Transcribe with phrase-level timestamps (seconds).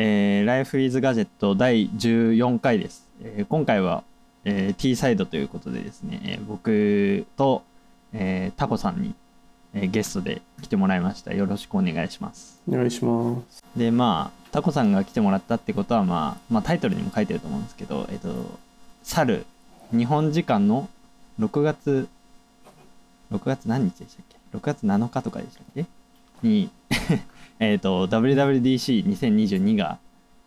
[0.00, 3.04] えー、Life is Gadget 第14回です。
[3.20, 4.04] えー今回は、
[4.44, 7.64] えー T サイドということでですね、えー僕と、
[8.12, 9.12] えータコさんに、
[9.74, 11.34] えーゲストで来てもらいました。
[11.34, 12.62] よろしくお願いします。
[12.68, 13.64] お願いします。
[13.76, 18.28] で、まあ、タコさんが来てもらったってことは、まあ、まあ、タイトルにも書いてると思うんですけど、えっ、と、
[19.02, 19.46] 去る、
[19.90, 20.88] 日本時間の
[21.40, 22.06] 6月、
[23.32, 25.86] 6月何日でしたっけ ?6 月7日とかでしたっけ？
[26.44, 26.70] に、
[27.60, 29.98] えっと、WWDC2022 が、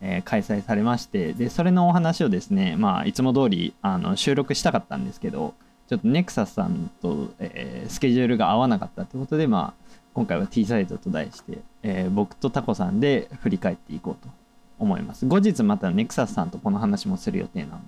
[0.01, 5.53] えー開催されまして、で、それのお話をですね、まあ、いつも通り、あの、収録したかったんですけど、
[5.87, 14.29] ちょっとネクサスさんと、えースケジュールが合わなかったってことで、まあ、今回は T サイドと題して、えー僕とタコさんで振り返っていこうと
[14.79, 15.25] 思います。
[15.25, 17.83] 後日またネクサスさんとこの話もする予定なので、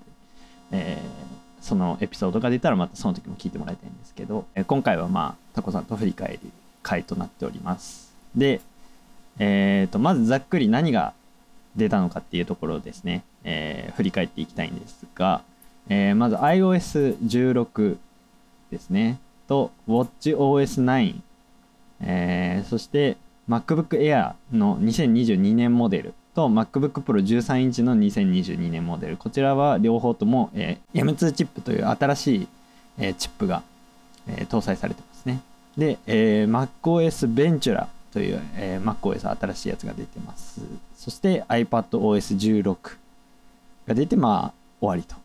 [0.71, 6.39] えーそのエピソードが出たらまたその時も聞いてもらいたいんですけど、え今回はまあタコさんと振り返る
[6.81, 8.13] 回となっております。
[8.35, 8.59] で、
[9.39, 11.13] えーとまずざっくり何が
[11.75, 15.41] 出たのかっていうところをですね、えー振り返っていきたいんですが、
[15.89, 17.97] えーまず iOS16
[18.71, 19.19] ですね。
[19.47, 21.15] と WatchOS9
[22.01, 23.17] えーそして
[23.49, 26.13] MacBook Air の2022年モデル。
[26.35, 29.17] と MacBook Pro 13インチの2022年モデル。
[29.17, 32.47] こちらは両方とも、えー M2 チップという新しい、
[32.99, 33.61] えーチップが、
[34.27, 35.41] えー搭載されてますね。
[35.77, 40.61] で、えー MacOS Ventura という、えー MacOS 新しいやつが出てます。
[40.95, 42.75] そして iPadOS16
[43.87, 45.15] が出てまあ終わりと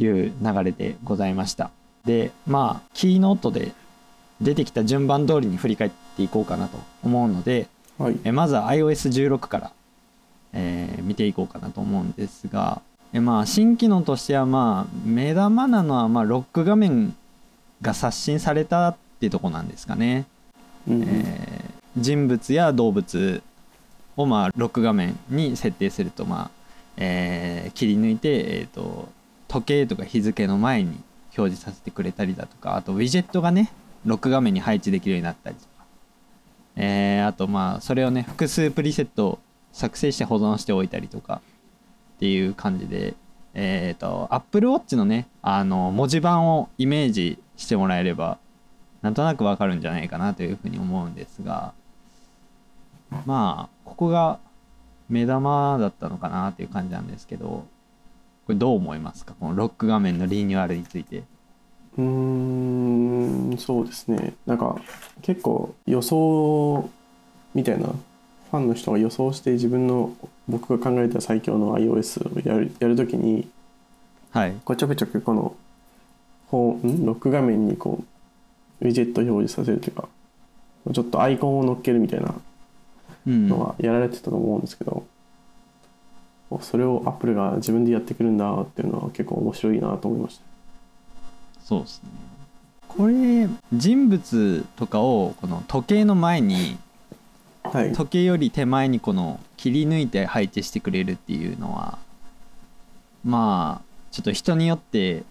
[0.00, 1.70] いう流れでございました。
[2.04, 3.72] でまあキーノートで
[4.40, 7.66] 出てきた順番通りに振り返っていこうかなと思うので
[7.98, 8.18] はい。
[8.24, 9.72] えまずは iOS16 から、
[10.52, 12.80] えー見ていこうかなと思うんですが
[13.12, 17.14] えまあ新機能としてはまあ目玉なのはまあロック画面
[17.82, 20.26] が刷新されたってとこなんですかね、
[20.88, 21.08] うんうん。
[21.08, 23.42] えー人物や動物
[24.16, 26.50] をまあロック画面に設定するとまあ、
[26.96, 29.08] えー切り抜いて、えー、と
[29.48, 30.90] 時計とか日付の前に
[31.36, 33.72] 表示させてくれたりだとかあとウィジェットがね
[34.04, 35.68] ロック画面に配置できるようになったりとか、
[36.76, 39.38] えーあとまあそれをね複数プリセット
[39.72, 41.40] 作成して保存しておいたりとか
[42.16, 43.14] っていう感じで
[43.54, 48.38] えっ、と Apple Watch のねあの文字盤をイメージしてもらえれば
[49.02, 51.72] なんとなくわかるんじゃないかなというふうに思うんですが
[53.26, 54.38] まあここが
[55.08, 57.66] 目玉だったのかなっていう感じなんですけどこ
[58.48, 59.34] れどう思いますか？
[59.38, 61.22] このロック画面のリニューアルについて。
[61.96, 62.02] うー
[63.54, 64.34] ん、そうですね。
[64.46, 64.76] なんか
[65.22, 66.90] 結構予想
[67.54, 70.12] みたいなファンの人が予想して自分の
[70.48, 73.48] 僕が考えた最強の iOS をやるやるときに
[74.32, 74.54] はい。
[74.64, 75.54] こうちょくちょくこの
[76.48, 77.06] ホーん？
[77.06, 78.02] ロック画面にこ
[78.80, 80.08] うウィジェット表示させるというか
[80.92, 82.42] ちょっとアイコンを乗っけるみたいなうん
[83.26, 85.04] のはやられてたと思うんですけど、
[86.60, 90.42] それをアップルが自分でやってくるんだっていうのは結構面白いなと思いました。
[91.62, 92.10] そうですね。
[92.88, 96.76] これ人物とかをこの時計の前に
[97.64, 101.98] はい、時計より手前にこの切り抜いて配置してくれるっていうのは
[103.24, 105.24] まあちょっと人によって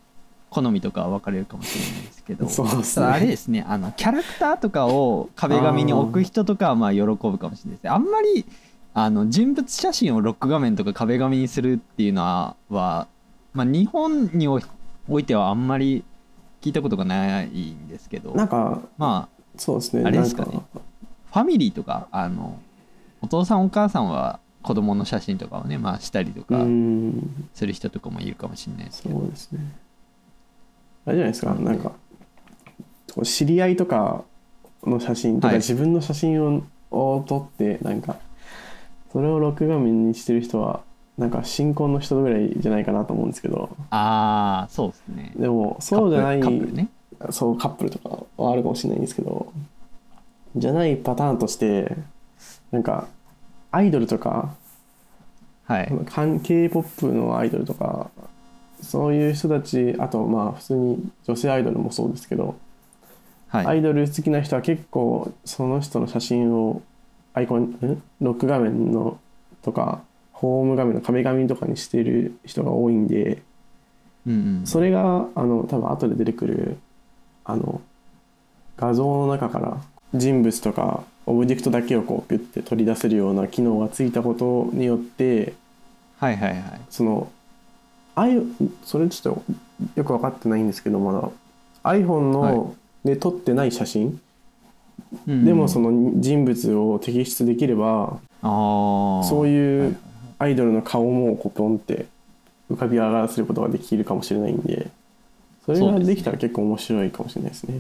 [0.54, 2.48] 好みとかは分かれるかもしれないですけど。
[2.48, 3.06] そうですね。
[3.08, 7.90] あれですねあのキャラクターとかを壁紙に置く人とかはまあ喜ぶかもしれないですね。
[7.90, 8.46] あんまり
[8.94, 13.08] あの人物写真をロック画面とか壁紙にするっていうのはは、
[13.54, 14.60] まあ、日本にお
[15.20, 16.04] いてはあんまり
[16.62, 18.34] 聞いたことがないんですけど。
[18.36, 20.04] なんかまあそうですね。
[20.06, 20.62] あれですかね。
[20.74, 22.60] ファミリーとかあの
[23.22, 27.48] お父さんお母さんは子供の写真とかをねまあしたりとうかん。
[27.54, 29.60] する人とかもいるかもしれないですけど、そうですね
[31.06, 31.92] あれじゃないですかなんか
[33.24, 34.24] 知り合いとか
[34.86, 35.56] の写真とはい。
[35.56, 38.18] か自分の写真をを撮ってなんか
[39.12, 40.82] それをロック画面にしてる人は
[41.18, 43.70] なんか新婚の人ぐらいじゃないかなと思うんですけど。
[43.92, 45.32] ああそうですね。
[45.36, 46.90] でもそうじゃないカップルね。
[47.30, 49.52] そうカップルとかはあるかもしれないんですけど
[50.56, 51.96] じゃないパターンとして
[52.72, 53.08] なんか
[53.72, 54.56] アイドルとか
[55.66, 55.92] はい。
[56.08, 58.10] 関 K-POP のアイドルとか
[58.84, 62.56] そういう人たちあとまあ普通に女性アイドルもそうですけど、
[63.48, 66.82] はい、アイドル好きな人は結構その人の写真を
[67.34, 69.20] アイコンんロック画面の
[69.62, 70.02] とか
[70.32, 73.42] ホーム画面の壁紙とかにしてる人が多いんで
[74.28, 74.68] うんうん。
[74.68, 76.78] それがあの多分後で出てくる
[77.46, 77.82] あの
[78.78, 79.82] 画像の中から
[80.14, 85.54] 人物とかオブジェクトだけをこうピュッて取り出せるような機能がついたことによって
[86.20, 86.62] はいはいはい。
[86.90, 87.32] その
[88.16, 88.38] あい
[88.84, 89.44] それちょっと
[89.96, 91.30] よく分かってないんですけどまだ。
[91.84, 94.20] iPhone の、で撮ってない写真。
[95.28, 99.98] うんでもその人物を摘出できればそういう
[100.40, 102.08] アイドルの顔もこうポンって
[102.72, 104.90] 浮かび上がらせることができるかもしれないんで
[105.66, 107.80] それができたら結構面白いかもしれないですね。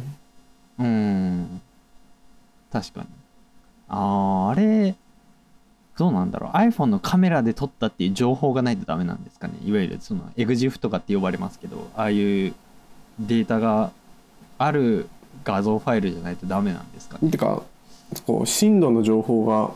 [0.79, 1.61] うん。
[2.71, 3.07] 確かに。
[3.89, 4.95] あああれ
[5.97, 6.51] どうなんだろう。
[6.57, 9.53] iPhone のカメラで撮ったっていう情報がないとダメなんですかね。
[9.63, 12.53] いわゆるその EXIF とかって呼ばれますけどああいう
[13.19, 13.91] データが
[14.57, 15.07] ある
[15.43, 17.29] 画像ファイルじゃないとダメなんですかね。
[17.29, 17.61] てか
[18.25, 19.71] こう深度の情報が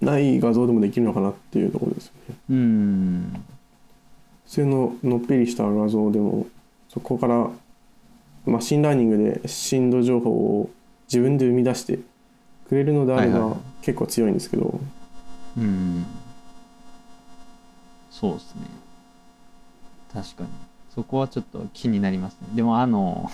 [0.00, 2.36] ない画像でもできるのかなっていうところですよね。
[2.50, 3.44] うん。
[4.46, 6.46] 普通ののっぺりした画像でも
[6.88, 7.50] そこから
[8.44, 10.70] machine learning で深度情報を
[11.06, 11.98] 自分で生み出して
[12.68, 13.60] くれるのであればはいはい。
[13.82, 14.80] 結構強いんですけど、
[15.56, 16.06] うん。
[18.10, 18.62] そうですね。
[20.12, 20.48] 確かに。
[20.94, 22.48] そこはちょっと気になりますね。
[22.54, 23.30] でもあの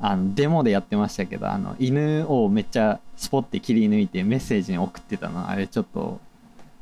[0.00, 6.20] あのデモでやってましたけどあの犬をめっちゃスポッて切り抜いてメッセージに送ってたのあれちょっと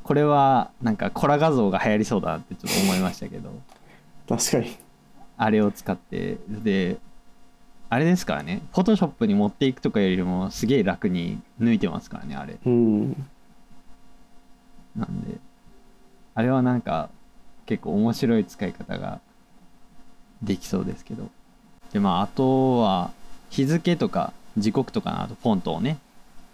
[0.02, 3.50] これはなんかコラ画像が流行りそうだなってちょっと思いましたけど。
[4.28, 4.76] 確かに。
[5.36, 6.96] あれを使ってで
[7.90, 8.62] あれですからね。
[8.72, 12.56] フォトショップに持っていくとかよりもすげえ楽に抜いてますからねあれ。
[12.64, 13.26] うん
[14.96, 15.38] なんで
[16.34, 17.08] あれはなんか
[17.66, 19.20] 結構面白い使い方が
[20.42, 21.30] できそうですけど。
[21.92, 23.10] でまああとは
[23.50, 25.98] 日付とか時刻とかのあとフォントをね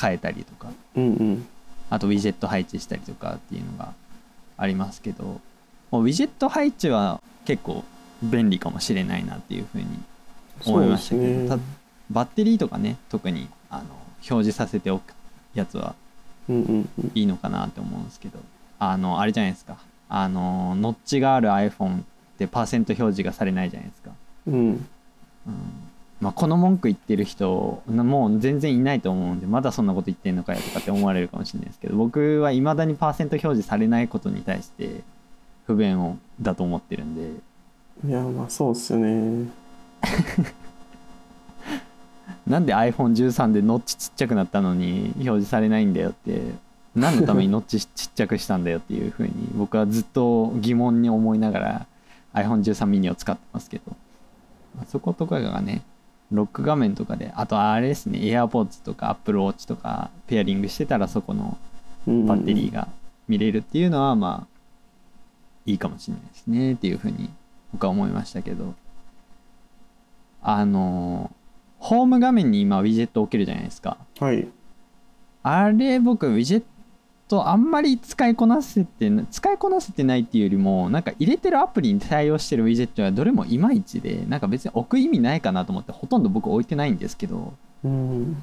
[0.01, 0.71] 変えたりとか。
[0.97, 1.47] うんうん。
[1.89, 3.95] あとウィジェット配置したりとかっていうのが
[4.57, 5.41] ありますけど。
[5.91, 7.85] もうウィジェット配置は結構
[8.23, 9.87] 便利かもしれないなっていうふうに
[10.65, 11.49] 思いましたけど、ね。
[11.49, 11.59] た
[12.11, 13.85] バッテリーとかね特にあの
[14.31, 15.15] 表示させておく
[15.55, 15.95] やつは
[17.15, 18.39] いいのかなって思うんですけど。
[18.81, 19.77] あのあれじゃないですか。
[20.09, 22.03] あのノッチがある iPhone っ
[22.39, 24.11] てパーセント表示がされないじゃないですか、
[24.49, 24.55] うん。
[24.57, 24.87] うん。
[26.21, 35.01] まあ、この文句言ってる人もう全然いないと思うんでまだそんなこと言ってんのかよとかって思われるかもしれないですけど僕はいまだにパーセント表示されないことに対して
[35.67, 37.41] 不便をだと思ってるんで。
[38.07, 39.49] いやまあそうっすよね
[42.51, 46.43] なんで iPhone13 でノッチちっちゃくなったのに表示されないんだよって
[46.97, 51.87] 何のために ノッチちっちゃくしたんだよっていうふうに僕はずっと疑問に思いながら
[52.35, 53.85] iPhone13 ミニを使ってますけど。
[54.77, 55.83] まあそことかがね
[56.33, 61.57] ロック画面とかであとあれですね AirPods とか Apple Watch とかペアリングしてたらそこの
[62.07, 62.89] バッテリーが
[63.29, 64.61] 見れるっていうのはまあ
[65.67, 67.31] いいかもしれないですねっていうふうに
[67.73, 68.75] 僕は思いましたけど。
[70.43, 71.31] あの
[71.81, 73.97] ホーム画面に今ウィジェット置けるじゃないですか。
[74.21, 74.47] はい。
[75.43, 76.63] あれ僕ウィジェッ
[77.27, 88.43] トあんまり使いこなせてな使いこなせてないっていうよりもなんか入れてるアプリに対応してるウィジェットはどれもいまいちでなんか別に置く意味ないかなと思ってほとんど僕置いてないんですけどうん。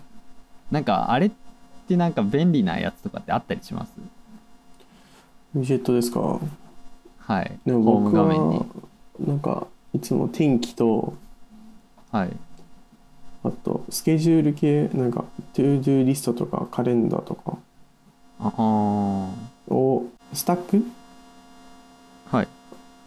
[0.72, 1.32] なんかあれっ
[1.88, 3.92] てなんか便利なやつとかってあったりします？
[5.56, 6.40] ウィジェットですか？
[7.20, 7.60] はい。
[7.66, 8.58] でもホーム僕画面に。
[8.58, 8.66] は
[9.28, 11.14] なんかいつも天気と
[12.12, 12.30] はい
[13.48, 15.24] あとスケジュール系なんか
[15.54, 17.58] ToDo リストとかカレンダーとか。
[18.40, 18.60] ああ
[19.74, 20.84] をスタック？
[22.30, 22.48] はい。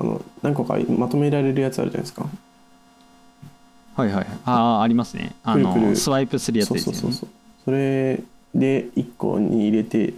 [0.00, 2.26] あの何個かまとめられるやつあるじゃないですか。
[3.96, 4.26] はいはいはい。
[4.46, 5.34] ああありますね。
[5.42, 5.96] あのくるくる。
[5.96, 7.00] スワイプするやつそうですよね。
[7.00, 7.28] そうそうそう
[7.66, 8.22] それ
[8.54, 10.14] で1個に入れて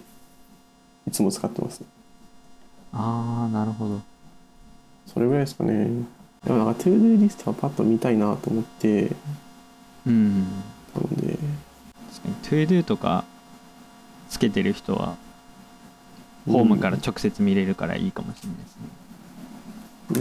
[1.06, 1.82] いつも使ってます。
[2.92, 4.00] ああなるほど。
[5.06, 5.88] それぐらいですかね。
[6.44, 9.10] でもなんか ToDo リストはパッと見たいなと思って
[10.06, 10.40] うん。
[10.40, 11.38] なので
[12.12, 13.24] 確かに ToDo とか
[14.28, 15.16] つけてる人は
[16.46, 18.76] ホームから直接見れるからいいかもしれないです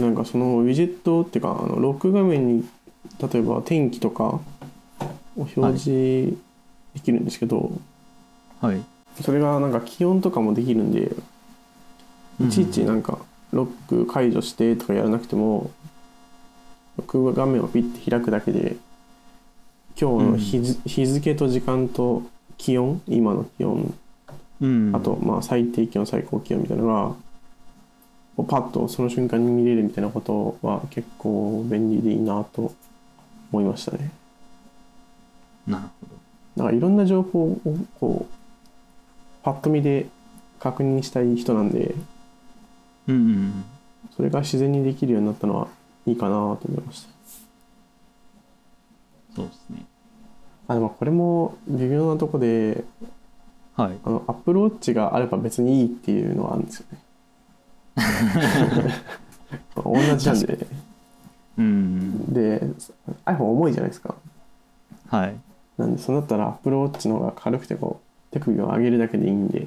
[0.00, 2.68] なんかそのウィジェットっていうかあのロック画面に
[3.20, 4.40] 例えば天気とかを
[5.36, 6.36] 表示
[6.94, 7.72] できるんですけど、
[8.60, 8.80] はい。
[9.20, 11.12] それがなんか気温とかもできるんで
[12.40, 13.18] いちいちなんか
[13.52, 15.70] ロック解除してとかやらなくても
[16.96, 18.76] ロック画面をピッて開くだけで
[20.00, 22.22] 今日の日,、日付と時間と
[22.56, 23.94] 気温今の気温。
[24.60, 24.92] うん。
[24.94, 27.16] あとまあ最低気温最高気温みたいなの
[28.38, 32.72] がパッとその瞬間に見れるみたいなことは結構便利でいいなと
[33.52, 34.10] 思いましたね。
[35.66, 36.06] なるほ
[36.56, 36.64] ど。
[36.64, 37.58] なんかいろんな情報を
[38.00, 38.34] こう
[39.42, 40.06] パッと見で
[40.58, 41.94] 確認したい人なんで
[43.08, 43.64] うんうんうん。
[44.16, 45.68] それが自然にできるようになったのは
[46.06, 47.08] いいかなと思いました。
[49.34, 49.84] そうですね。
[50.68, 52.84] あでもこれも微妙なとこで
[53.76, 53.98] はい。
[54.04, 56.98] あのアップルウォッチがあれば別にいいっていうのはあるんですよね。
[59.76, 60.66] 同じなんで。
[61.58, 62.32] うん。
[62.32, 62.62] で
[63.24, 64.14] iPhone 重いじゃないですか。
[65.08, 65.36] はい。
[65.78, 69.66] なんでそうなったら Apple Watch の方が軽くてこう手首を上げるだけでいいんで。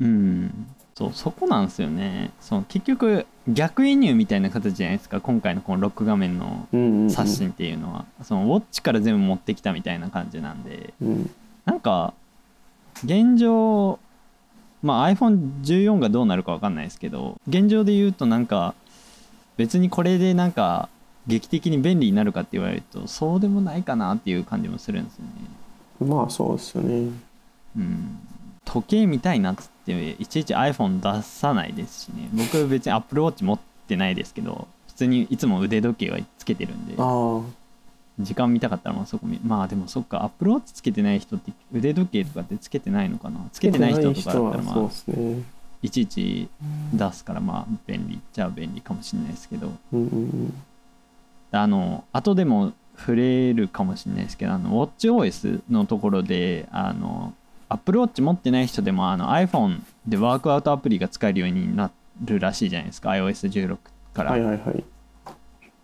[0.00, 0.66] うん。
[0.94, 2.30] そうそこなんですよね。
[2.40, 7.10] その結局逆輸入みたいな形じゃないですか今回のこのロック画面のうんうんうん。
[7.10, 10.92] 刷新っていうのは、そのウォッチから全部持ってきたみたいな感じなんで。
[11.00, 11.30] うん。
[11.64, 12.14] なんか
[13.04, 13.98] 現状
[14.82, 18.74] まあ iPhone14 がどうなるか分かんないですけど現状で言うとなんか
[19.56, 20.88] 別にこれでなんか
[21.26, 25.30] 劇的に便利になるかって言われるとそうでもないかなっていう感じもするんですよね。
[26.00, 27.10] まあそうですよね。
[27.76, 28.18] うん、
[28.64, 32.28] 時計見たいなっつっていちいち iPhone 出さないですしね。
[32.32, 36.94] 僕別に Apple Watch 持ってないですけど普通にいつも腕時計はつけてるんで。
[36.98, 37.40] あ
[38.20, 43.38] 時間見たかったらまあそこ見まあでもそっか Apple Watch つけてない人って腕時計とかってつけてないのかな？
[43.52, 44.90] つあけてない人とかだったらまあ
[45.82, 46.48] いちいち
[46.92, 49.70] 出すからまあ便利っちゃ便利かもしれないですけど。
[51.50, 57.32] あの後でも触れるかもしれないですけどあの WatchOS のところであの
[57.68, 61.90] Apple Watch 持ってない人でもあの iPhone でワークアウトアプリが使えるようにな
[62.24, 63.76] るらしいじゃないですか iOS16
[64.14, 64.78] から、はいはいはい。
[64.78, 64.84] っ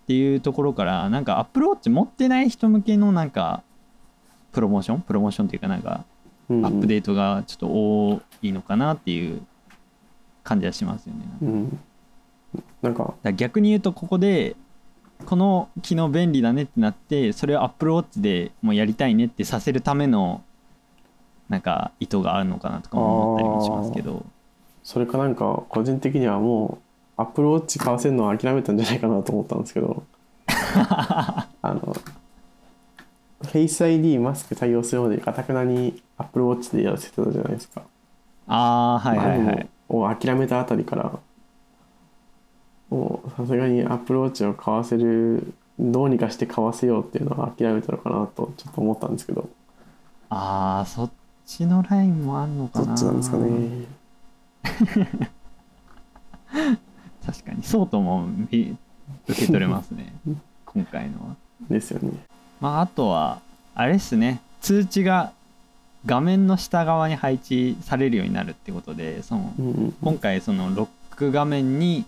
[0.07, 3.62] ていうところからなんか Apple Watch 持ってない人向けのなんか
[4.53, 5.00] プロモーション？
[5.00, 6.05] プロモーションっていうかなんか
[6.49, 9.41] アップデートがちょっと多いのかなっていう
[10.43, 11.21] 感じはしますよね。
[11.43, 11.79] うん。
[12.83, 13.14] なんか。
[13.35, 14.57] 逆に言うとここで
[15.26, 20.43] この機能便利だねってなってそれを Apple Watch でもうやりたいねってさせるための
[21.49, 24.25] なんか意図があるのかなとかも思ったりもしますけど。
[24.83, 26.79] それかなんか個人的にはも
[27.19, 30.05] う Apple Watch 買わせるのは諦めたんじゃないかなと思ったんですけど。
[30.47, 31.97] あの
[33.43, 37.83] Face ID マスク対応するまでかたくなに Apple Watch でやらせてたじゃないですか。
[38.47, 39.69] ああはいはいはい。
[39.89, 41.19] をを諦めたあたりから
[42.91, 49.49] もうさすがに Apple Watch を買わせるどうにかして買わせようっていうのは諦めたのかなとちょっと思ったんですけど。
[50.31, 51.11] ああそっ
[51.47, 52.87] ちのラインもあんのかな？
[52.87, 53.87] どっちなんですかね。
[57.27, 58.77] 確かにそうとも見
[59.29, 60.13] 受け取れますね。
[60.67, 61.37] 今回のは。
[61.69, 62.13] ですよね。
[62.61, 63.41] まああとは
[63.75, 64.41] あれっすね。
[64.61, 65.33] 通知が
[66.07, 69.95] 画面の下側に配置されるようになるってことでそのうんうん。
[70.03, 72.05] 今回そのロック画面に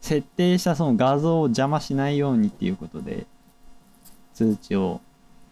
[0.00, 3.26] 設定したその画像を邪魔しないようにっていうことで
[4.34, 5.00] 通知を。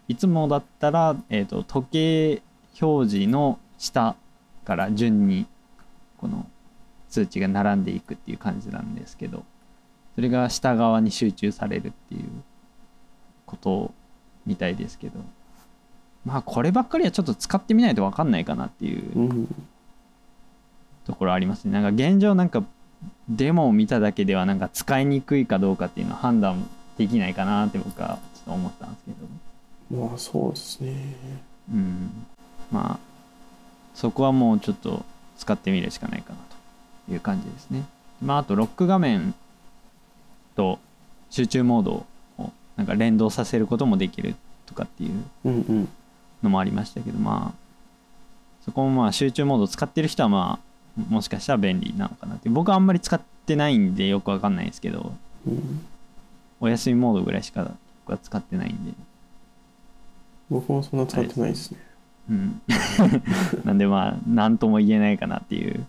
[0.07, 1.87] いつもだったら、えー、と時
[2.37, 2.41] 計
[2.81, 4.15] 表示の下
[4.63, 5.45] から順に
[6.17, 6.45] この
[7.09, 9.43] 通知が並んでいくっていう感じなんですけど
[10.15, 12.23] それが下側に集中されるっていう
[13.45, 13.93] こと
[14.45, 15.19] みたいですけど
[16.25, 19.55] まあこればっかりはちょっと使ってみないと分かんないかなっていううん
[21.05, 21.71] ところありますね。
[21.71, 22.63] なんか現状なんか
[23.29, 26.67] デモを見ただけではなんか使いにくいかどうかっていうのは判断
[26.97, 29.11] できないかなって僕はちょっと思ったんですけ
[29.97, 30.07] ど。
[30.07, 31.15] まあそうですね。
[31.71, 32.25] うん
[32.71, 32.99] まあ
[33.93, 35.03] そこはもうちょっと
[35.37, 36.39] 使ってみるしかないかな
[37.07, 37.83] という感じですね。
[38.21, 39.33] まああとロック画面
[40.55, 40.79] と
[41.29, 42.05] 集中モード
[42.37, 45.89] をなんか連動させることもできるとかっていううんうん。
[46.43, 47.57] のもありましたけどまあ
[48.65, 50.59] そこもまあ集中モードを使ってる人はま
[50.99, 52.49] あもしかしたら便利なのかなって。
[52.49, 55.13] 僕はあんまり使ってないんでよくわかんないですけど
[55.47, 55.85] うん。
[56.59, 57.69] お休みモードぐらいしか
[58.05, 58.93] 僕は使ってないんで。
[60.49, 61.79] 僕もそんな使ってないですね
[62.29, 62.61] うん。
[63.63, 65.85] なんでまあ何とも言えないかなっていう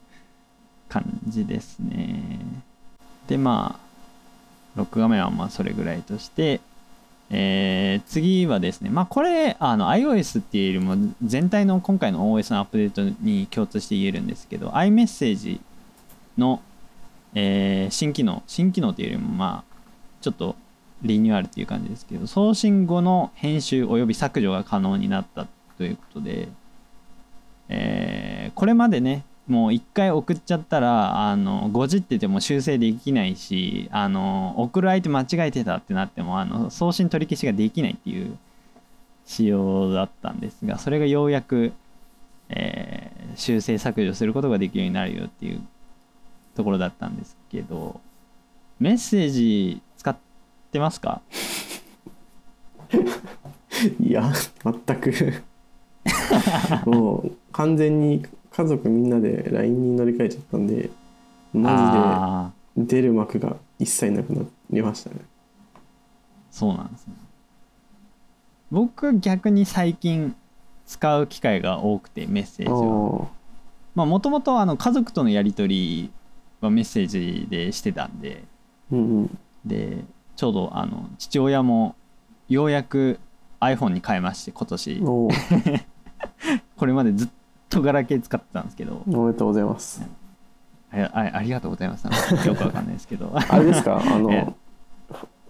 [0.88, 2.20] 感じですね。
[3.28, 3.86] でまあ
[4.76, 6.60] ロック画面はまあそれぐらいとして
[7.30, 15.60] えー次はですねまあこれあの iOS っていうよりも全体の今回の OS のアップデートに共通して言えるんですけど iMessage
[16.38, 16.60] の、
[17.34, 19.76] えー新機能新機能っていうよりもまあ
[20.20, 20.56] ちょっと
[21.02, 26.48] リニューアルっていう感じですけど送信後の編集および削除が可能になったということで、
[27.68, 38.36] えーこれまでねもう一回送っちゃったらあのごじってても修正できないしあの送る相手間違えてたってなってもあの送信取り消しができないっていう
[39.24, 41.72] 仕様だったんですがそれがようやく、
[42.48, 45.60] えー修正削除することができるようになるよっていう
[46.54, 48.00] ところだったんですけど
[48.80, 50.16] メッセージ使っ
[50.72, 51.20] てますか？
[54.00, 54.32] いや
[54.64, 55.42] 全く。
[56.86, 60.90] もう完全に家族みんなで LINE に乗り換えちゃったんで
[61.52, 65.16] マあジで出る幕が一切なくなりましたね。
[66.50, 67.14] そうなんですね。
[68.70, 70.34] 僕は逆に最近
[70.86, 73.24] 使う機会が多くてメッセージは。
[73.24, 73.28] あ
[73.94, 76.10] まあもともとあの家族とのやり取り
[76.60, 78.44] はメッセージでしてたんで。
[78.90, 79.38] うんうん。
[79.64, 80.04] で
[80.36, 81.94] ちょうどあの父親も
[82.48, 83.18] ようやく
[83.60, 85.02] iPhone に変えまして今年
[86.76, 87.28] これまでずっ
[87.68, 89.02] とガラケー使ってたんですけど。
[89.06, 90.02] おめでとうございます。
[90.92, 92.06] あああありがとうございます。
[92.46, 93.30] よくわかんないですけど。
[93.36, 93.98] あれですか？
[93.98, 94.54] あえの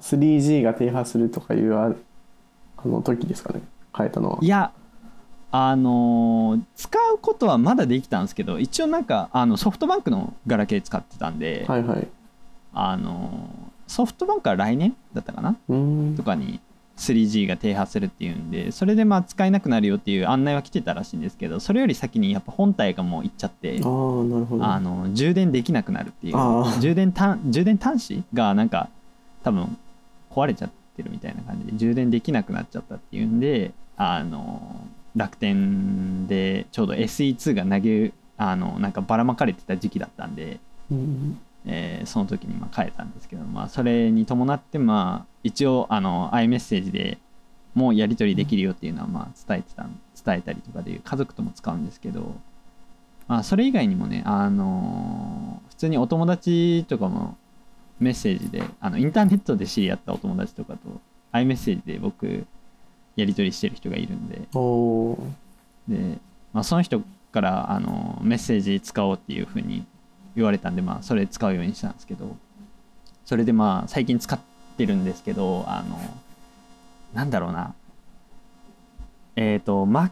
[0.01, 1.93] 3G が低波するとかいうあ
[2.79, 3.61] あの時ですかね？
[3.97, 4.39] 変えたのは。
[4.41, 4.73] いや
[5.53, 12.09] あのー使うことはまだできたんですけど一応なんかあのソフトバンクのガラケー使ってたんで、はいはい。
[12.75, 15.55] あのーソフトバンクは来年だったかな？
[16.17, 16.61] とかに
[16.97, 26.35] 3G が低波するっていうんでそれでまあ使えなくなるよっていう案内は来てたらしいんですけどそれより先にやっぱ本体がもういっちゃってあの充電できなくなるっていう
[26.81, 28.89] 充電端充電端子がなんか
[29.43, 29.77] 多分
[30.31, 34.81] 壊れちゃってるみたいな感じで充電できなくなっちゃったっていうんであの
[35.15, 40.59] 楽天でちょうど SE2 が投げあのなんかばらまかれてた時期だったんで、
[40.91, 47.19] うんえーその時にまあ変えたんですけど、まあ、それに伴ってまあ一応あの iMessage で
[47.75, 49.87] もうやり取りできるよっていうのはまあ伝えてた
[50.25, 52.35] 伝えたりとかで家族とも使うんですけど、
[53.29, 57.37] まあ、それ以外にもね、あのー普通にお友達とかも
[58.01, 60.79] メッセージであのインターネットで知り合ったお友達とかと
[61.33, 62.47] iMessage で僕
[63.15, 64.41] やり取りしてる人がいるんで
[65.87, 66.19] で、
[66.55, 69.85] まあ、その人からあのメッセージ使おうっていうふうに
[70.37, 72.37] 言われたんで、まあ、それ使うようにしたんですけど
[73.25, 74.39] それでまあ最近使っ
[74.77, 75.99] てるんですけどあの
[77.13, 77.75] なんだろうな。
[79.37, 80.11] えっ、と Mac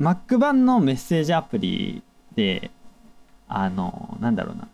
[0.00, 2.02] Mac 版のメッセージアプリ
[2.34, 2.70] で
[3.48, 4.68] あのなんだろうな。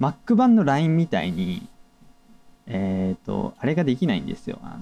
[0.00, 1.68] Mac 版の LINE みたいに
[2.66, 4.58] えっ、とあれができないんですよ。
[4.62, 4.78] あの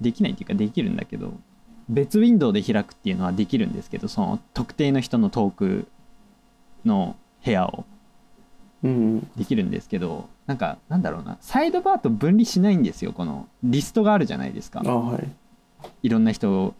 [0.00, 1.32] できないっていうかできるんだけど
[1.88, 5.88] 別ウィンドウで開くっていうのはできるんですけどその特定の人のトーク
[6.84, 7.84] の部屋を。
[8.82, 11.36] うんうんできるんですけどなんかなんだろうな。
[11.40, 13.12] サイドバーと分離しないんですよ。
[13.12, 14.82] このリストがあるじゃないですか。
[14.84, 15.28] あはい。
[16.02, 16.74] いろんな人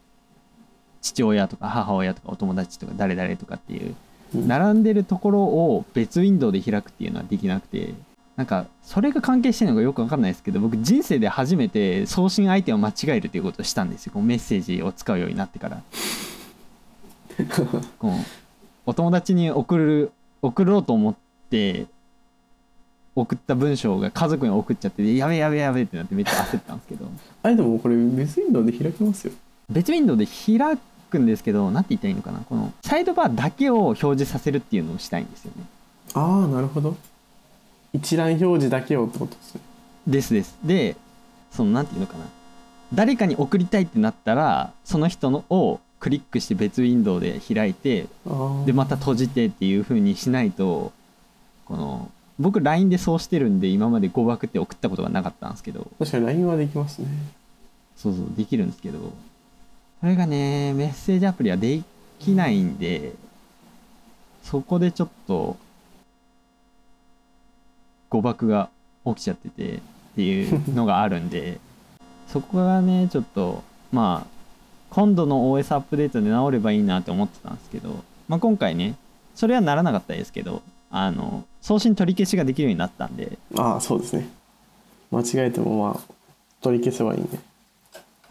[1.02, 3.94] 父親とか母親とかお友達とか誰々とかっていう
[4.34, 4.48] うん。
[4.48, 7.92] 並んでるところを別ウィンドウで開くっていうのはできなくて
[8.36, 14.12] なんかそれが関係してるのかよく分かんないですけど僕人生で初めて送信相手を間違えるっていうことをしたんですよ。
[14.14, 15.82] こうメッセージを使うようになってから。
[17.98, 18.12] こう
[18.86, 21.14] お友達に送る送ろうと思っ
[21.50, 21.86] て
[23.14, 27.06] 送った文章が家族に送っちゃってやべえやべえやべえってなってめっちゃ焦ったんですけど。
[27.42, 29.32] あれでもこれ別ウィンドウで開きますよ。
[29.68, 30.78] 別ウィンドウで開
[31.10, 32.40] くんですけど何て言ったらいいのかな。
[32.40, 35.64] このサイドバーだけを表示させるっていうのをしたいんですよね。
[36.14, 36.96] ああなるほど。
[37.92, 39.60] 一覧表示だけをってことですね。
[40.06, 40.58] ですです。
[40.64, 40.96] で
[41.50, 42.24] その何て言うのかな。
[42.94, 48.06] 誰かに送りたいってなったらその人のをクリックして別ウィンドウで開いて
[48.64, 50.92] でまた閉じてっていう風にしないと
[51.66, 52.10] この
[52.40, 55.86] 僕 LINE でそうしてるんで今まで誤爆って送ったことがなかったんですけど。
[55.98, 57.08] 確かに LINE はできますね。
[57.96, 59.12] そうそうできるんですけど。
[60.00, 61.82] それがねメッセージアプリはで
[62.18, 63.12] きないんで
[64.42, 65.58] そこでちょっと
[68.08, 68.70] 誤爆が
[69.04, 69.80] 起きちゃっててっ
[70.16, 71.60] ていうのがあるんで。
[72.28, 74.39] そこがねちょっとまあ
[74.90, 78.96] 今度の OS アップデートで直ればいいなって思ってたんですけど、まあ、今回ね
[79.34, 83.38] それはならなかったですけどあの送信取り消しができるようになったんで。
[83.56, 84.28] ああそうですね。
[85.10, 86.14] 間違えてもまあ
[86.60, 87.38] 取り消せばいいんで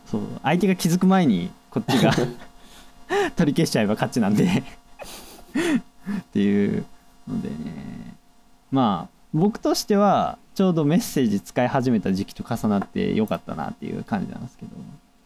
[0.06, 0.22] そう。
[0.44, 2.12] 相手が気づく前にこっちが
[3.38, 4.46] 取り消しちゃえば勝ちなんで。
[4.46, 6.86] っていう
[7.28, 7.56] のでね。
[8.72, 14.72] まあ僕としてはちょうどメッセージ使い始めた時期と重なってよかったなっていう感じなんですけど。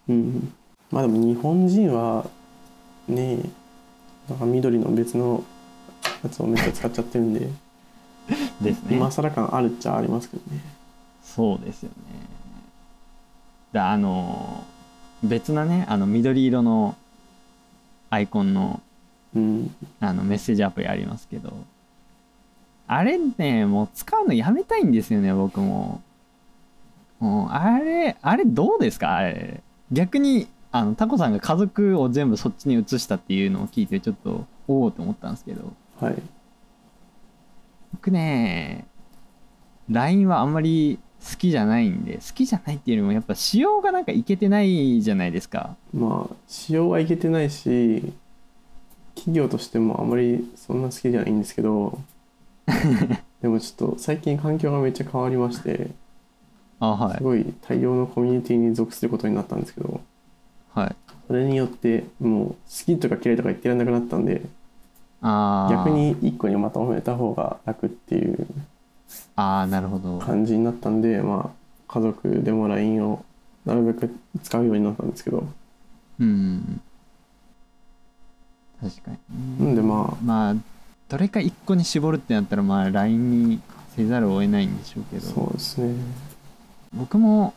[0.09, 0.53] うん
[0.93, 2.29] まあでも日本人は
[3.08, 3.49] ねえ
[4.29, 5.43] なんか緑の別の
[6.23, 7.49] やつをめっちゃ使っちゃってるんで
[8.62, 8.95] ですね。
[8.95, 10.62] 今更感あるっちゃありますけどね。
[11.23, 11.95] そうですよね。
[13.73, 14.63] であの
[15.23, 16.95] 別なねあの緑色の
[18.12, 18.79] アイコンの
[19.36, 19.75] うん。
[19.99, 21.51] あのメッセージアプリありますけど
[22.88, 26.03] あれねもう使うのやめたいんですよね僕も。
[27.19, 29.15] もうあれあれどうですか？
[29.15, 29.63] あれ。
[29.91, 35.71] 逆にあのタコさんが家族を全部そっちに移したっていうのを聞いてちょっとおおと思ったんですけど。
[36.01, 36.15] はい。
[37.93, 38.88] 僕ね
[39.88, 45.75] LINE はあんまり好きじゃないんで好きじゃないっていうよりもやっぱ仕様がなんかいけてないじゃないですか。
[45.93, 48.12] まあ仕様はいけてないし
[49.13, 51.99] 企業としてもあまりそんな好きじゃないんですけど。
[53.43, 55.91] でもちょっと最近環境がめっちゃ変わりまして
[56.79, 57.17] あはい。
[57.17, 60.01] すごい大量のコミュニティに属することになったんですけど
[60.73, 60.95] はい。
[61.27, 62.55] それによってもう好
[62.86, 64.41] きとか嫌いとか言ってらんなくなったんで
[65.21, 68.45] 逆に1個にまとめた方が楽っていう
[69.36, 70.19] ああなるほど。
[70.19, 73.25] 感じになったんでまあ家族でも LINE を
[73.65, 75.45] なるべく使うようになったんですけど。
[76.19, 76.81] うん
[78.81, 80.23] 確かになんでまあ。
[80.23, 80.55] まあ
[81.07, 83.62] どれか1個に絞るってなったらまあ LINE に
[83.95, 85.21] せざるを得ないんでしょうけど。
[85.25, 85.95] そうですね。
[86.93, 87.53] 僕も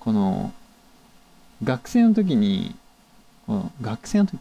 [0.00, 0.52] この
[1.62, 2.74] 学生の時に
[3.46, 4.38] この学生の時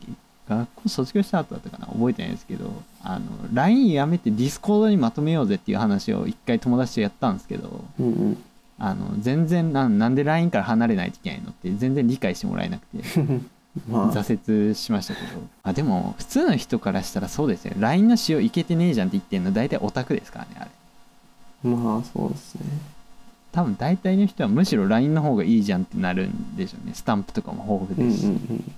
[0.47, 2.71] 学校卒業した後だったかな覚えてないですけど
[3.03, 8.43] あの LINE やめて Discord にまとめようぜっていう話を一回友達とやったんですけどうんうん。
[8.79, 13.03] あの全然なんなんで LINE から離れないといけないのって全然理解してもらえなくて
[13.89, 14.13] まあ。
[14.13, 15.27] 挫折しましたけど。
[15.63, 17.73] あでも普通の人からしたらそうですよ。
[17.79, 20.67] LINE の使用いけてねえじゃんって言ってんの大体オタクですからねあ
[21.65, 21.69] れ。
[21.71, 22.61] まあそうですね
[23.57, 26.93] 多分大体の人はむしろ LINE の方がいいじゃんってなるんでしょうね。
[26.93, 28.73] スタンプとかも豊富うんうんですし、うん。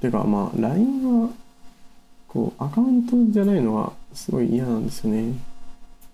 [0.00, 1.30] てかまあ LINE は
[2.26, 5.34] こうアカウントじゃないのはすごい嫌なんですよね、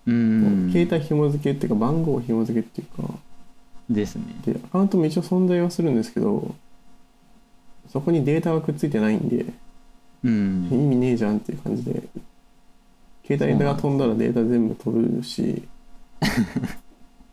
[0.05, 0.69] うん。
[0.71, 3.11] 携帯紐付けっていうか番号紐付けっていうか。
[3.89, 4.25] ですね。
[4.45, 6.53] でアカウントも一応存在はするんですけど
[7.89, 9.47] そこにデータがくっついてないんで
[10.23, 10.69] うん。
[10.71, 12.03] 意味ねえじゃんっていう感じで
[13.25, 15.63] 携帯が飛んだらデータ全部飛ぶし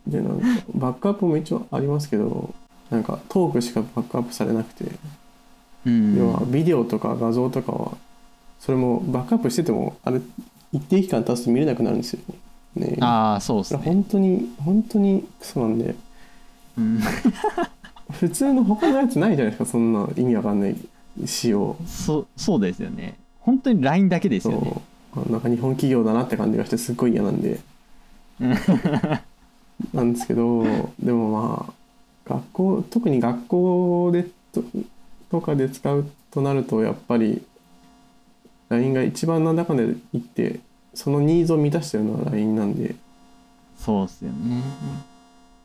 [0.09, 2.55] でなんかバックアップも一応ありますけど
[2.91, 4.91] なんかトークしかバックアップされなくて。
[5.87, 6.17] うん。
[6.17, 7.97] 要はビデオとか画像とかは
[8.59, 10.21] それもバックアップしててもあれ
[10.73, 12.21] 一定期間経つと見れなくなるんですよ
[12.77, 12.97] ね。
[13.01, 15.95] ああそうですね、本当に本当にクソなんで。
[16.77, 17.01] うん、
[18.13, 20.77] 普通の他のやつないじゃないですかそんな意味わかんない
[21.25, 21.77] 仕様。
[21.87, 23.15] そそうですよね。
[23.41, 24.83] 本当に LINE だけですそよね
[25.31, 27.59] なんか日本企業だなって感じがしてすっごい嫌なんで。
[28.41, 28.55] う ん
[29.93, 30.65] なんですけど
[31.01, 31.73] でもまあ
[32.29, 34.63] 学校特に学校でと
[35.31, 37.43] とかで使うとなるとやっぱり
[38.69, 40.61] LINE が一番なんだかんだ言って
[40.95, 42.95] そのニーズを満たしてるのは LINE なんで。
[43.79, 44.63] そうっすよね。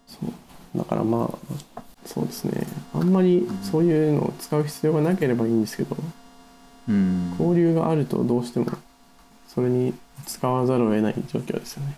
[0.07, 0.77] そう。
[0.77, 1.29] だからま
[1.75, 2.67] あそうですね。
[2.93, 5.97] あんまりそういうのを使う必要がなければいいんですけど
[6.87, 7.31] うん。
[7.39, 8.67] 交流があるとどうしても
[9.47, 9.93] それに
[10.25, 11.97] 使わざるを得ない状況ですよね。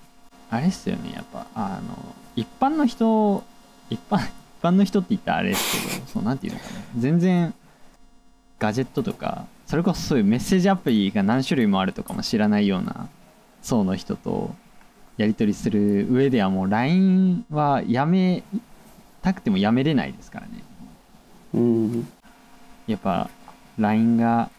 [0.49, 1.11] あれっすよね。
[1.13, 3.43] やっぱあの一般の人
[3.89, 4.31] 一般一
[4.61, 6.71] 般の人って言ったらあれですけどそうなんていうのかな。
[6.97, 7.53] 全然
[8.59, 13.09] ガジェットとかそれこそそういうメッセージアプリが何種類もあるとかも知らないような
[13.61, 14.55] 層の人と
[15.17, 18.43] やり取りする上ではもう LINE はやめ
[19.21, 20.63] たくてもやめれないですからね。
[21.53, 22.07] うん、
[22.85, 23.29] やっぱ
[23.79, 24.49] LINE が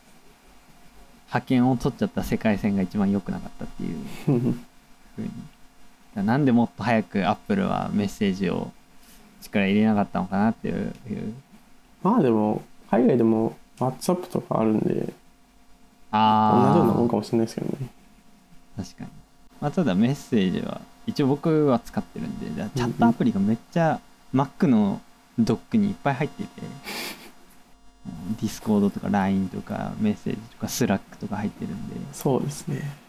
[1.28, 5.30] 覇権を取っちゃった世界線が一番良くなかったっていうふうに
[6.22, 8.72] なんでもっと早くアップルはメッセージを
[9.42, 10.92] 力入れなかったのかなっていう
[12.02, 15.12] まあでも海外でも WhatsApp とかあるんで同じよう
[16.12, 17.88] あなもんあかもしれないですけどね。
[18.76, 19.10] 確かに、
[19.60, 24.00] まあ、ただメッセージは一応僕は使ってるんでだチャットアプリがめっちゃ
[24.34, 25.00] Mac の
[25.38, 26.48] ドックにいっぱい入ってて
[28.40, 33.05] Discord とか LINE とかメッセージとか Slack とか入ってるんでそうですね。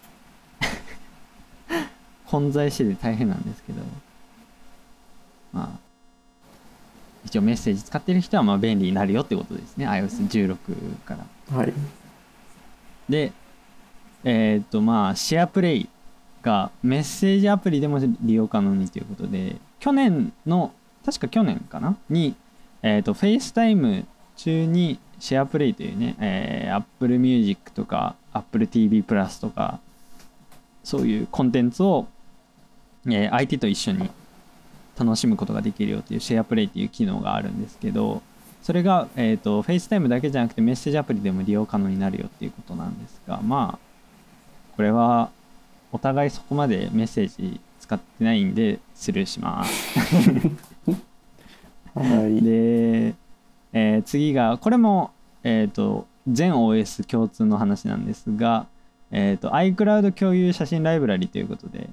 [2.27, 3.81] 混在してて大変なんですけど
[5.53, 5.87] まあ
[7.25, 9.85] 一応メッセージ使ってる人はまあ便利になるよってことですね。
[9.87, 10.57] iOS16
[11.03, 11.17] か
[11.49, 11.57] ら。
[11.57, 11.73] はい。
[13.09, 13.33] で
[14.23, 15.89] えっ、とまあシェアプレイ
[16.41, 20.71] がメッセージアプリでも利用可能にということで去年の
[21.05, 21.97] 確か去年かな？
[22.09, 22.35] に
[22.81, 24.05] えっ、と FaceTime
[24.37, 29.79] 中にシェアプレイというね、えー Apple Music とか Apple TV プラスとか
[30.83, 32.07] そういうコンテンツを、
[33.09, 34.09] えー相手と一緒に
[34.97, 38.21] 楽しむことができるよっていうシェアプレイっていう機能があるんですけど
[38.63, 43.87] それが、えー、と FaceTime だけじゃなくてメッセージアプリでも利用可能になるよっていうことなんですがまあ
[44.75, 45.29] これは
[45.91, 49.99] お互いそこまでメッセージ使ってないんでスルーします
[51.95, 52.41] はい。
[52.41, 53.15] で、
[53.73, 55.11] えー次がこれも、
[55.43, 58.67] えー、と全 OS 共通の話なんですが、
[59.11, 61.89] えー、と iCloud 共有写真ライブラリということで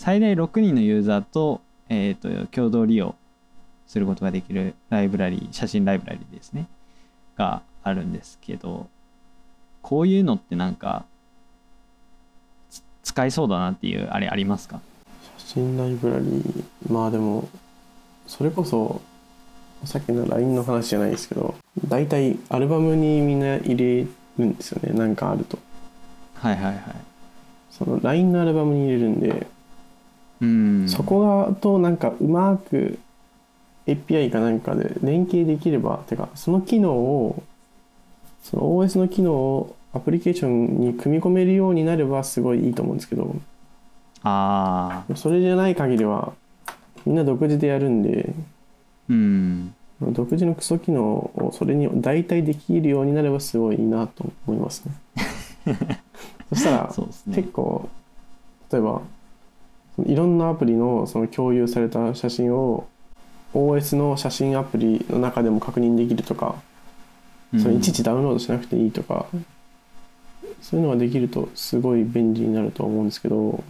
[0.00, 1.60] 最大6人のユーザーと,、
[1.90, 3.14] えー、と共同利用
[3.86, 6.68] することができるライブラリ写真ライブラリですね。
[7.36, 8.86] があるんですけど
[9.82, 11.04] こういうのってなんか
[12.70, 14.80] つ使いそうだなっていうあれありますか？
[15.36, 17.46] 写真ライブラリー、まあでも、
[18.26, 19.02] それこそ、
[19.84, 21.54] さっきの LINE の話じゃないですけど、
[21.88, 24.06] 大体アルバムにみんな入れ
[24.38, 25.58] るんですよね、なんかあると。
[26.36, 26.82] はいはいはい。
[27.70, 29.46] その LINE のアルバムに入れるんで、
[30.40, 30.88] うん。
[30.88, 32.98] そこがとなんかうまく
[33.86, 37.42] API かなんかで連携できればてかその機能を
[38.42, 43.34] その OS の機能をアプリケーションに組み込めるようになればすごいいいと思うんですけど
[44.22, 46.32] ああそれじゃない限りは
[47.04, 48.32] みんな独自でやるんで
[49.08, 49.74] うん。
[50.00, 54.94] 独自のクソ機能をそれに代替できるようになればすごいいいなと思いますね。
[56.48, 56.94] そしたら
[57.26, 57.34] ね。
[57.34, 57.88] 結構
[58.72, 59.02] 例えば
[60.06, 62.86] いろんなアプリのその共有された写真を
[63.54, 66.56] OS の写真アプリの中でも確認できるとか、
[67.58, 69.26] それいちいちダウンロードしなくていいとか、
[70.62, 73.62] そういうのができるとすごい便利になると思うんですけど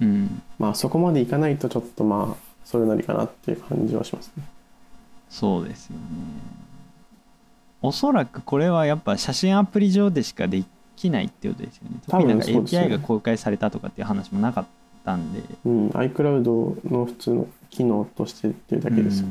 [0.00, 0.42] うん。
[0.58, 4.44] まあそこまでいかないとちょっとまあそれなりかなっていう感じはしますね。
[5.28, 6.02] そうですよね。
[7.82, 10.64] おそらくこれはやっぱ写真アプリ上でしかで
[10.96, 11.98] きないってことですよね。
[12.06, 14.66] 特になんか API が公開されたとかっていう話もなかっ
[15.06, 15.42] たんで。
[15.64, 19.28] うん、iCloud の普通の機能としてっていうだけですよ。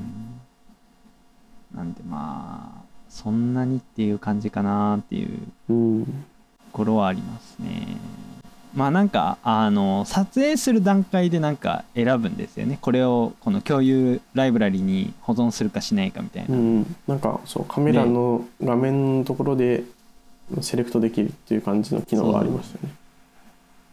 [1.74, 1.78] うん。
[1.78, 5.30] なんでまあそんなにっていう感じかなっていう
[5.70, 6.12] うん、と
[6.72, 7.98] ころはありますね。
[8.74, 12.78] まあなんかあの撮影する段階でなんか選ぶんですよね。
[12.82, 19.84] これをこの共有ライブラリに保存するかしないかみたいな、うん、なんかそうカメラの画面のところで
[20.62, 22.96] セレクトできるっていう感じの機能がありましたよね。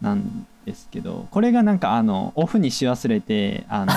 [0.01, 3.93] なんですけどこれがなんかあのオフにし忘れてあの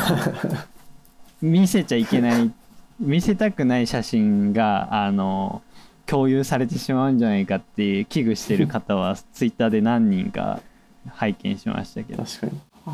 [1.41, 2.51] 見せちゃいけない
[2.99, 5.61] 見せたくない写真があの
[6.05, 10.61] 共有されてしまうんじゃないかっていう危惧してる方はツイッターで何人か
[11.09, 12.53] 拝見しましたけど確かに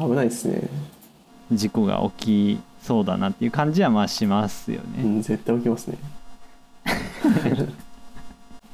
[0.09, 0.61] 危ないですね。
[1.51, 5.03] 事故が起きそうだなっていう感じはまあしますよね。
[5.03, 5.97] うん、絶対起きますね。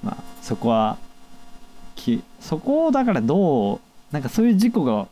[0.04, 0.98] まあ、そこは
[1.96, 3.80] きそこをだからどう
[4.12, 5.08] なんかそういう事故が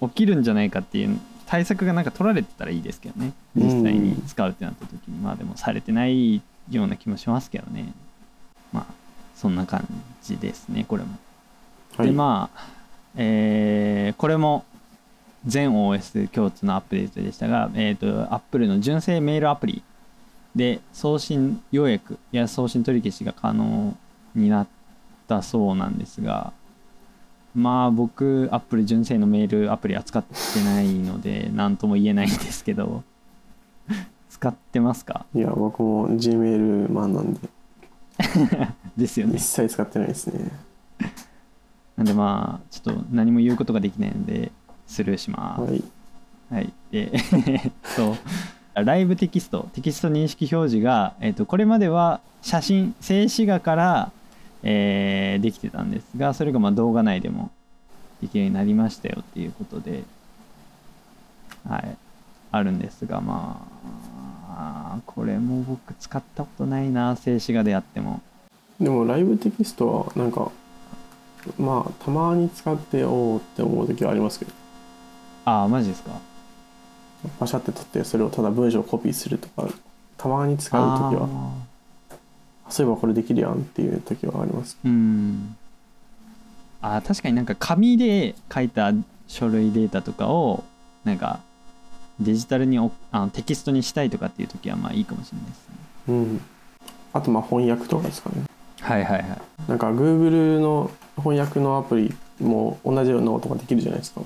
[0.00, 3.32] 起きるんじゃないかっていう対策がなんか取られてたらいいですけどね。
[3.54, 6.36] 実際に使うってなった時に、まあでもされてない
[6.70, 7.92] ような気もしますけどね。
[8.72, 8.98] まあ
[9.34, 9.86] そんな感
[10.22, 11.16] じですねこれも、
[11.96, 12.68] はい、でまあ
[13.16, 14.64] えーこれも
[15.46, 19.82] 全 OS 共通のアップデートでしたが、えー、と Apple の純正メールアプリ
[20.56, 23.96] で送信予約や送信取り消しが可能
[24.34, 24.66] になっ
[25.28, 26.52] たそうなんですが
[27.58, 33.02] まあ僕 Apple 純正のメールアプリは使ってないので何とも言えないんですけど。
[34.30, 35.26] 使ってますか？
[35.34, 37.40] いや、僕も Gmail マンなんで、
[38.96, 39.36] ですよね。
[39.36, 40.50] 一切使ってないですね。
[41.96, 44.52] なんでまあちょっと何も言うことができないので
[44.86, 45.62] スルーします。
[45.62, 45.82] はい。
[46.50, 47.10] はい、で
[47.46, 48.16] えっと
[48.74, 49.68] ライブテキスト。
[49.72, 54.12] テキスト認識表示が、えっと、これまでは写真静止画から、
[54.62, 57.50] えーできてたんですがそれがまあ動画内でも
[58.20, 60.02] できるようになりましたよっていうことで、
[61.68, 61.96] はい、
[62.50, 63.64] あるんですがま
[64.50, 68.20] あこれも僕使ったことないな静止画でやっても。
[68.80, 70.50] でもライブテキストはなんか、
[71.58, 74.52] まあ、たまに使っておおって思う時はありますけど、
[75.44, 76.10] ああマジですか？
[77.38, 79.68] パシャって撮ってそれをただ文章をコピーするとか、
[80.16, 81.52] たまに使う時は、あ
[82.70, 84.76] そういえばこれできるやんっていう時はあります。
[84.84, 85.56] ーうん
[86.80, 88.92] あー確かになんか紙で書いた
[89.26, 90.64] 書類データとかを
[91.04, 91.40] なんか
[92.20, 95.74] デジタルにおあのテキストにしたいとかっていう時はまあいいかもしれないですね
[96.08, 96.40] うん。
[97.12, 98.44] あとまあ翻訳とかですかね。
[98.80, 104.22] はいはいはいなんか Google の翻訳のアプリも同じようなことができるじゃないですか。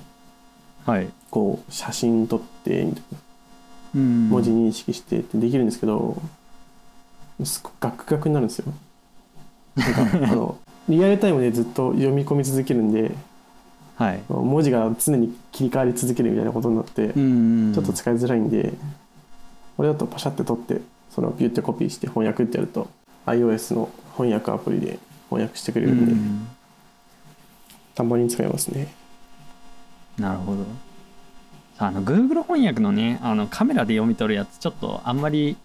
[0.85, 3.19] はいこう写真撮ってみたいな
[3.95, 6.21] うん文字認識してってできるんですけど、
[7.47, 8.73] すっごいガクガクになるんですよ。
[9.77, 13.13] なんかあの リアルタイムでずっと読み込み続けるんで
[13.97, 18.75] はい文字が常に切り替わり続けるみたいなことになって、うんちょっと使いづらいんで
[19.77, 22.89] これだとパシャって撮ってそのピュってコピーして翻訳ってやると
[23.27, 24.99] iOS の翻訳アプリで
[25.31, 26.49] 翻訳してくれうるんで、ん
[27.95, 28.89] たまに使いますね。
[30.19, 30.65] なるほど
[31.79, 35.57] あの Google 翻訳のねあのカメラで読み取るやつちょっとあんまり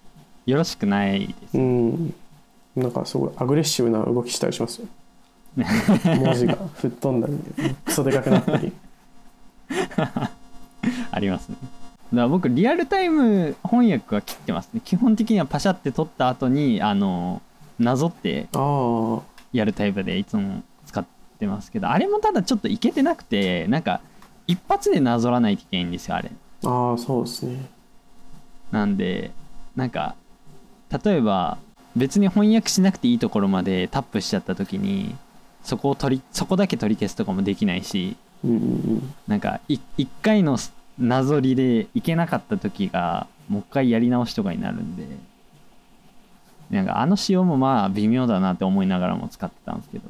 [0.47, 1.57] よろしくないです。
[1.57, 2.13] うん。
[2.75, 4.87] なんかすごいアグレッシブな動きしたりしますよ。
[5.57, 8.71] 文字が吹っ飛んだりクソでかくなったり。
[11.11, 11.57] ありますね。
[12.13, 14.81] だから僕リアルタイム翻訳は切ってますね。
[14.85, 17.41] 基本的にはパシャって撮った後にあの
[17.77, 21.05] なぞってああやるタイプでいつも使っ
[21.39, 23.99] てますけどあれもただちょっといけてなくてなんか
[24.45, 26.31] 一発でなぞらないといけないんですよあれ。
[26.63, 27.65] ああそうですね。
[28.71, 29.31] なんで
[29.75, 30.15] なんか
[30.91, 31.57] 例えば
[31.95, 35.15] 別に翻訳しなくていいところまでタップしちゃった時に
[35.63, 40.57] そこを取りそこだけ取り消すとかもできないしうんなんかい一回の
[40.99, 45.05] なぞりでいけなかった時がもう一回やり直しとかになるんで。
[46.69, 50.03] なんかあの仕様もまあ微妙だなって思いながらも使ってたんですけど。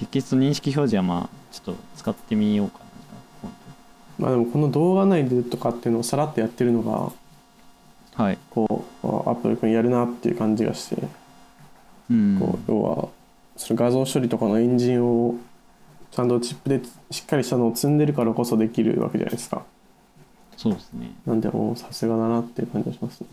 [0.00, 3.50] テキスト認識表示はまあちょっと使ってみようかな
[4.18, 7.12] まあでもこの動画内でとかっていうのをさらっとやってるのが
[8.20, 8.38] はい。
[8.50, 11.02] こうアップル君やるなっていう感じがして、
[12.10, 12.38] うん。
[12.38, 13.08] こう要は
[13.56, 15.36] その画像処理とかのエンジンを
[16.10, 16.80] ちゃんとチップで
[17.10, 19.62] しっかりしたのを積んでるからこそできるわけじゃないですか。
[20.56, 21.12] そうですね。
[21.24, 23.26] なんでもうさすがだなっていう感じがしますね。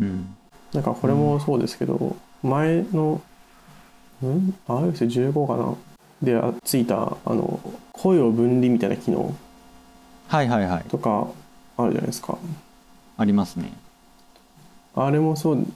[0.00, 0.34] うん。
[0.72, 3.20] なんかこれもそうですけど、前の
[4.24, 5.74] ん？iOS15 かな？
[6.22, 7.60] であついたあの
[7.92, 9.34] 声を分離みたいな機能
[10.28, 10.84] はいはいはい。
[10.88, 11.26] とか
[11.76, 12.38] あるじゃないですか
[13.16, 13.72] ありますね。
[14.94, 15.66] あれもそう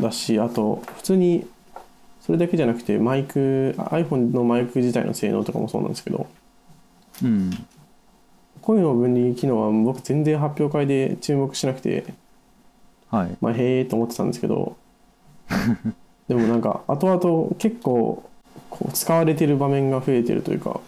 [0.00, 1.46] だしあと普通に
[2.20, 6.26] それだけじゃなくてマイク iPhone のマイク自体の性能とかもそうなんですけど
[7.22, 7.50] うん。
[8.62, 12.04] 声の分離機能は僕全然発表会で注目しなくて
[13.10, 13.36] はい。
[13.40, 14.76] まあへえと思ってたんですけど
[16.28, 18.22] でもなんか後々結構
[18.70, 20.80] こう使われてる場面が増えてるというか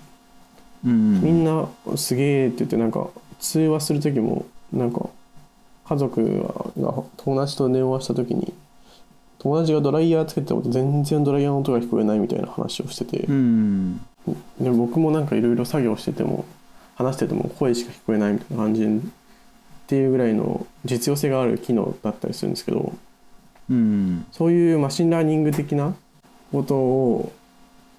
[0.85, 1.23] うん。
[1.23, 5.09] みんなすげえって言ってなんか通話する時もなんか
[5.91, 6.23] 家族
[6.79, 8.55] が友達と電話した時に
[9.41, 13.25] 友達がドライヤーつけてたこと全然ドライヤーの音が聞こえないみたいな話をしてて。
[13.27, 14.01] うん。
[14.61, 16.45] で僕もなんかいろいろ作業してても
[16.95, 18.89] 話してても声しか聞こえないみたいな感じっ
[19.89, 22.93] ていうぐらいの実用性がある機能だったりするんですけど
[23.71, 24.27] うん。
[24.31, 25.97] そういう machine learning 的な
[26.53, 27.33] ことを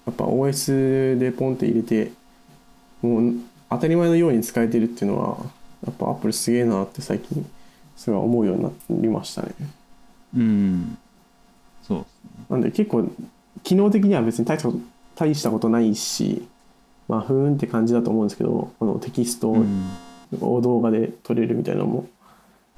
[0.06, 2.12] やっぱ OS でポンって入れて
[3.02, 3.34] もう
[3.68, 5.44] 当たり前のように使えてるっていうのは
[5.84, 7.44] やっぱ Apple すげえなって最近
[7.96, 9.54] すごい思うようになりましたね。
[10.36, 10.98] うん。
[11.82, 12.04] そうね。
[12.50, 13.08] なんで結構
[13.62, 14.80] 機能的には別に大したこと
[15.16, 16.46] 大したことないし
[17.08, 19.90] まあふーんって感じだと思うんですけどこのテキストうん。
[20.40, 22.06] を動画で撮れるみたいなのも、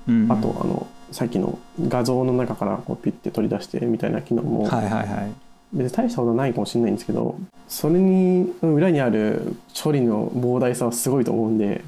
[0.09, 0.31] うん。
[0.31, 5.33] あとあのさっきの画像の中からこうピッて取り出してみたいな機能も、はいはいはい。
[5.73, 7.37] 別に大したことないかもしれないんですけど
[7.69, 11.83] それに裏にある処理の膨大さはすごいと思うんで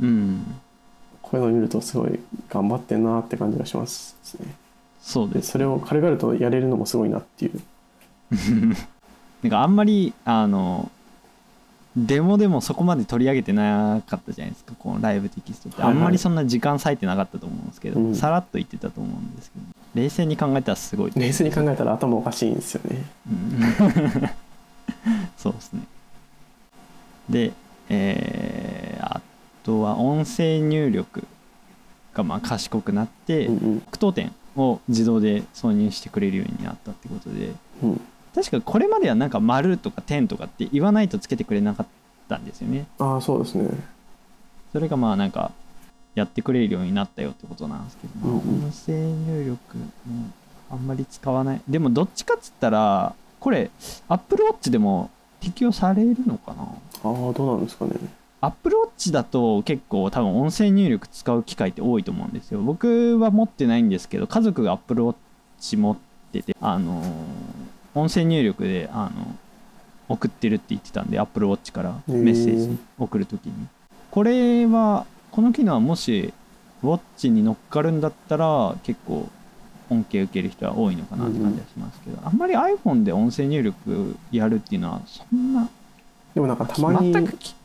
[0.00, 0.44] うん
[1.30, 4.52] こういうのを見るとすごい頑張ってんなって感じがしますね。
[5.00, 7.60] そうでですそれを軽々とやれるのもすごいなっていう。
[9.42, 10.90] なんかあんまりあの
[11.96, 14.74] デモでもそこまで取り上げてなかったじゃないですか。
[14.76, 15.98] このライブテキストって、はいはい。
[15.98, 18.14] あんまりそんな時間割いてなかったと思うんですけど、うん。
[18.16, 19.64] さらっと言ってたと思うんですけど
[20.02, 23.04] 冷静に考えたらすごい、冷静に考えたら頭おかしいんですよね。
[23.28, 24.30] うん。
[25.38, 25.82] そうですね。
[27.28, 27.52] で
[27.88, 29.20] えーあ
[29.64, 31.24] とは音声入力
[32.14, 33.80] がまあ賢くなって、うんうん。
[33.80, 38.00] 句読点を自動で挿入してくれるようになったってことでうん。
[38.34, 41.86] 確かこれまではなんか丸とか点とかって言わないとつけてくれなかっ
[42.28, 42.86] たんですよね。
[42.98, 43.68] ああそうですね。
[44.72, 45.50] それがまあなんか
[46.14, 48.64] やってくれるようになったよってことなんですけど、まあうんうん。
[48.66, 49.84] 音声入力も
[50.70, 51.60] あんまり使わない。
[51.68, 53.70] でもどっちかっつったらこれ
[54.08, 56.62] Apple Watch でも適用されるのかな？
[56.62, 56.68] あ
[57.08, 57.92] あどうなんですかね
[58.40, 62.60] Apple Watch だと結構多分音声入力使う機会って多いと思うんですよ。
[62.60, 65.96] 僕は持ってないんですけど家族が Apple Watch 持っ
[66.32, 67.06] ててあのー
[67.92, 69.36] 音声入力であの
[70.08, 73.52] 送ってるって言ってたんで Apple Watch からメッセージ送るときに。
[74.10, 76.32] これはこの機能はもし
[76.82, 79.28] Watch に乗っかるんだったら結構
[79.90, 85.68] 恩恵受ける人は多いのかなって感じがしますけど、あんまり iPhone で音声入力やるっていうのはそんな
[86.34, 87.12] でもなんかたまに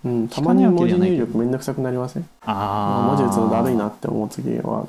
[0.04, 2.28] うん、たまに文字入力めんどくさくなりません？
[2.46, 4.88] あ文字打つのだるいななって思う時は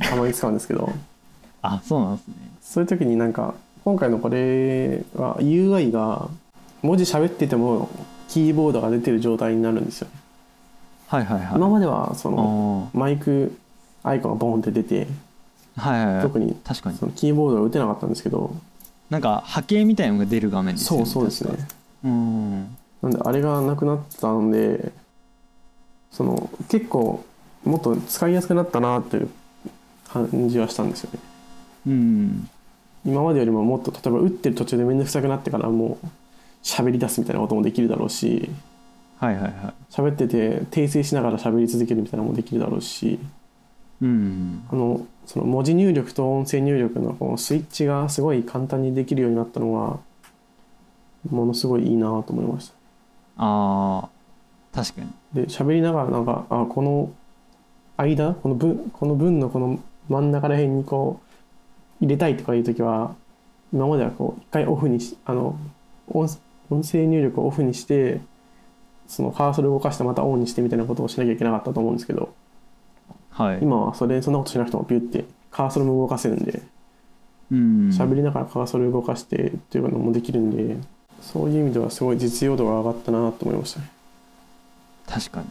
[0.00, 0.92] たまに使うんですけど。
[1.62, 2.34] あそうなんですね。
[2.62, 6.28] そういう時になんか今回のこれは UI が
[6.82, 7.88] 文字喋ってても
[8.28, 10.08] キーボードが出てる状態になるんですよ、
[11.08, 11.48] はいはいはい。
[11.56, 13.56] 今まではそあのマイク
[14.04, 16.22] アイコンがボンって出てーはいはいはい。
[16.22, 16.98] 特に確かに。
[16.98, 18.54] そのキーボードが打てなかったんですけど。
[19.10, 21.06] なんか波形みたいなのが出る画面ですよね。
[21.06, 21.66] そうそうですね
[22.06, 22.76] うん。
[23.02, 24.92] なんであれがなくなったんで
[26.10, 27.24] その結構
[27.64, 29.28] もっと使いやすくなったなっていう
[30.08, 31.18] 感じはしたんですよね。
[31.88, 32.48] うん。
[33.04, 36.06] 今までよりももっと例えば打ってる途中で面倒くさくなってからもう
[36.62, 38.50] 喋り出すみたいなこともできるだろうし
[39.18, 39.52] はいはいはい。
[39.90, 43.18] 喋ってて訂正しながら喋り続けるみたいなのもできるだろうし
[44.00, 44.64] うん。
[44.70, 49.98] あのその文字入力と音声入力のこのスイッチがすごい簡単にできるようになったのは
[51.30, 52.74] ものすごいいいなと思いました。
[53.38, 55.46] あー確かに。
[55.46, 57.10] で喋りながらなんかあこの
[57.96, 61.20] 間この文この文のこの真ん中ら辺にこ
[62.00, 63.14] う入れたいとかいう時は
[63.72, 65.58] 今まではこう一回オフにしあの
[66.08, 66.28] 音
[66.70, 68.20] 音声入力をオフにして
[69.06, 72.34] そのカーソルを動かしてまたオンにしてみたいなことをしなきゃいけなかったと思うんですけど
[73.30, 73.58] はい。
[73.62, 76.62] 今はそれそんなことしなくてもピュってカーソルも動かせるんで
[77.52, 77.88] うん。
[77.90, 80.76] 喋りながらカーソル動かしてっていうのもできるんで
[81.20, 83.90] そういう意味ではすごい実用度が上がったなと思いましたね。
[85.08, 85.46] 確かに。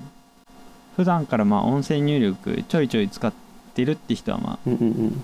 [0.95, 3.33] 普段からまあ音声入力ちょいちょい使っ
[3.73, 5.23] てるって人はまあうんうんうん。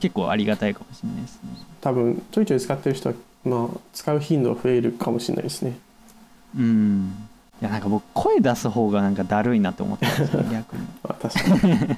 [0.00, 1.50] 結構ありがたいかもしれないですね。
[1.80, 3.14] 多分ちょいちょい使ってる人は
[3.44, 5.78] まあ使う頻度は増えるかもしれないですね。
[6.56, 7.14] うん。
[7.60, 10.82] いやなんか僕声出す方がなんかだるいなって思ってたんですよ 逆に。
[11.02, 11.96] まあ確かに。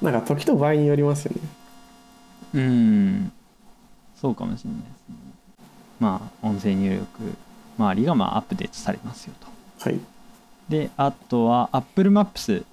[0.00, 1.40] なんか時と場合によりますよね。
[2.54, 3.32] うん。
[4.20, 5.16] そうかもしれないですね
[6.00, 7.34] まあ音声入力
[7.78, 9.46] 周りがまあアップデートされますよと。
[9.88, 10.00] はい。
[10.68, 12.64] であとは Apple Maps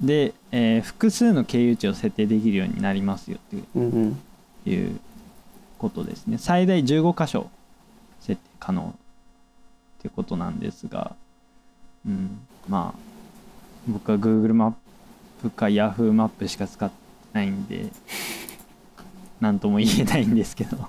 [0.00, 4.20] で、えー複数の経由地を設定できるようになりますよっていううんうん。
[4.66, 5.00] いう
[5.78, 6.38] ことですね。
[6.38, 7.48] 最大15箇所
[8.20, 8.94] 設定可能
[9.98, 11.14] ってことなんですが、
[12.06, 13.00] うん、まあ
[13.88, 14.72] 僕は Google マッ
[15.42, 16.94] プか Yahoo マップしか使って
[17.32, 17.86] ないんで
[19.40, 20.88] 何とも言えないんですけど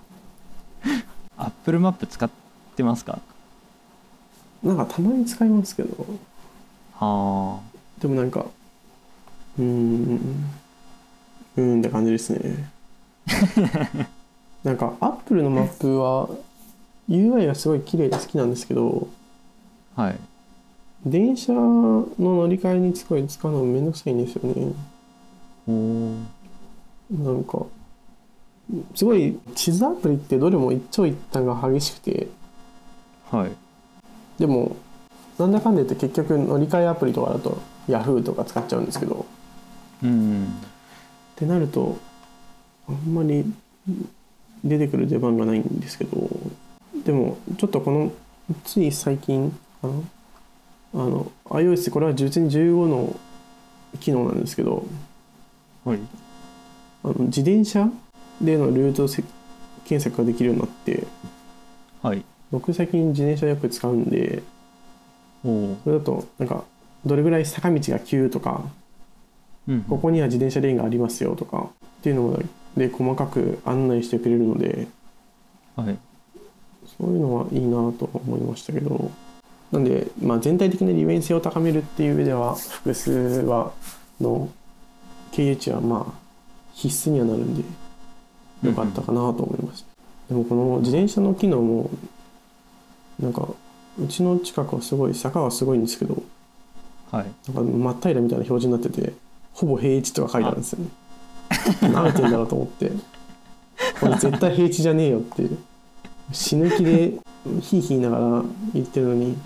[1.40, 2.30] Apple マップ使っ
[2.76, 3.20] てますか？
[4.64, 6.06] なんかたまに使いますけど。
[6.96, 7.60] は
[8.00, 8.46] でもなんか
[9.58, 10.46] うーん
[11.56, 12.70] うーんって感じですね。
[14.64, 16.30] なんかアップルのマップは
[17.08, 19.08] UI がすごい綺麗で好きなんですけど
[19.96, 20.20] あはい。
[21.06, 24.74] 電車の乗り換えにすごい使うのめんどくさいんですよね。
[25.68, 26.18] おー。
[27.12, 27.66] なんか
[28.96, 32.28] すごい地図アプリってどれも一長一短が激しくて。
[33.32, 33.52] はい。
[34.40, 34.76] でも
[35.38, 37.58] なんだかんだ言って結局乗り換えアプリとかだと
[37.88, 38.24] Yahoo!
[38.24, 39.26] とか使っちゃうんですけど。
[40.04, 40.48] うんっ
[41.36, 41.98] てなると
[42.88, 43.46] あんまり
[44.64, 46.30] 出てくる出番がないんですけど。
[47.06, 48.12] でもちょっとこの
[48.66, 49.52] つい最近
[49.82, 49.94] かな
[50.94, 53.16] あの iOS これは実に15の
[54.00, 54.86] 機能なんですけど。
[55.86, 56.00] はい。
[57.04, 57.90] あの自転車
[58.42, 59.24] でのルートせ
[59.86, 61.06] 検索ができるようになって
[62.02, 62.24] はい。
[62.52, 64.42] 僕最近自転車よく使うんで
[65.44, 66.64] おおそれだとなんか
[67.06, 68.64] どれぐらい坂道が急とか
[69.68, 71.70] うんここには自転車レーンがありますよとか
[72.00, 72.44] っていうの
[72.76, 74.88] で細かく案内してくれるので
[75.76, 75.98] はい。
[76.98, 79.12] そういうのはいいなと思いましたけど。
[79.72, 83.72] なんで、まあ、全体的な利便性を高めるっていう上では複数は
[84.20, 84.50] の
[85.32, 86.14] 経由地はまあ
[86.74, 87.64] 必須にはなるんで
[88.64, 89.88] よかったかなと思いました、
[90.30, 91.90] でもこの自転車の機能も
[93.20, 93.48] なんか
[94.02, 96.24] うちの近くはすごい坂はすごいんですけど
[97.12, 97.52] はい。
[97.54, 99.14] なんか真っ平らみたいな表示になってて
[99.54, 100.90] ほぼ平地とか書いてあるんですよね。
[101.90, 102.92] 舐めてんだろうと思って。
[104.00, 105.58] これ絶対平地じゃねえよっていう。
[106.32, 107.14] 死ぬ気で
[107.62, 108.44] ヒーヒーながら
[108.74, 109.38] 言ってるのに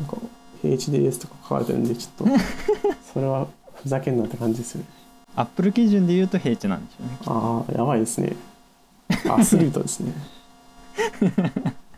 [0.00, 0.16] なんか
[0.62, 2.34] 平地ですとか書かれてるんでちょっと
[3.12, 4.86] それはふざけんなって感じですよね
[5.36, 7.18] アップル基準で言うと平地なんでしょうね。
[7.26, 8.34] ああやばいですね。
[9.28, 10.12] アスリートですね。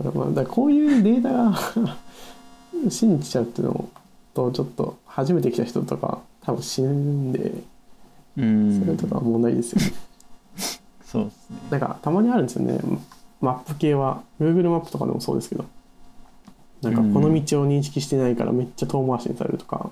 [0.03, 1.59] まあだからこういうデータが
[2.91, 3.89] 信じちゃうっていうの
[4.35, 7.53] とちょっと初めて来た人とか多分死ぬんで
[8.37, 8.81] うん。
[8.81, 9.93] それとかは問題ですよね、
[11.05, 11.57] そうですね。
[11.71, 12.81] なんかたまにあるんですよね。
[13.41, 15.65] マップ系は Google マップとかでもそうですけど。
[16.83, 19.91] なんかこの道を認識してないからめっちゃ遠回しにされるとか、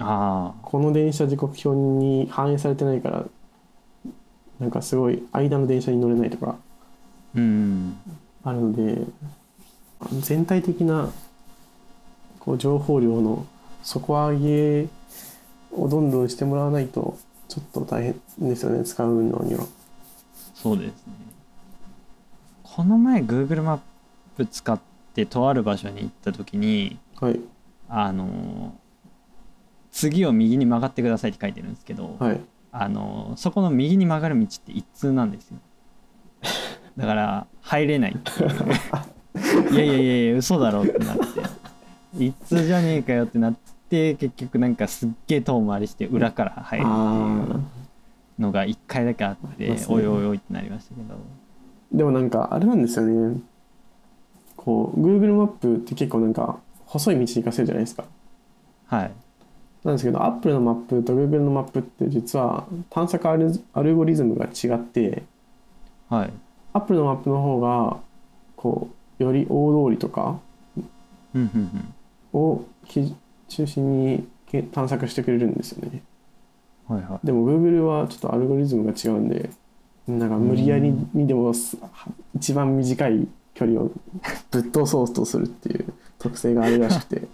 [0.00, 3.24] あこの電車時刻表に反映されてないから
[4.58, 6.56] なんかすごい間の電車に乗れないとかあ
[7.34, 7.96] うん。
[8.42, 9.02] あるので
[10.20, 11.10] 全体的な
[12.38, 13.46] こう情報量の
[13.82, 14.88] 底上げ
[15.72, 18.02] をどんどんしてもらわないとちょっと大
[18.38, 19.66] 変ですよね使うのには。
[20.54, 21.12] そうですね。
[22.62, 23.78] この前 Google マッ
[24.36, 24.78] プ使っ
[25.14, 27.40] てとある場所に行った時にはい。
[27.88, 28.74] あの
[30.00, 32.40] 次を右に曲がってくださいって書いてるんですけど、はい。
[32.72, 35.58] あのそこの右に曲がる道って一通なんですよ。
[36.96, 38.16] だから入れない
[39.72, 41.22] いやいやいやいや嘘だろってなって。
[42.18, 43.54] 一通じゃねえかよってなっ
[43.88, 47.58] て結局なんかすっげえ遠回りして裏から入るってあい
[48.38, 49.84] うのが1回だけあっあてね。
[49.88, 51.14] おいおいおいってなりましたけど。
[51.94, 53.38] ーでもなんかあれなんですよね。
[54.56, 58.04] こう Google マップって結構なんか細い道に行かせるじゃないですか。
[58.86, 59.12] はい
[59.84, 65.22] なんですけど Apple のマップと Google のマップって実は探索アルアルゴリズムが違って
[66.08, 66.32] はい。
[66.72, 67.98] Apple のマップの方が
[68.56, 70.38] こうより大通りとか。
[72.32, 73.14] をき
[73.48, 76.02] 中心にけ探索してくれるんですよね
[76.88, 77.26] はいはい。
[77.26, 79.50] でも Google はちょっとアルゴリズムが違うんで
[80.08, 81.76] なんか無理やりにでもす
[82.34, 83.90] 一番短い距離を
[84.50, 87.28] ぶっ通そうとするっていう特性があるらしくて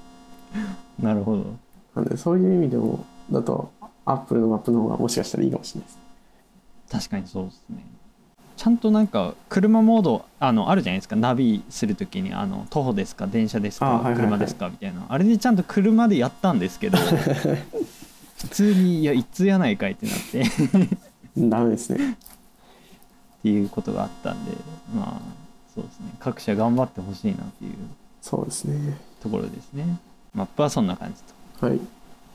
[1.01, 1.45] なるほど。
[1.97, 3.73] なんでそういう意味でもだと
[4.05, 7.09] Apple のマップの方がもしかしたらいいかもしれないです。
[7.09, 7.85] 確かにそうですね。
[8.57, 11.17] ちゃんとなんか車モードあのあるじゃないですか。
[11.17, 14.21] ナビするときにあの徒歩ですか電車ですか、あはいはいはい。
[14.25, 15.07] 車ですかみたいな。
[15.09, 16.99] あれでちゃんと車でやったんですけど
[18.39, 20.45] 普通にいや一通やないかいってなって。
[21.49, 22.13] ダメですね。
[22.13, 22.17] っ
[23.43, 24.53] ていうことがあったんで
[24.95, 25.21] まあ
[25.75, 26.07] そうですね。
[26.21, 27.73] 各社頑張ってほしいなっていう。
[28.21, 28.99] そうですね。
[29.23, 29.99] ところですね。
[30.35, 31.81] マップはそんな感じとはい。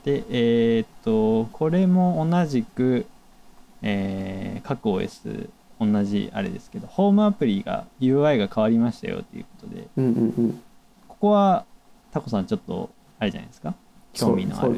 [0.04, 3.06] でえーっとこれも同じく、
[3.82, 5.48] えー各 OS
[5.80, 10.62] 同じあれですけどホームアプリが UI が変わりましたよっていうことでうんうんうん。
[11.08, 11.64] ここは
[12.12, 13.74] タコさんちょっとあれじゃないですか？
[14.12, 14.76] 興味のある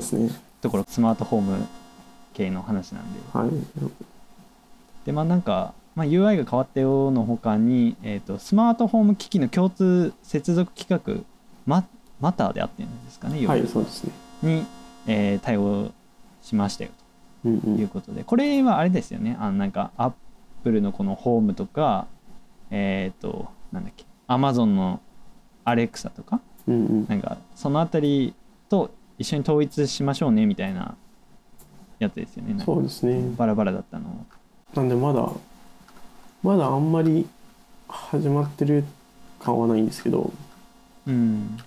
[0.61, 1.67] ところスマートホーム
[2.35, 3.21] 系の話なんで。
[3.33, 3.51] はい。
[5.07, 11.25] でまあなんか、まあ、UI が変わったよの他に、えー、とスマートホーム機器の共通接続規格
[11.67, 11.85] マ
[12.21, 14.13] マターであってるんですかね、はいそうですね
[14.45, 14.67] に、
[15.07, 15.91] えー対応
[16.43, 16.91] しましたよ
[17.45, 18.23] うんうというんことで。
[18.25, 19.37] これはあれですよね。
[19.41, 20.13] あのなんかアッ
[20.63, 22.07] プルのこのホームとか
[22.71, 24.05] えっ、となんだっけ。
[24.27, 25.01] アマゾンの
[25.65, 27.07] アレクサとかうんうん。
[27.09, 28.35] なんかそのあたり
[28.69, 30.97] と一緒に統一しましょうねみたいな
[31.99, 32.63] やつですよね。
[32.65, 33.35] そうですね。
[33.37, 34.09] バラバラだったの。
[34.09, 34.13] を
[34.75, 35.29] なんでまだ
[36.43, 37.27] まだあんまり
[37.89, 38.85] 始まってる
[39.41, 40.33] 感はないんですけど。
[41.07, 41.59] うん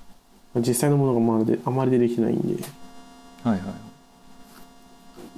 [0.61, 2.63] 実際のものがまだであまり出てきてないんで。
[3.43, 3.61] はいはい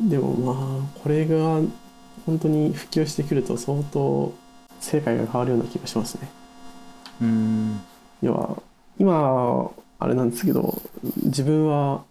[0.01, 1.35] でもまあこれが
[2.25, 4.33] 本当に普及してくると相当
[4.79, 6.29] 世界が変わるような気がしますね。
[7.21, 7.81] うん。
[8.21, 8.63] 要は
[8.97, 10.81] 今あれなんですけど
[11.23, 12.03] 自分は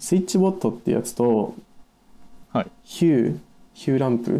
[0.00, 1.54] スイッチボットってやつと
[2.52, 2.66] はい。
[2.82, 3.38] ヒュー
[3.74, 4.38] ヒューランプフ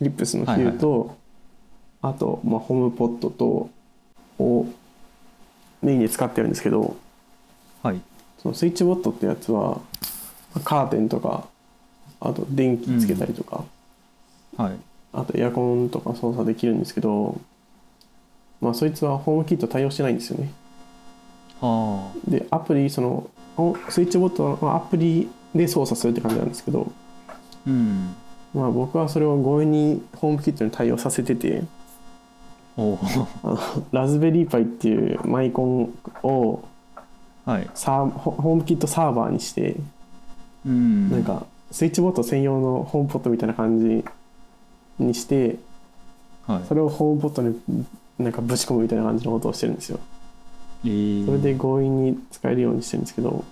[0.00, 1.16] ィリップスのヒューと、
[2.02, 3.70] あと、まあ、ホームポットと
[4.38, 4.66] を
[5.82, 6.96] メインで使ってるんですけど
[7.82, 8.00] はい。
[8.38, 9.80] そのスイッチボットってやつは
[10.54, 11.46] まあカーテンとか
[12.20, 13.64] あと電気つけたりとか、
[14.56, 14.72] はい。
[15.12, 17.40] あとエアコンとか操作できるんですけど
[18.60, 20.50] まあそいつはホームキット対応してないんですよね。
[21.60, 26.90] はでアプリそのおスイッチボットはアプリで操作するって感じなんですけど
[27.28, 27.34] あ
[27.66, 28.14] うん。
[28.54, 31.64] まあ僕はそれを強引にホームキットに対応させてて
[32.76, 33.26] おー。
[33.42, 36.64] あのラズベリーパイっていうマイコンを
[37.44, 37.70] はい。
[37.74, 39.76] サーホホームキットサーバーにして
[40.66, 41.10] うん。
[41.10, 44.04] なんかスイッチボット専用のホームポットみたいな感じ
[44.98, 45.56] にして
[46.46, 46.66] はい。
[46.68, 47.60] それをホームポットに
[48.18, 49.98] なんかぶち込むみたいな感じのことをしてるんですよ。
[50.84, 51.26] えー。
[51.26, 53.44] それで強引に使えるようにしてるんですけど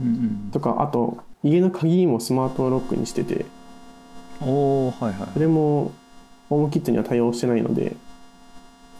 [0.00, 0.50] うんうん。
[0.52, 3.46] とかあと家の鍵もスマートロックにしてて
[4.40, 5.92] おおはいはいそれも
[6.48, 7.94] ホームキットには対応してないので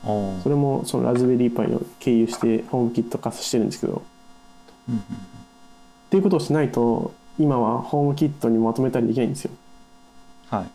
[0.04, 4.02] それもそのラズベリーパイを経由してホームキット化してるんですけど。
[4.88, 5.02] うんうん
[6.08, 9.50] っていうことをしないと今はホームキットにまとめたりできないんですよ。
[10.48, 10.66] はい。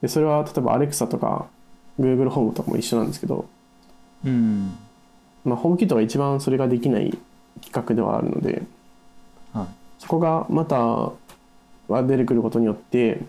[0.00, 1.46] でそれは例えばアレクサとか
[2.00, 3.46] Google ホームとかも一緒なんですけど、
[4.24, 4.72] うん。
[5.44, 7.16] まあ、ホームキットが一番それができない
[7.62, 8.62] 企画ではあるので。
[9.52, 9.66] はい。
[9.98, 11.12] そこがまた
[11.90, 13.20] が出てくることによって。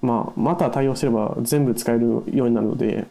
[0.00, 2.94] まあまた対応すれば全部使えるようになるので。
[2.94, 3.06] うん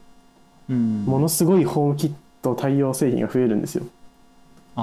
[0.74, 3.86] ものすごいホームキット対応製品が増えるんですよ。
[4.76, 4.82] 世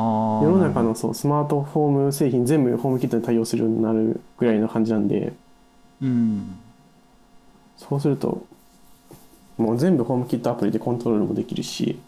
[0.51, 5.33] の中のそうスマートフォーム製品全部ホームキットに対応するようになるぐらいの感じなんで。
[6.01, 6.57] うん。
[7.76, 8.45] そうすると
[9.59, 11.99] もう全部ホームキットアプリでコントロールもできるし。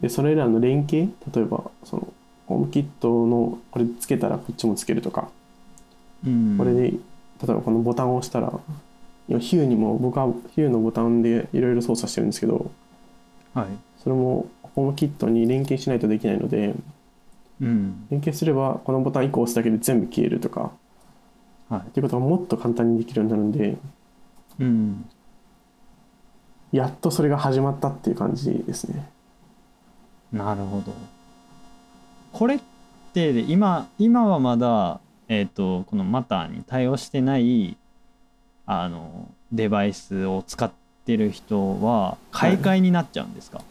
[0.00, 2.08] でそれらの連携例えばその
[2.46, 5.28] ホームキットのこれつけたらこっちもつけるとか。
[6.26, 6.56] うん。
[6.58, 6.96] これで例
[7.44, 8.52] えばこのボタンを押したら
[9.30, 10.26] 今ヒューにも僕は
[10.56, 12.70] ヒューのボタンでいろいろ操作してるんですけど
[13.54, 13.66] はい。
[14.02, 16.74] それもホームキットに連携しないとできないので
[17.60, 18.06] うん。
[18.10, 20.72] 連携すればこのボタン1個押すだけで全部消えるとか
[21.68, 21.80] はい。
[21.82, 23.76] っていうことがもっと簡単にできるようになるんで
[24.58, 25.08] うん。
[26.72, 29.08] やっとそれが始まったっていう感じですね。
[30.32, 30.92] なるほど。
[32.32, 32.60] これっ
[33.12, 37.76] てで今今はまだえっ、とこのマターに対応してない
[38.72, 40.70] あのデバイスを使っ
[41.04, 43.62] てる人は買い替えになっちゃうんですか、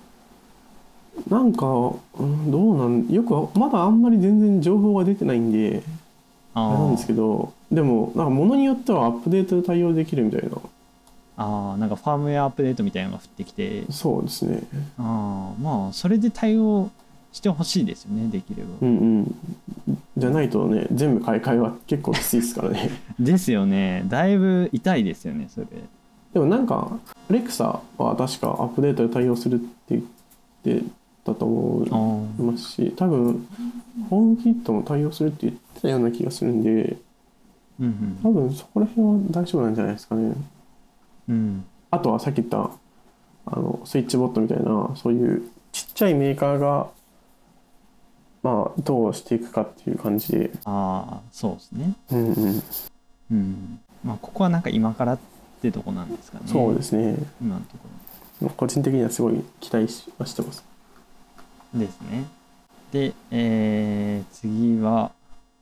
[1.30, 5.84] なんか、うん、どうなんよくまだあんまり全然情報が出てないんで
[6.54, 10.58] ああれなんですけどでもなんか物によってはアップデートで対応できるみたいな。
[11.38, 13.86] あーなんかファームウェアアップデートみたいなのが降ってきて。
[13.89, 14.64] そうですね。
[14.97, 16.89] あーまあそれで対応
[17.32, 19.36] してほしいですよねできれば、うんうん。
[20.18, 22.90] じゃないとね全部買い替えは結構きついですからね。
[23.20, 24.04] ですよね。
[24.08, 25.68] だいぶ痛いですよねそれ。
[26.34, 27.00] でもなんか
[27.30, 30.00] アレクサは確かアップデートで対応するって
[30.66, 30.84] 言って
[31.24, 33.48] たと思あいますし多分
[34.10, 36.98] ホームキットも対応するって言ってたような気がするんで
[37.80, 38.20] うんうん。
[38.24, 40.34] 多分そこら辺は大丈夫なんじゃないですかね。
[41.30, 41.64] うん。
[41.92, 42.70] あとはさっき言った
[43.46, 46.88] あのスイッチボットみたいなそういうちっちゃいメーカーが
[48.42, 50.52] まあどうしていくかっていう感じで。
[50.66, 51.94] ああそうですね。
[52.12, 52.64] うんうん。
[53.32, 53.80] うん。
[54.04, 55.20] まあここはなんか今からっ
[55.60, 56.46] ってとこなんですかね。
[56.48, 57.18] そうですね。
[57.42, 60.64] 今のとこ個人的にはすごい期待しはしてます。
[61.74, 62.26] ろですね。
[62.92, 65.12] で、えー次は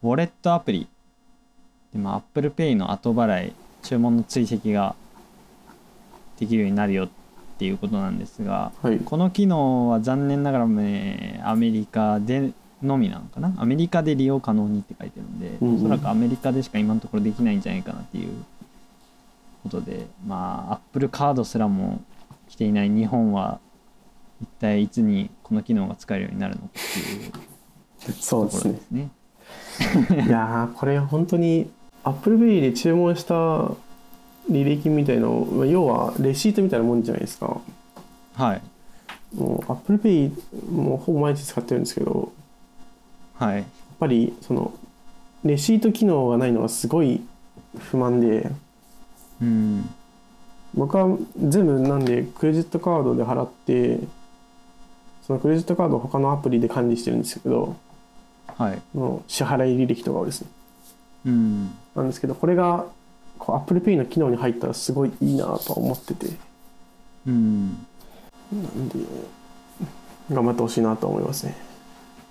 [0.03, 0.87] ウォレットアプリ。
[1.91, 4.95] で、まあ、Apple Pay の後払い注文の追跡が
[6.39, 7.09] できるようになるよっ
[7.57, 8.99] ていうことなんですがはい。
[8.99, 12.51] この機能は残念ながら、ね、アメリカで
[12.83, 13.53] のみなのかな？
[13.57, 15.75] アメリカで利用可能にって書いてるんで、うんうん。
[15.77, 18.31] おそらくアメリカでしか今のところできないんじゃないかなっていう
[19.63, 22.01] ことでまあアップルカードすらも
[22.49, 23.59] 来ていない日本は
[24.41, 28.69] 一体いつにこの機能が使えるようになるのかっていうそうですね。
[28.69, 30.25] ところですね。
[30.27, 31.69] いやーこれ本当に
[32.03, 37.59] ApplePay で注文した履歴みたいのまあ要はレシートみたいなもんじゃないですか。
[38.35, 38.61] はい。
[39.35, 42.31] もう ApplePay もうほぼ毎日使ってるんですけど
[43.37, 43.57] はい。
[43.57, 43.65] やっ
[43.99, 44.73] ぱりその
[45.43, 47.21] レシート機能がないのがすごい
[47.77, 48.51] 不満で。
[49.41, 49.89] うん。
[50.73, 53.99] 僕は全部なんでクレジットカードで払って
[55.25, 57.75] そのクレジットカードを他のアプリで管理してるんですけど
[58.57, 58.81] はい。
[58.93, 60.47] その支払い履歴とかをですね。
[61.27, 61.71] うん。
[61.95, 62.85] なんですけどこれが
[63.37, 66.27] こう ApplePay の機能に入ったらすごいいいなとは思ってて。
[67.27, 67.69] うん。
[68.51, 68.99] なんで
[70.31, 71.55] 頑張ってほしいなと思いますね。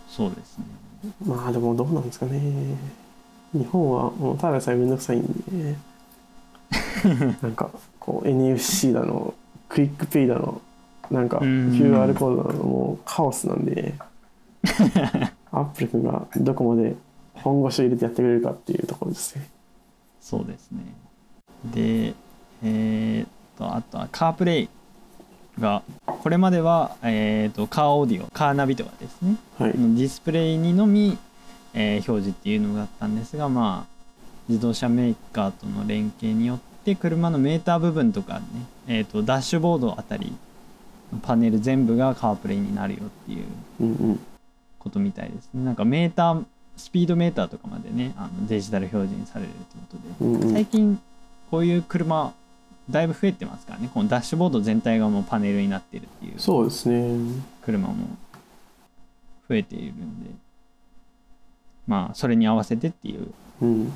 [0.08, 0.64] そうですね
[1.24, 2.40] まあでもどうなんですかね。
[3.52, 5.76] 日本はもうただでさえめんどくさいんで
[7.42, 9.34] なんかこう NFC だの
[9.68, 10.60] QUICPay だの
[11.10, 11.70] なんかうん。
[11.72, 13.94] QR コードだのもうカオスなんで
[15.52, 16.96] アップル君がどこまで
[17.34, 19.48] 本腰を入れてやってくれるかっていうところですね。
[20.20, 20.80] そうですね。
[21.72, 22.14] で、
[22.64, 24.68] えーっと、あとは CarPlay
[25.60, 29.78] が、これまでは、えーっと、カーオーディオ、カーナビとかですね、はい。
[29.78, 31.18] のディスプレイにのみ、
[31.74, 33.96] えー表示っていうのがあったんですが、まあ、
[34.48, 38.44] 自動車メーカーとの連携によって、車のメーター部分とかね、
[38.86, 40.32] えーっと、ダッシュボードあたり、
[41.22, 44.18] パネル全部がカープレイになるよっていう
[44.78, 45.64] ことみたいですね。
[45.64, 46.44] なんかメーター、
[46.76, 50.52] スピードメーターとかまでね、あのデジタル表示にされるってことで、うんうん。
[50.52, 51.00] 最近
[51.50, 52.32] こういう車
[52.90, 53.90] だいぶ増えてますからね。
[53.92, 57.18] このダッシュボード全体がもうパネルになってるっていうそうですね。
[57.64, 57.94] 車も
[59.48, 60.30] 増えているんで。
[61.86, 63.28] まあそれに合わせてっていう
[63.62, 63.92] うん。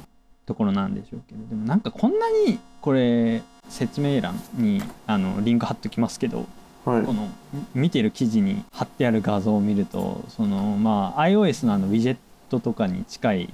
[0.46, 1.46] ところなんでしょうけど。
[1.48, 6.46] でもなんかこんなにこれ説明欄にあのリンク貼っときますけど
[6.84, 7.02] はい。
[7.04, 7.28] この
[7.74, 12.16] み見てる記事に貼ってある画像を見るとそのまあ iOS のあのウィジェッ
[12.48, 13.48] トとかに近い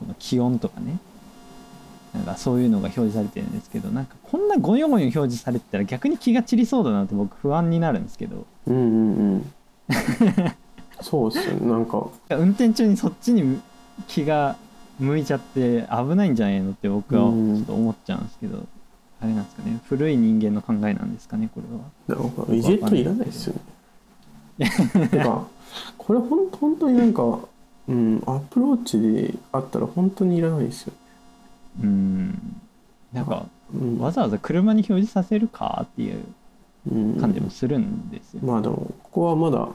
[0.00, 0.98] この気温とかね
[2.16, 9.52] なんかそういうのが表示されてるんですけどなんかこんなゴヨゴヨ表示されてたら逆に気が散りそうだなって僕不安になるんですけどうんうんうん
[11.02, 13.60] そうですよねなんか運転中にそっちに
[14.08, 14.56] 気が
[14.98, 18.64] 向いちゃって危ないんじゃないのって僕はちうんょっと思っちゃうんですけど、
[19.20, 22.18] あれなんですかね古い人間の考えなんですかねこれは。
[22.20, 23.54] なんかウィジェットいらないですよ
[24.58, 24.70] ね。
[25.10, 25.46] てか
[25.98, 27.40] これほん本当になんか、
[27.88, 30.94] うん、アプローチであったら本当にいらないですよ。
[31.82, 32.60] うん
[33.12, 36.24] なんかうんわざわざ車に表示させるかっていう
[36.90, 38.40] うん、感じもするんですよ。
[38.44, 39.68] まあでもここはまだ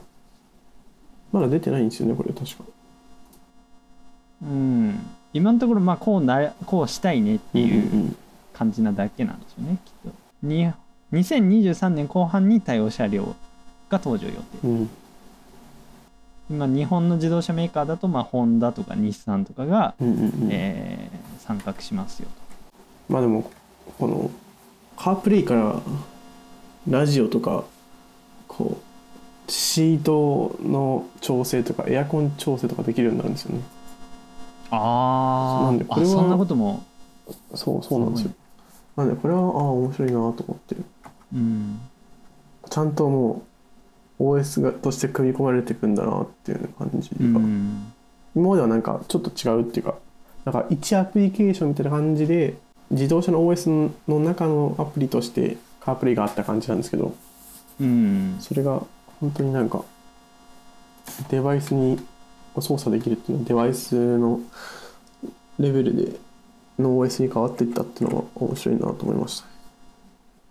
[1.32, 2.64] まだ出てないんですよねこれ確か。
[4.44, 5.00] うん、
[5.34, 8.16] 今のところまあこうなこうしたいねっていううん
[8.54, 10.12] 感じなだけなんでしょうねきっと。
[10.42, 10.72] に
[11.12, 13.36] 2023年後半に対応車両
[13.90, 14.68] が登場予定。
[14.68, 14.90] うん
[16.52, 22.30] うん今日本の自動車メーカーだとまあホンダとか日産とかが、うんうんうんえー参画しますよ
[23.10, 23.50] まあでも
[23.98, 24.30] この
[24.96, 25.82] カープレイから
[26.88, 27.64] ラジオとか
[28.48, 33.64] こうシートの調整とかエアコン調整とかできるようになるんですよね。
[34.70, 34.76] と。
[34.76, 36.84] あなんでこれはあそんなことも。
[37.56, 38.32] そうそうなんですよ。
[38.96, 40.76] なんでこれはああ面白いなと思って
[41.34, 41.82] うん
[42.70, 43.42] ちゃんともう
[44.22, 47.92] OS がとして組み込まれていくんだなっていう感じが、うん。
[48.36, 49.96] 今まではなんかちょっと違うっていうか
[50.46, 52.56] なんか1アプリケーションみたいな感じで
[52.92, 57.16] 自動車の OS の中のアプリとしてカープレイがあった感じなんですけど
[57.80, 58.38] うん。
[58.40, 58.82] それが
[59.20, 59.84] 本当になんか
[61.30, 62.00] デバイスに
[62.60, 64.40] 操作できるっていうのはデバイスの
[65.60, 66.20] レベルで
[66.80, 69.48] の OS に変わっていったっていうのは面白いなと思いました。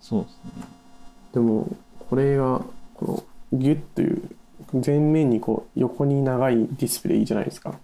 [0.01, 0.65] そうですね。
[1.35, 1.77] でも
[2.09, 2.63] これが
[2.95, 4.23] このギュッという
[4.85, 7.75] 前面にこう横に長いディスプレイじゃないですか。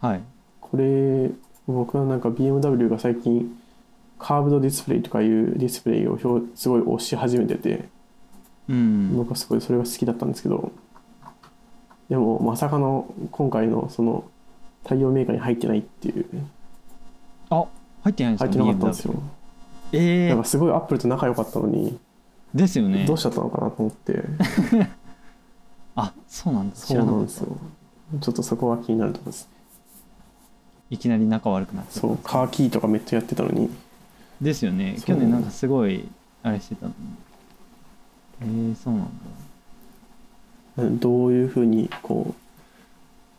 [0.00, 0.20] はい。
[0.60, 1.30] これ
[1.66, 3.56] 僕はなんか BMW が最近
[4.18, 7.88] カーブドディスプレイとかいうディスプレイを表すごい推し始めてて
[8.68, 9.16] うん。
[9.16, 10.72] 僕はすごいそれが好きだったんですけど
[12.08, 14.24] でもまさかの今回のその
[14.82, 16.26] 対応メーカーに入ってないっていう。
[17.50, 17.64] あ
[18.02, 18.46] 入ってないんですか？
[18.46, 19.14] 入ってなかったんですよ。
[19.14, 19.20] BMW
[19.92, 20.28] えー。
[20.30, 21.98] なんか、すごいアップルと仲良かったのに、
[22.54, 23.04] ですよね。
[23.06, 24.22] どうしちゃったのかなと思って。
[25.96, 26.76] あそうなんだ。
[26.76, 27.56] 知そうらなんですよ。
[28.20, 29.50] ちょっとそこは気になるところですね。
[30.90, 32.00] いきなり仲悪くなっちゃった。
[32.00, 33.70] そうカーキーとかめっちゃやってたのに。
[34.40, 34.96] ですよね。
[35.04, 36.08] 去年なんかすごい
[36.42, 36.94] あれしてたのに。
[38.42, 41.00] えー、そうなんだ。
[41.00, 42.34] どういうふうにこ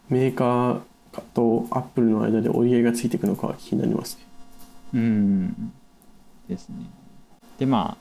[0.09, 0.81] うメーカー
[1.33, 4.23] とアップルの間で折り合いがついていくのかは気になりますね。
[4.93, 5.73] うん。
[6.47, 6.75] ですね。
[7.57, 8.00] でまあ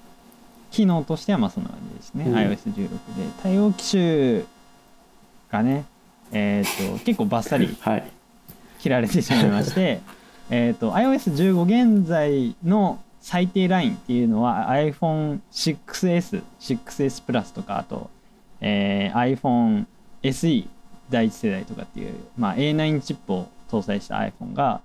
[0.70, 2.34] 機能としてはまあそんな感じですね、うん。
[2.34, 2.90] iOS16 で。
[3.42, 4.42] 対応機種
[5.50, 5.84] がね
[6.32, 8.04] えっ、と結構バッサリ はい。
[8.78, 10.00] 切られてしまいまして
[10.50, 18.08] えと iOS15 現在の最低ラインっていうのは iPhone6S、6S プラスとかあと、
[18.60, 19.84] えー iPhone
[20.22, 20.66] SE
[21.10, 24.80] 第一世代とかっていう、まあ、A9 チップを搭載した iPhone が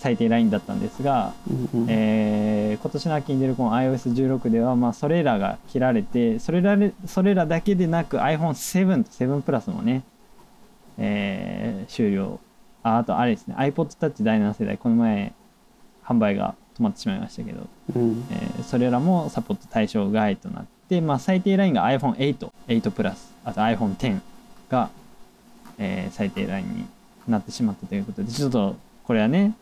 [0.00, 1.34] 最低ラインだったんですが、
[1.74, 1.86] うんうん。
[1.88, 10.02] えー今年の秋に出るこの iOS16 では、まあ、それらが切られてそれらでそれらだけでなく iPhone7 と7プラスもね、
[10.98, 12.40] えー終了。
[12.82, 13.54] ああとあれですね。
[13.58, 15.32] iPod Touch 第7世代この前
[16.02, 18.24] 販売が止まってしまいましたけど、うん。
[18.30, 24.20] えーそれらもサポート対象外となって、まあ、最低ラインが iPhone8、8プラスあと iPhone10
[24.70, 24.88] が、
[25.78, 26.86] えー最低ラインに
[27.28, 29.52] なってしまったということでちょっとこれはね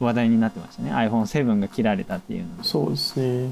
[0.00, 0.92] 話題になってましたね。
[0.92, 2.64] iPhone7 が切られたっていうので。
[2.64, 3.50] そうですね。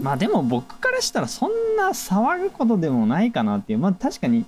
[0.00, 3.78] まあでも僕からしたらそんな騒ぐことでもないかなっていう。
[3.78, 4.44] まあ確かに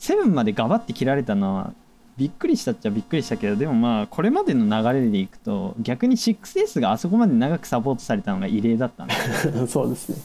[0.00, 1.72] 7までガバって切られたのは
[2.16, 9.14] びっくりしたっちゃびっくりしたけどでもまあこれまでの流れでいくと逆に 6S があそこまで長くサポートされたのが異例だったんで。
[9.68, 10.16] そうですね。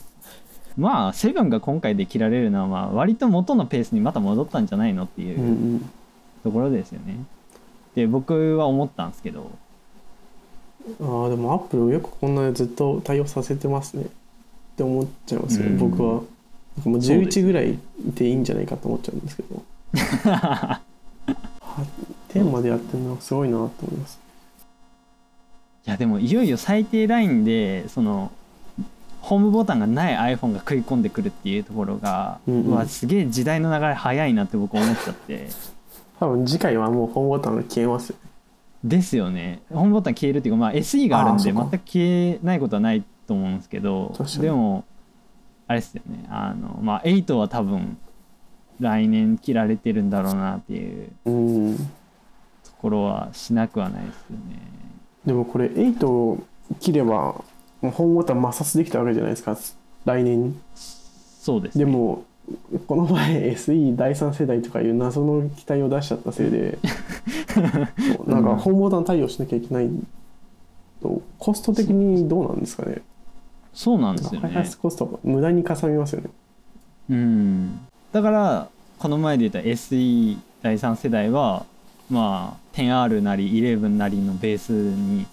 [0.76, 5.90] まあ7が今回で切られるのはまあ割と元のペースにまた戻ったんじゃないのっていううんうん。
[6.42, 7.16] ところですよね。
[7.94, 9.50] で僕は思ったんですけど
[11.00, 14.04] ああでもアップルよくこんなずっと対応させてますね。
[14.04, 14.06] っ
[14.76, 15.78] て思っちゃいますよ、うん。
[15.78, 16.22] 僕は。
[16.84, 19.62] もうそうです11ぐらいでいいんじゃないかと思っちゃうんですけど。
[20.30, 20.80] は
[22.32, 24.18] 10までやってるのはすごいなと思います。
[25.86, 28.32] いやでもいよいよ最低ラインでその
[29.20, 32.66] ホームボタンがない iPhone が食い込んでくるっていうところが、うんうん。
[32.68, 35.48] うわすげえ時代の流れ早いなって僕思っちゃって。
[36.20, 38.16] 多分次回はもうホームボタンが消えますよ
[38.88, 39.62] ですよね。
[39.70, 44.84] ホームボタン消えるっていうか、まあ、SE があるんで全く消えないことはないと思うんですけどでも
[45.66, 46.26] あれですよね。
[46.30, 47.98] あの、まあ、8は多分
[48.78, 51.82] 来年切られてるんだろうなっていううんと
[52.78, 54.60] ころはしなくはないですよね。
[55.24, 56.44] でもこれ8を
[56.78, 57.42] 切れば
[57.80, 59.56] もうホームボタン摩擦できたわけじゃないですか。
[60.04, 60.54] 来年
[61.46, 61.84] そうですね。
[61.84, 62.24] でも
[62.86, 66.78] この前 SE 第3世代とかいう謎の機体を出しちゃったせいで
[68.26, 69.90] なんかホームボタン対応しなきゃいけない
[71.02, 73.02] とコスト的にどうなんですかね？
[73.72, 74.48] そうなんですよね。
[74.48, 76.30] 開発コストが無駄にかさみますよね。
[77.10, 77.80] うん。
[78.12, 78.68] だから
[78.98, 81.64] この前で言った SE 第3世代は
[82.10, 85.26] まあ 10R なり11なりのベースに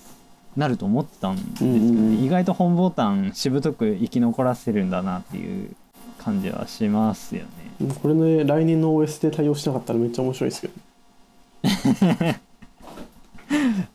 [0.58, 1.78] なると思ってたんですけど、ね。
[1.78, 2.24] うんうんうん。
[2.24, 5.76] 意外と本ボタンしぶとく生き残らせるんだなっていう
[6.24, 7.94] 感じはしますよね。
[8.02, 10.74] これね来年の OS で対応しなかったらめっちゃ面白いですけど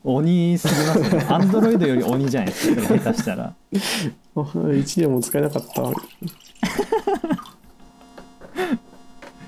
[0.03, 1.25] 鬼すぎますよね。
[1.29, 3.45] アンドロイドより鬼じゃないですか下手したら。
[4.35, 5.83] あ1年も使えなかった。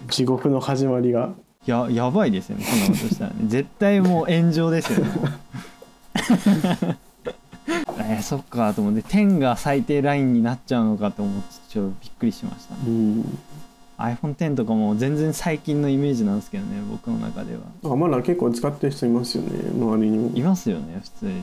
[0.10, 1.34] 地獄の始まりが。
[1.66, 3.36] ややばいですよねそんなことしたらね。
[3.48, 5.12] 絶対もう炎上ですよね
[8.16, 12.80] えーそっかと思って10が最低ラインになっちゃうのかと思ってちょっとびっくりしましたね。
[12.88, 13.40] うん。
[13.98, 17.62] iPhone10 とかも全然最近のイメージなんですけどね僕の中では。
[17.84, 20.18] なんかまだ結構使ってる人いますよね周りに。
[20.18, 21.42] もいますよね普通に。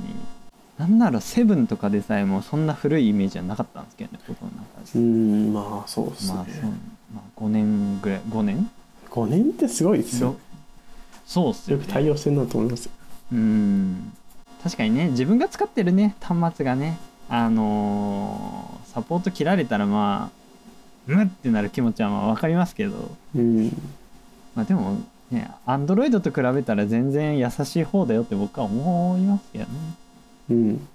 [0.79, 6.63] なんなら7とかでさえもそんな古いイメージはなかったんですけどね僕の中うでんまあそうですね、まあそう、
[7.15, 8.71] まあ、5年ぐらい5年
[9.11, 10.37] ？5年ってすごいですよ。
[11.27, 11.83] そうっすよね。
[11.83, 12.93] よく対応してるなと思いますよ。
[13.33, 14.13] うん
[14.63, 16.99] 確かにね自分が使ってるね端末がね
[17.29, 23.11] あのーサポート切られたらまあムってなる気持ちはまあ分かりますけど。
[23.37, 23.69] うん。
[24.55, 24.99] まあでも
[25.31, 29.71] ねアンドロイドと比べたら全然優しい方だよって僕は思いますけどね。
[30.51, 30.89] うん。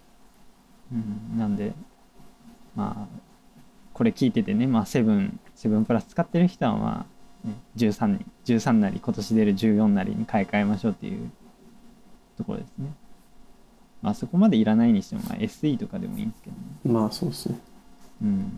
[0.91, 0.95] う
[1.35, 1.37] ん。
[1.39, 1.71] なんで
[2.75, 3.17] まあ
[3.93, 7.05] これ聞いててねまあ7 7プラス使ってる人はま
[7.45, 11.31] あ、ね、13に13なり今年出る14なりに買い替えましょうっていう
[12.37, 12.87] ところですね
[14.03, 16.61] まあそこまでいらないにしても、まあ、SE とかでもいいんですけどね。
[16.99, 17.57] まあそうですね。
[18.21, 18.51] うん。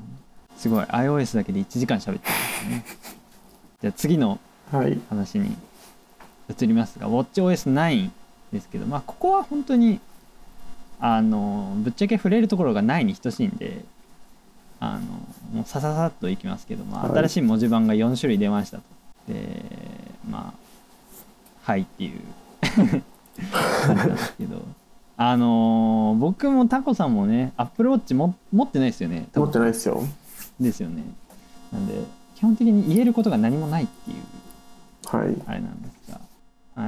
[0.58, 0.84] すごい。
[0.86, 2.98] iOS だけで1時間喋ってるんですね。
[3.82, 4.39] じゃあ次の
[4.72, 5.00] はい。
[5.10, 5.56] 話に
[6.50, 8.10] 移りますが WatchOS9
[8.52, 10.00] ですけどまあここは本当に
[11.00, 13.86] あのぶっちゃけ触れるところがないに等しいんで
[14.80, 15.02] あの
[15.54, 17.20] もうさささっといきますけど、まあ、はい。
[17.20, 18.84] 新しい文字盤が4種類出ましたと。
[19.28, 19.64] で
[20.28, 22.20] まあはいっていう。
[23.86, 24.62] 感じなんですけど
[25.18, 30.03] あのー僕もタコさんもねアップルウォッチも持ってないですよね多持分ってないですよ。
[30.59, 31.03] ですよね。
[31.72, 31.93] なんで
[32.36, 34.18] 基本的に言えることが何もないっていう。
[35.18, 35.36] はい。
[35.47, 36.20] あれなんですが。
[36.76, 36.80] あ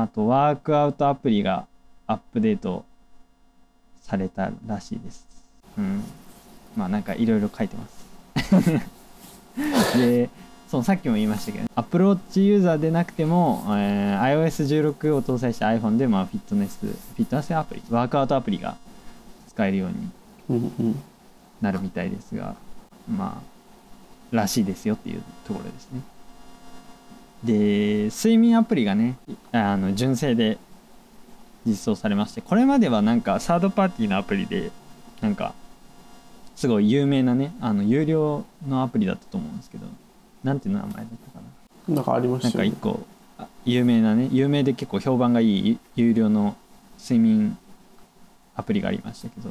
[0.00, 1.66] ーあとワークアウトアプリが
[2.06, 2.84] アップデート
[4.02, 5.26] されたらしいです。
[5.76, 6.02] うん。
[6.76, 8.06] まあなんかいろいろ書いてます。
[9.98, 10.30] で
[10.68, 18.76] そうさっきも言いましたけど Apple Watch ユーザーでなくても、えー iOS16 を搭載した iPhone で、まあ、フィットネスフィットネスアプリワークアウトアプリが
[19.48, 19.88] 使えるよ
[20.48, 20.96] うに
[21.60, 22.56] なるみたいですが
[23.08, 26.00] まあらしいですよっていうところですね。
[27.44, 29.16] で睡眠アプリがね
[29.52, 30.58] あの純正で
[31.64, 34.70] 実装されましてこれまではなんかサードパーティーのアプリで
[35.20, 35.52] なんか
[36.56, 39.86] すごい有名なねあの有料のアプリだったと思うんですけど
[40.46, 41.10] なんていう名前だったか
[41.88, 41.94] な。
[41.94, 42.70] なんかありましなんたよね。
[42.70, 43.00] か一個
[43.38, 46.56] あ有名なね有名で結構評判がいい有料の
[47.00, 47.58] 睡眠
[48.54, 49.50] アプリがありましたけど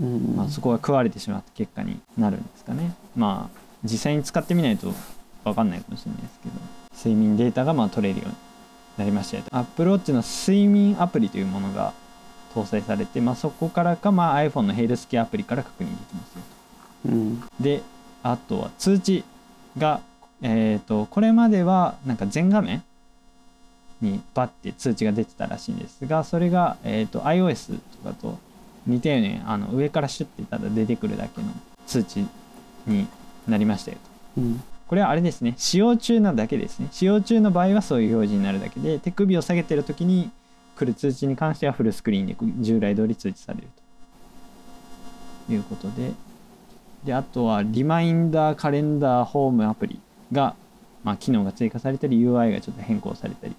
[0.00, 0.06] うん。
[0.06, 2.94] うんまあ、そこが食われてしまった結果になるんですかね。
[3.16, 4.92] まあ実際に使ってみないと
[5.44, 6.54] 分かんないかもしれないですけど
[6.96, 8.34] 睡眠データがまあ取れるように
[8.98, 11.94] なりましたよ Apple Watch の睡眠アプリというものが
[12.54, 16.42] 搭載されて、まあ、そこからか、まあ、iPhone のヘルスケアアプリから確認できますよ
[17.06, 17.36] うん。
[17.38, 17.80] とで
[18.22, 19.24] あとは通知
[19.78, 20.00] が
[20.42, 22.82] えっ、とこれまではなんか全画面
[24.00, 28.38] にバッて通知が出てたらしいんですがそれが、えー、と iOS とかと
[28.86, 31.48] 似たようにあの上からシュッてただ出てくるだけの
[31.86, 32.24] 通知
[32.86, 33.06] に
[33.46, 33.98] なりましたよ
[34.36, 34.40] と。
[34.40, 34.62] うん。
[34.86, 35.54] これはあれですね。
[35.56, 36.88] 使用中なだけですね。
[36.90, 40.30] 使用中の場合はそういう表示になるだけで手首を下げてる時に
[40.76, 43.68] 来る通知に関してはフルスクリーンで従来通り通知される
[45.46, 45.52] と。
[45.52, 46.12] いうことで。
[47.04, 50.00] であとはリマインダーカレンダーホームアプリ
[50.32, 50.54] が、
[51.04, 53.54] まあ、機能が追加されたり UI がちょっと変更されたり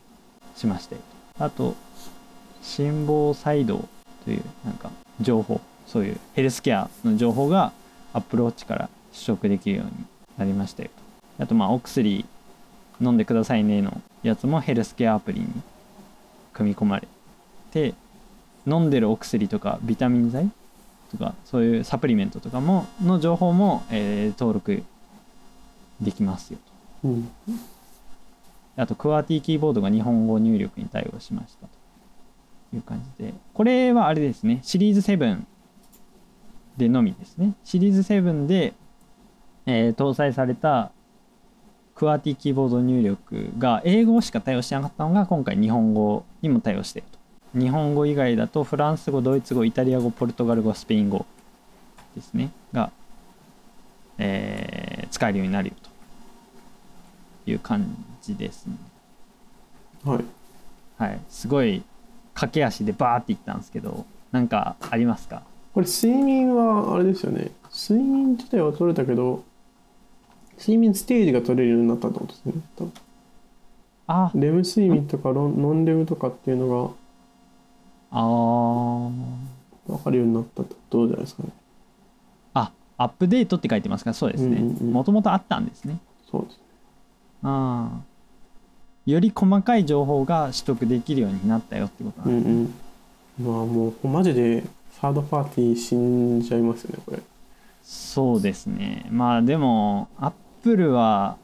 [0.55, 1.01] しましたよ
[1.37, 1.75] とあと
[2.61, 3.87] 心房細動
[4.25, 7.71] というなんか情報そういうヘルスケアの情報が
[8.13, 9.91] Apple Watch から取得できるように
[10.37, 10.89] なりましたよ
[11.37, 12.25] とあとまあお薬
[13.01, 15.47] 飲んでくださいねのやつもヘルスケアアプリに
[16.53, 17.07] 組み込まれ
[17.71, 17.95] て
[18.67, 20.51] 飲んでるお薬とかビタミン剤
[21.11, 24.83] とかそういうサプリメントとかもの情報も、えー登録
[26.01, 26.59] できますよ
[27.03, 27.07] と。
[27.09, 27.31] うん。
[28.77, 33.33] あとクワーティキーボードが日本語入力に対応しましたという感じで。
[33.53, 34.59] これはあれですね。
[34.63, 35.41] シリーズ7
[36.77, 37.53] でのみですね。
[37.63, 38.73] シリーズ7で、
[39.65, 40.91] えー搭載された
[41.93, 47.19] クワーティキーボード入力が英語しか対応してなかったのが今回日本語にも対応していると。
[47.59, 51.25] 日本語以外だとフランス語ドイツ語イタリア語ポルトガル語スペイン語
[52.15, 52.49] ですね。
[52.73, 52.91] が、
[54.17, 55.90] えー使えるようになるよと
[57.51, 57.85] いう感
[58.21, 58.75] じですね。
[60.03, 60.23] はい。
[60.97, 61.19] はい。
[61.29, 61.83] すごい
[62.33, 65.43] 駆け足でバーっていったんですけどなんかありますか？
[65.73, 67.51] これ睡眠はあれですよね。
[67.71, 69.43] 睡眠自体は取れたけど
[70.57, 72.53] 睡眠ステージが取れるようになったってことですね。
[72.77, 72.93] 多分
[74.07, 74.31] あ。
[74.35, 76.95] レム睡眠とかロンノンレムとかっていうの
[78.11, 79.11] あー。
[79.89, 81.49] が分かるようになったってことじゃないですかね。
[82.53, 84.11] あアップデートって書いてますか？
[84.11, 84.59] らそうですね。
[84.59, 85.97] もともとあったんですね。
[86.29, 86.59] そうです。
[86.59, 86.70] あ
[87.43, 88.01] あ
[89.05, 92.75] より細かい情報が取得できるようになったよってことなんうんですね、
[93.39, 93.53] うん。
[93.53, 94.63] まあもうマジで
[94.99, 97.19] サードパーティー死んじゃいますよねこれ。
[97.81, 99.07] そうですね。
[99.09, 100.31] まあでもアッ
[100.63, 101.37] プルは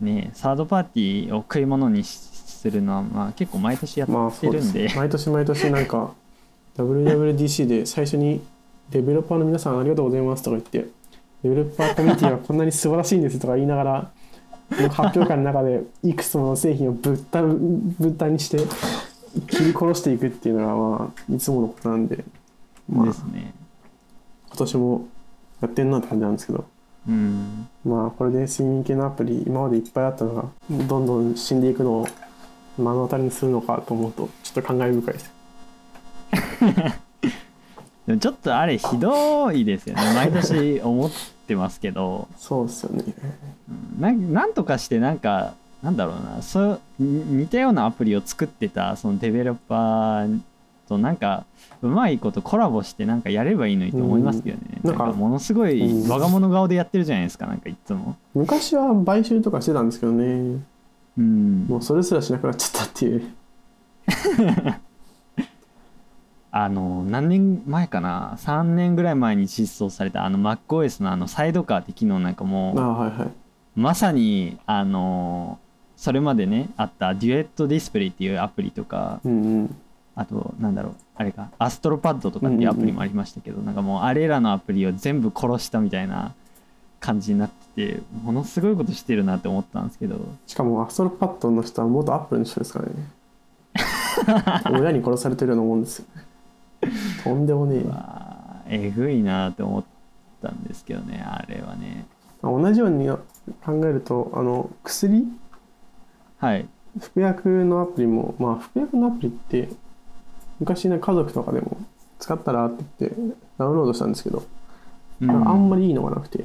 [0.00, 2.32] ねサードパーティーを食い物にし
[2.62, 4.62] するのはまあ結構毎年やまあってそうで。
[4.62, 6.12] するんで,、毎年毎年なんか
[6.78, 8.40] WWDC で最初に
[8.90, 10.90] デベロッパーの皆さんありがとうございますとか言って
[11.42, 14.10] デベロッパーコミュニティはこんなに素晴らしいんですとか言いながら
[14.90, 18.58] 発表会の中でいくつもの製品をぶったぶったにして
[19.48, 22.24] 切り殺していくっていうのがまあいつものことなんで、
[22.88, 23.54] まあ、ですね。
[24.48, 25.08] 今年も
[25.62, 26.64] やってんなって感じなんですけど。
[27.08, 27.68] うん。
[27.84, 32.06] まあこれで睡眠系のアプリ今までいっぱいあったのがどんどん死んでいくのを
[32.78, 35.32] 目の当たりにするのかと思うとちょっと感慨深いです。
[38.06, 40.02] でもちょっとあれひどいですよね。
[40.14, 41.10] 毎年思っ
[41.46, 42.28] てますけど。
[42.36, 43.04] そうですよね
[43.98, 50.40] ななんとかしてなんかなんだろうなそうに似たようなアプリを作ってたそのデベロッパー
[50.88, 51.44] となんか
[51.82, 54.90] うまいことコラボしてなんかやればいいのにと思いますけどね、うん。
[54.90, 56.08] なんかものすごいうん。
[56.08, 58.16] 我が物顔でやってるじゃないですかなんかいつも。
[58.34, 60.60] 昔は買収とかしてたんですけどね。
[61.18, 61.66] うん。
[61.68, 63.22] もうそれすらしなくなっちゃったっていう。
[66.54, 73.30] あの何年前かな？3年ぐらい前に実装されたあの MacOS のあのサイドカーって機能なんかもあはいはい
[73.74, 75.58] まさにあの
[75.96, 79.76] それまでねあったデュエットディスプレイっていうアプリとかうんうん。
[80.14, 86.34] あとなんだろうあれかアストロパッドとかっていうアプリもありましたけど、なんかもうあれらのアプリを全部殺したみたいな
[87.00, 90.16] 感じになっててものすごいことしてるなって思ったんですけど。
[90.46, 92.92] しかもアストロパッドの人は元アップルの人ですからね。
[94.78, 96.06] 親に殺されてるようなもんですよ。
[96.14, 96.22] ね
[97.24, 97.82] とんでもね
[98.68, 98.86] え。
[98.86, 99.84] えぐいなって思っ
[100.42, 102.06] たんですけどねあれはね。
[102.42, 103.08] 同じように
[103.64, 105.26] 考えるとあの薬？
[106.38, 106.68] はい。
[107.00, 109.68] 服薬のアプリもまあ服薬のアプリって
[110.60, 111.76] 昔ね家族とかでも
[112.18, 113.16] 使ったらって言って
[113.58, 114.44] ダウンロードしたんですけど、
[115.20, 115.30] うん。
[115.30, 116.44] あんまりいいのがなくて、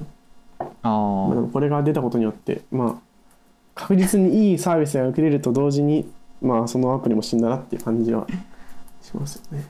[0.60, 2.96] あまあ、これが出たことによってまあ
[3.76, 8.26] 確実にいいサービスが受けれると同時にまあそのアプリも死んだなっていう感じは
[9.02, 9.66] しますよね。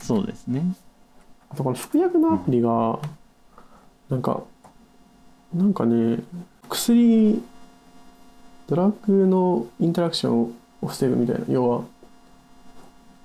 [0.00, 0.62] そうですね。
[1.48, 2.98] あとこの服薬のアプリが
[4.10, 4.42] なんか
[5.54, 6.18] なんかね
[6.68, 7.42] 薬
[8.66, 11.84] ドラッグのインタラクションを防ぐみたいな要は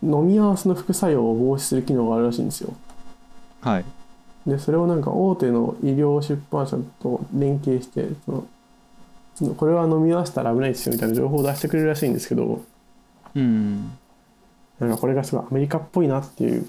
[0.03, 2.73] 飲み合わせの副作用を防止する機能があるらしいんですよ。
[3.61, 3.85] はい。
[4.47, 8.47] でそれをなんか大手の医療出版社と連携してその
[9.35, 12.63] そのこれは飲み合わせたら危ないですよみたいな情報を出してくれるらしいんですけど
[13.35, 13.91] うん。
[14.79, 16.67] なんかこれがすごいアメリカっぽいなっていう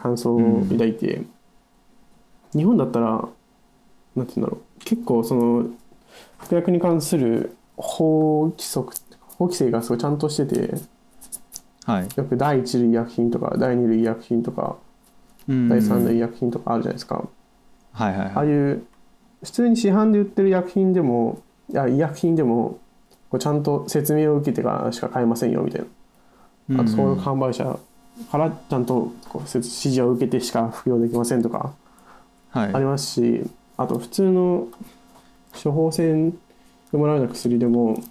[0.00, 1.22] 感想を抱いて、
[2.52, 3.28] 日本だったら
[4.14, 4.84] なんて言うんだろう。
[4.84, 5.66] 結構その
[6.44, 10.74] 服薬に関する法規則法規制がすごいちゃんとしてて
[11.86, 12.08] はい。
[12.16, 14.76] よく第一類医薬品とか第二類医薬品とか
[15.48, 15.68] うん。
[15.68, 17.16] 第三類医薬品とかあるじゃないですか、
[17.92, 18.86] はいはいああはいいう
[19.42, 22.78] 普通に市販で売ってる薬品でもいや医薬品でも
[23.28, 25.84] こうちゃんと説明を受けてからしか買えませんよみたい
[26.68, 26.80] な。
[26.80, 27.78] あとそういう販売者
[28.32, 31.74] からちゃんとこう指示を受けてしか服用できませんとか
[32.50, 32.74] はい。
[32.74, 33.44] ありますし
[33.76, 34.68] あと普通の
[35.62, 36.30] 処方箋
[36.92, 38.02] でもらうような薬でも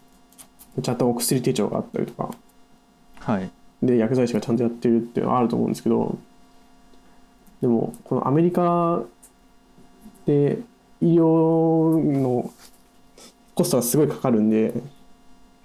[0.82, 2.34] ちゃんとお薬手帳があったりとか。
[3.20, 3.50] はい。
[3.82, 6.18] で薬剤師がちゃんとやってるっていうのはあると思うんですけど。
[7.62, 9.04] でもこのアメリカ
[10.26, 10.60] で
[11.02, 12.52] 医療の
[13.56, 14.74] コストがすごいかかるんで。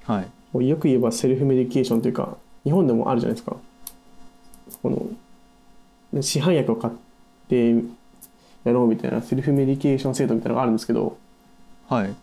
[0.05, 0.24] は
[0.61, 0.68] い。
[0.68, 3.57] よく言えばセルフメディケーションというか日本でもあるじゃないですか。
[4.83, 6.95] この市販薬を買っ
[7.49, 7.74] て
[8.64, 11.18] やろうみたいなセルフメディケーション制度みたいなのがあるんですけど
[11.89, 12.14] はい。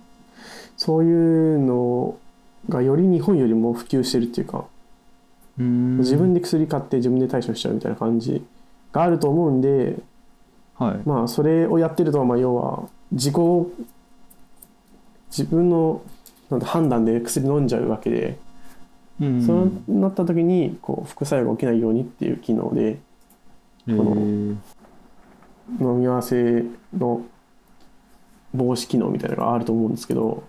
[0.78, 2.18] そういうの
[2.70, 4.66] がより日本よりも普及してるっていうか
[5.59, 5.97] うん。
[5.97, 8.45] 自分で薬買って自分で対処しちゃうみたいな感じ
[8.91, 9.97] があると思うんで
[10.76, 10.97] はい。
[11.05, 13.36] まあそれをやってるとまあ要は自己
[15.30, 16.01] 自分の
[16.49, 18.38] なんだ判断で薬飲んじゃうわけで
[19.20, 22.99] うんそうなった時にこう副作用が起きないようにっていう機能で
[23.88, 23.97] えー。
[23.97, 26.63] この飲み合わせ
[26.95, 27.26] の
[28.56, 30.43] 防止機能みたいなのがあると思うんですけど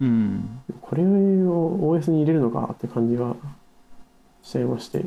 [0.00, 0.60] うん。
[0.80, 3.34] これを OS に入れるのかって感じが
[4.42, 5.04] しちゃいまして。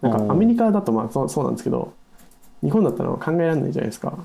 [0.00, 1.92] なんかアメリカだとまあそうそうなんですけど
[2.60, 4.18] 日本だったら考えられないじゃないですか。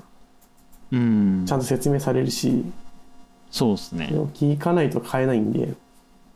[0.90, 1.44] うん。
[1.46, 2.64] ちゃんと説明されるし
[3.50, 4.10] そうですね。
[4.34, 5.74] 聞かないと買えないんで。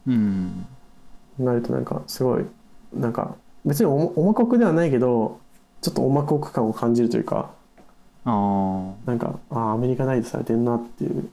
[0.06, 0.66] うん。
[1.38, 2.44] なるとなんかすごい
[2.94, 3.34] なんか
[3.64, 5.40] 別に重重くではないけど
[5.80, 7.50] ちょっと重く感を感じるというか
[8.24, 11.30] ああなんかああアメリカナイズされてんなっていう。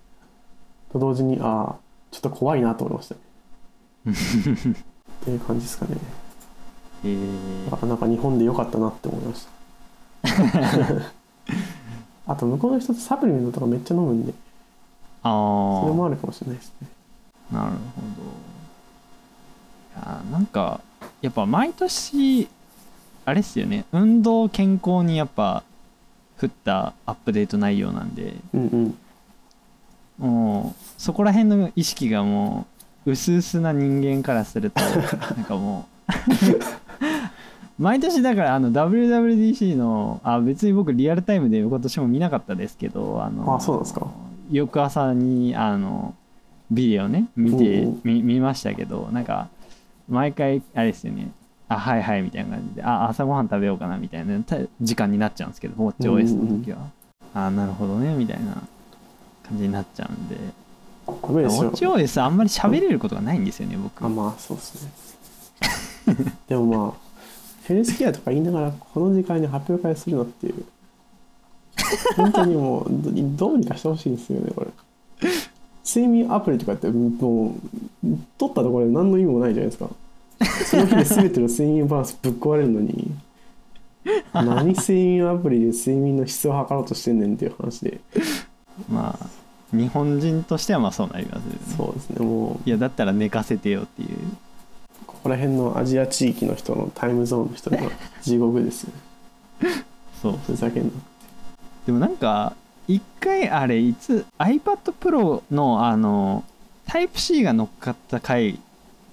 [0.91, 1.75] と同時にああ
[2.11, 3.21] ちょっと怖いなと思いましたね。
[4.11, 5.97] っていう感じですかね。
[7.05, 7.85] えー。
[7.85, 9.49] なんか日本で良かったなって思いました。
[12.31, 14.33] あと向こうの人サプリメントとかめっちゃ飲むんで。
[15.21, 15.29] あ
[15.81, 16.87] それあもあるかもしれないですね。
[17.51, 17.77] なるほ
[19.97, 20.01] ど。
[20.01, 20.81] いやなんか
[21.21, 22.47] やっぱ毎年
[23.25, 23.85] あれっすよね。
[23.91, 25.63] 運動健康にやっぱ
[26.39, 28.97] 振ったアップデート内容なんでうんうん。
[30.17, 32.65] もうそこら辺の意識がも
[33.05, 34.81] う薄々な人間からすると
[35.35, 36.11] なんかもう
[37.81, 44.07] 毎年だからあの WWDC のあ別に僕リアルタイムで今年も見なかったですけどあのあそうですか。
[44.51, 46.13] 翌朝にあの
[46.71, 48.01] ビデオね見て、うんうん。
[48.03, 49.47] み見ましたけどなんか
[50.09, 51.31] 毎回あれですよね
[51.70, 52.84] あはいはいみたいな感じで。
[52.84, 54.39] あ朝ごはん食べようかなみたいな。
[54.41, 56.89] た時間になっちゃうんですけど WatchOS の時は、
[57.34, 58.53] あなるほどねみたいな
[59.47, 60.36] 感じになっちゃうんで。
[61.05, 64.03] ダメですよ WatchOS あんまり喋れることがないんですよね僕。
[64.03, 64.91] あまあそうですね。
[66.49, 67.09] でもまあ
[67.65, 70.65] ヘルスケアとか言いながらこの時間に発表会するのっていう。
[72.15, 73.11] 本当にもうど
[73.47, 74.67] どうにかしてほしいんですよねこれ。
[75.86, 77.55] 睡眠アプリとかっても
[78.03, 79.89] う取ったところで何の意味もないじゃないですか
[80.65, 83.11] その日で全ての睡眠バランスぶっ壊れるのに
[84.33, 87.99] 何睡眠アプリで睡眠の質を測ろうとしてんねんっていう話で。
[88.89, 89.27] まあ
[89.71, 91.59] 日本人としてはまあそうなりますよね。
[91.77, 92.69] そうですねもう。
[92.69, 94.09] いやだったら寝かせてよっていう。
[95.05, 97.77] ここら辺のアジア地域の人のタイムゾーンの人が
[98.21, 98.93] 地獄ですよ
[100.21, 100.39] そう。
[100.45, 100.91] ふざけんな
[101.85, 102.53] でもなんか
[102.87, 106.43] 一回あれいつ iPad Pro のあの
[106.87, 108.59] Type-C が乗っかった回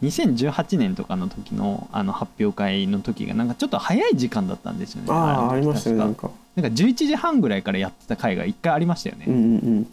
[0.02, 6.28] 2018年とかの時のあの発表会の時がなんかちょっと早い時間だったんですよねああありましたねなん確か。
[6.28, 9.44] かなんか11時半ぐらいからやってた回が一回ありましたよね、うんうんう
[9.80, 9.84] ん。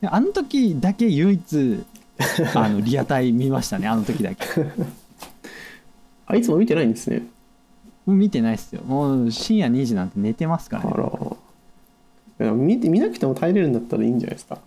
[0.00, 1.84] であの時だけ唯一
[2.54, 4.46] あのリアタイ見ましたねあの時だけ。
[6.26, 7.22] あいつも見てないんですね。
[8.06, 8.82] もう見てないっすよ。
[8.86, 10.90] もう深夜2時なんて寝てますからね。
[12.38, 12.52] あら。
[12.52, 14.58] 見て見なくても耐えれるんだったらいいんじゃないですか。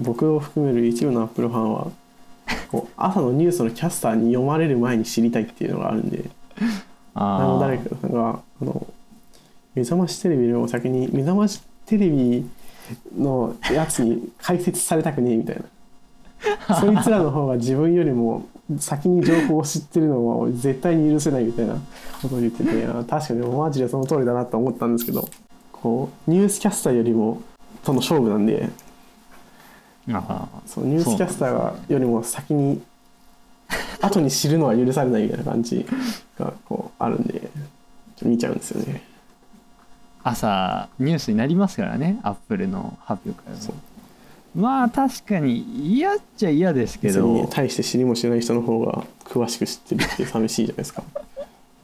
[0.00, 1.90] 僕を含める一部のアップルファンは
[2.70, 6.30] こう朝のニュースのキャスターに読まれる前に知りたいっていうのがあるんで。
[7.14, 8.86] あのあ誰かがあの
[9.74, 12.48] 目覚ましテレビよりも先に目覚ましテレビ
[13.16, 15.62] のやつに解説されたくねえみたいな。
[16.80, 18.46] そいつらの方が自分よりも
[18.78, 21.74] 先に情報を知ってるのを絶対に許せないみたいな
[22.22, 25.28] ことを言っててあ確かにマジでその通りだなと思ったんですけど
[25.70, 27.42] こうニュースキャスターよりも
[27.84, 28.70] との勝負なんで
[30.66, 32.80] そうニュースキャスターがよりも先に
[34.00, 35.86] 後に知るのは許されないみたいな感じ
[36.38, 37.50] がこうあるんで
[38.22, 39.02] 見ちゃうんですよね。
[40.22, 43.74] 朝ニュースになりますからねアップルの発表会は。
[44.54, 45.60] まあ確かに
[45.94, 47.46] 嫌っちゃ嫌ですけど。
[47.50, 51.02] 対して知りもしない人の方が詳しく知ってるって寂しいじゃないですか。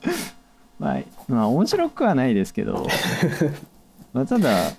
[0.78, 2.86] まあ、まあ面白くはないですけど。
[4.12, 4.72] まあただ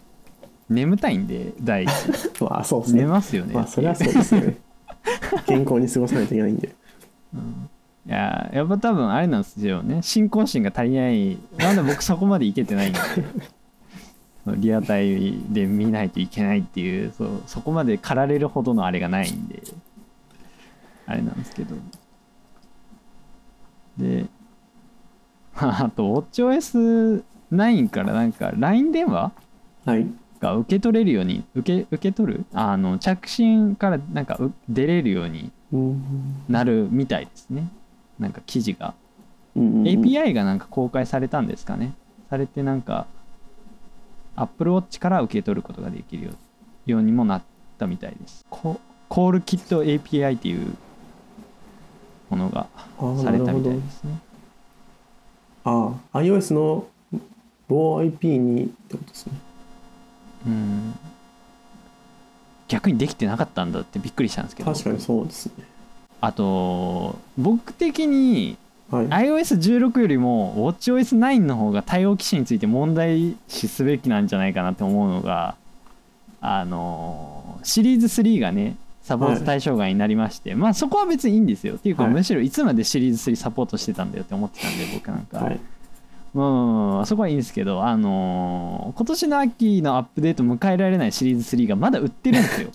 [0.69, 1.89] 眠たいんで第一
[2.43, 3.01] まあそうですね。
[3.01, 4.57] 寝ますよねまあそれはそうですよね。
[5.47, 6.75] 健康に過ごさないといけないんで。
[8.07, 12.99] いややっぱ多分あれなんですよね信仰心が足りないなんで僕そこまでいけてないんで
[14.55, 19.61] リアタイで見ないといけないっていうそうそこまで駆られるほどのあれがないんで
[21.05, 21.75] あれなんですけど
[23.97, 24.25] で
[25.53, 29.33] まああと WatchOS9 からなんか LINE 電話
[29.85, 30.07] はい。
[30.39, 32.45] が受け取れるように受け受け取る？
[32.53, 36.01] あの着信からなんかう出れるようにうん。
[36.47, 37.69] なるみたいですね。
[38.19, 38.93] なんか記事が。
[39.55, 39.83] うんうんうん。
[39.83, 41.93] API がなんか公開されたんですかね。
[42.29, 43.05] されてなんか
[44.35, 46.31] Apple Watch から受け取ることができるよ
[46.85, 47.41] ようにもなっ
[47.77, 48.45] たみたいです。
[48.49, 48.79] コ
[49.09, 50.75] コールキット API っていう
[52.29, 52.67] ものが
[53.23, 54.19] されたみたいですね。
[55.63, 56.85] ああ iOS の
[57.69, 59.33] VoIP にってことですね。
[60.47, 60.99] うん
[62.67, 65.63] 逆にできてなかったんだってびっくりしたんですけど確かにそうですね。
[66.19, 68.57] あと僕的に
[68.89, 69.07] はい。
[69.07, 75.55] iOS16 よりも WatchOS9 の方が対応機種について問題視すべきなんじゃないかなって思うのが
[76.41, 85.59] あのシリーズ3がねサポート対象外になりまして、まあそこは別にいいんですよっていうか、はいむしろいつまでシリーズ3サポートしてたんだよって思ってたんで僕なんか、はい。
[86.33, 92.69] まあまあまあまあそこはいいんですけどあの今年の秋のアップデート迎えられないシリーズ3がまだ売ってるんですよ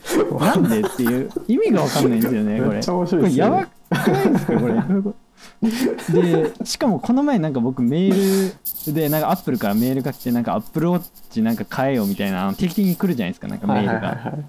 [0.40, 4.04] なんでっていう意味が分かんないんですよねこれ めっちゃ面白いですよこれやばね。
[4.04, 8.52] くないですかこれでしかもこの前なんか僕メー
[8.86, 14.44] ルでなんかアップルからメールが来てなんかアップルウォッチなんか買えよみたいなあの定期的に来るじゃないですかなんかメールが、はいはいはいはい。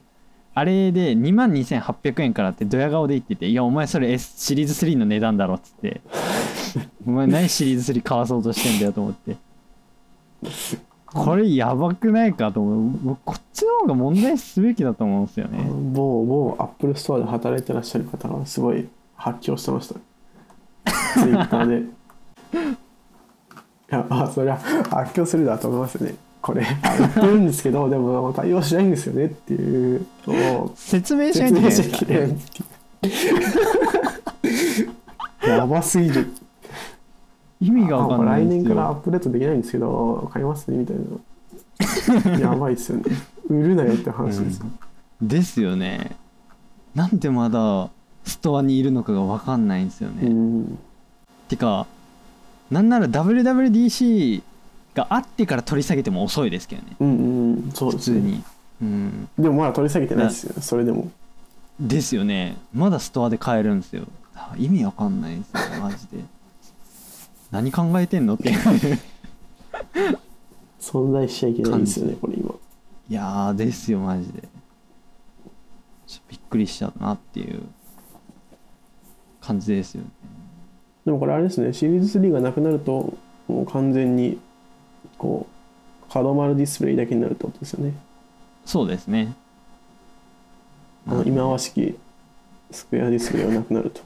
[0.54, 6.02] あれで2万2800円からってドヤ顔で言ってていやお前それ S シリーズ3の値段だろっつって
[7.08, 9.38] お前何シリーズ3買わそうとしてんだよと思って
[11.06, 15.64] これやばくないかと思う僕こっちの方が問題視すべきだと思うんですよね
[15.94, 18.88] 某某アップルストアで働いてらっしゃる方がすごい
[19.22, 19.96] 発狂してました。
[21.14, 21.80] ツイッターで。
[21.86, 21.86] い
[23.90, 26.16] や、あ、そりゃ発狂するだと思いますよね。
[26.42, 32.36] これ、あ言ってるんですけど、でも対応しないんですよねっていうのを説明しないといけない。
[35.48, 36.28] やばすぎる。
[37.60, 42.40] 意味が分かんない来年からアッよプデートできないんですけど、買いますねみたいな。
[42.40, 43.04] やばいですよね。
[43.48, 44.66] 売るなよって話ですよ。
[45.22, 46.16] ですよね
[46.96, 47.90] なんでまだ
[48.24, 50.80] ストアにいるのかが分かんないんですよね、うん。
[51.48, 51.86] てか
[52.72, 54.42] なんなら WWDC
[54.94, 56.96] があってから取り下げても遅いですけどね。
[57.00, 58.20] うんうん、そうですね。
[58.20, 58.44] 普通に。
[58.82, 59.30] うん。
[59.38, 61.12] でもまだ取り下げてないですよね、それでも。
[61.80, 62.58] ですよね。
[62.74, 64.04] まだストアで買えるんですよ。
[64.58, 66.18] 意味わかんないですよマジで。
[67.52, 68.50] 何考えてんのって。
[68.50, 68.58] い う
[70.80, 72.54] 存在しちゃいけないんですよね、これ今。
[73.10, 74.42] いやーですよマジで。
[76.08, 77.62] ちょっとびっくりしちゃうなっていう。
[79.42, 80.08] 感じですよね。
[81.06, 84.40] でもこれあれですね、シリーズ3がなくなると、もう完全に
[85.22, 85.46] こ
[86.10, 87.94] う角丸ディスプレイだけになるってことですよね。
[88.66, 89.34] そうですね。
[91.08, 91.96] あの今は式
[92.72, 94.02] スクエアディスプレイはなくなると。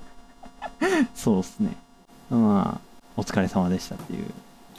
[1.16, 1.70] そうですね。
[2.30, 2.82] まあ
[3.16, 4.26] お疲れ様でしたっていう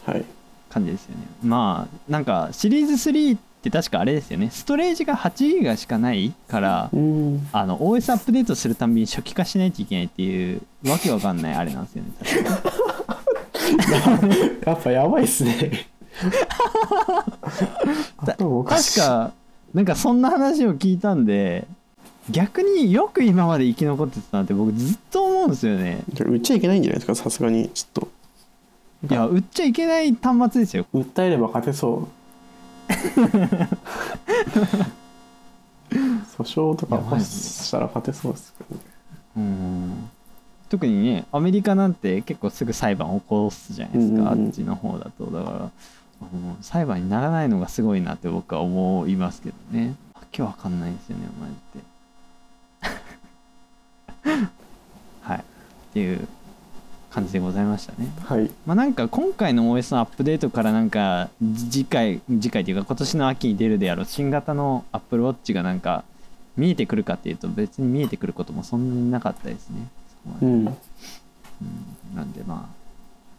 [0.05, 0.25] はい。
[0.69, 1.23] 感じですよね。
[1.43, 4.51] まあなんかシリーズ3って確かあれですよね。
[4.51, 7.49] ストレージが8ギガしかないからうん。
[7.53, 12.11] あの OS アップデートするたんびに初期化しないといけないっていうわけわかんないあれなんですよね
[14.67, 15.89] やっぱやばいっすね
[18.19, 19.33] 頭おかしい確か
[19.75, 21.67] なんかそんな話を聞いたんで
[22.31, 26.03] 逆によく今まで生き残ってたなって僕ずっと思うんですよね。
[26.19, 28.09] 売っちゃいけないんじゃないですかさすがにちょっ
[29.11, 30.85] いや売っちゃいけない端末ですよ。
[30.85, 32.07] と訴えれば勝てそう。
[36.37, 38.81] 訴訟とか起こしたら勝てそうですけどね。
[39.37, 40.11] うん。
[40.69, 44.47] 特にねアメリカなんて結構すぐ裁判起こすじゃないですか、うんうんうん。
[44.47, 45.27] あっちの方だと。
[45.27, 45.71] だから、
[46.21, 49.95] うん裁判にならないのがすごいなって僕は思いますけどね。
[50.15, 51.55] わけわかんないですよねマジ
[54.25, 54.37] で。
[55.23, 55.39] はい。
[55.39, 55.43] っ
[55.93, 56.27] ていう
[57.11, 58.09] 感じでございましたね。
[58.25, 58.51] はい。
[58.67, 66.05] まあなんか今回の OS のアップデートからなんか次回次回というか今年の秋に出るであろう新型の Apple Watch がなんか
[66.57, 69.89] 見えてくるかっていうと別に見えてくることもそんなになかったですね。
[70.43, 70.49] うん。
[70.49, 70.77] うん。
[72.15, 72.77] なんでまあ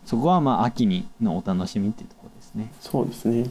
[0.05, 2.35] そこはまあ秋にのお楽しみっていうところで。
[2.35, 2.71] すね。
[2.79, 3.45] そうですね。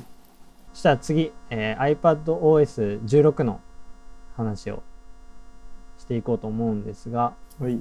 [0.73, 3.61] そしたら次、えー iPadOS16 の
[4.37, 4.83] 話を
[5.99, 7.81] していこうと思うんですが、はい。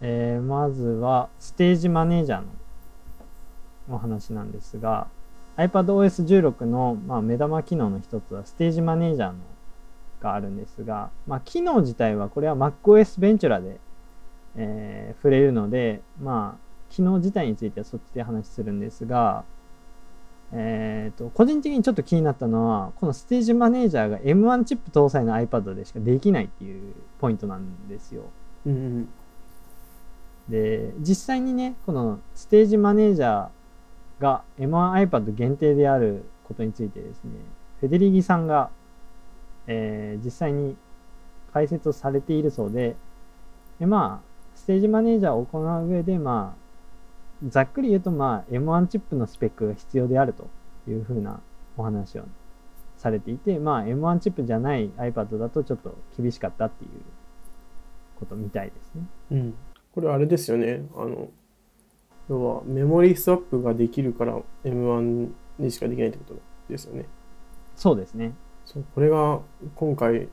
[0.00, 2.46] えーまずはステージマネージャーの
[3.90, 5.08] お話なんですが
[5.56, 9.38] iPadOS16 の、まあ、目玉機能の一つはステージマネージャーの
[10.20, 13.78] があるんですが、まあ、機能自体はこれは MacOS ベンチュラで、
[14.56, 19.44] えー触れるので、まあ、機能自体についてはそっちで話するんですが、
[20.52, 28.22] えー、と個人的にちょっと気になったのはこのステージマネージャーが M1 チップ搭載の iPad でしかできないっていうポイントなんですよ。
[28.66, 29.08] うん
[30.48, 37.32] で実際にねこのステージマネージャーが M1iPad 限定であることについてですね
[37.80, 38.70] フェデリギさんが、
[39.66, 40.76] えー実際に
[41.52, 42.96] 解説をされているそうで
[43.78, 46.67] でまあステージマネージャーを行う上でまあ
[47.46, 50.48] ざっくり言うとまあ M1 チップのスペックが必要であると
[50.88, 51.40] いうふうな
[51.76, 52.24] お話を
[52.96, 56.90] されていてまあ M1 チップじゃない iPad だとちょっと厳しかったっていう
[58.18, 59.02] ことみたいですね。
[59.30, 59.54] うん
[59.94, 61.28] これあれですよねあの
[62.28, 67.06] 要はメモリースワップができるから M1 にしかできないってことですよね
[67.74, 68.34] そうですね。
[68.64, 69.40] そうこれが
[69.76, 70.28] 今回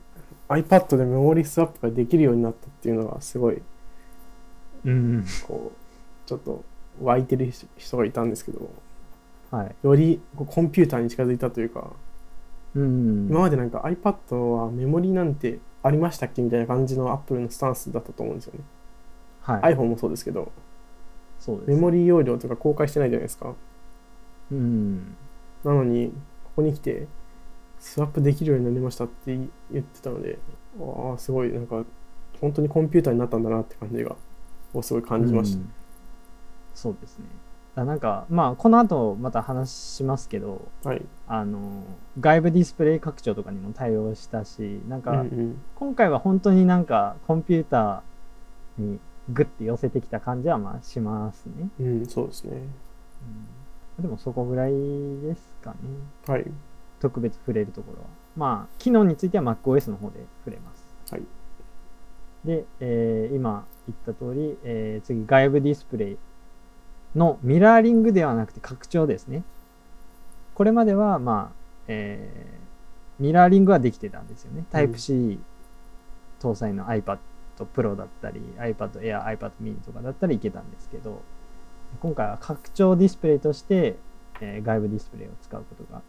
[0.48, 3.62] iPad でメモリースワップができるようになったっていうのがすごい
[4.84, 5.24] うん。
[5.46, 6.64] こうちょっと
[7.02, 8.70] 湧いてる人がいたんですけど
[9.50, 9.74] はい。
[9.82, 11.90] よりコンピューターに近づいたというか
[12.74, 13.28] うん。
[13.28, 18.60] 今までなんか iPad はメモリなんてありましたっけみたいな感じの Apple のスタンスだったと思うんですよね、
[19.40, 19.74] はい。
[19.74, 20.50] iPhone もそうですけど
[21.38, 21.70] そうです。
[21.70, 23.54] メモリ容量とか公開してないじゃないですか
[24.50, 25.16] うん。
[25.64, 26.12] なのに
[26.44, 27.06] ここに来て
[27.78, 30.38] スワップできるようになりましたって言ってたので
[30.80, 31.84] ああすごいなんか
[32.40, 34.16] 本当にコンピューターになったんだなって感じが
[34.74, 35.72] をすごい感じました、うん
[36.76, 37.24] そうですね。
[37.74, 41.82] だなんか、まあ、この後また話しますけど、はいあの、
[42.20, 49.00] 外部ディスプレイ拡張とかにも対応したし、なんうんか、うん今回は本当になんか、コンピューターに
[49.32, 51.68] グッて寄せてきた感じはまあしますね。
[51.80, 52.62] うんそうですね
[53.98, 55.76] うん、でもそこぐらいですかね。
[56.26, 56.44] はい
[56.98, 58.08] 特別触れるところは。
[58.36, 60.96] まあ、機能については MacOS の方で触れます。
[61.10, 61.22] はい
[62.44, 66.18] で、えー今言った通り、えー次、外部ディスプレイ
[67.16, 69.42] のミラーリングではなくて拡張ですね。
[70.54, 71.56] これまでは、まあ、
[71.88, 72.66] えー
[73.18, 74.66] ミラーリングはできてたんですよね。
[74.70, 75.40] タイプ C
[76.38, 77.16] 搭載の iPad
[77.74, 81.22] Pro だったり、iPad Air、iPad mini とかだったらいけたんですけど、
[82.00, 83.96] 今回は拡張ディスプレイとして、
[84.42, 86.02] えー外部ディスプレイを使うことが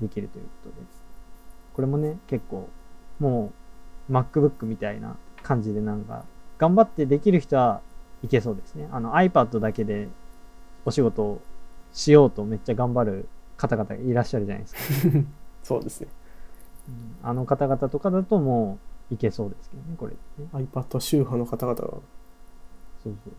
[0.00, 1.00] できるということです。
[1.72, 2.68] これもね、結構、
[3.20, 3.52] も
[4.10, 6.24] う MacBook みたいな感じでなんか、
[6.58, 7.80] 頑張ってできる人は
[8.24, 8.88] いけそうですね。
[8.90, 10.08] あの iPad だけで
[10.84, 11.42] お仕事を
[11.92, 15.18] しようとめっちゃ頑張る方々いらっしゃるじゃないですか。
[15.62, 16.08] そうですね
[16.88, 16.90] う
[17.26, 18.78] んあの方々とかだとも
[19.10, 20.48] ういけそうですけどね、これね。
[20.52, 22.00] iPad 宗派の方々がそう
[23.04, 23.34] そうそう。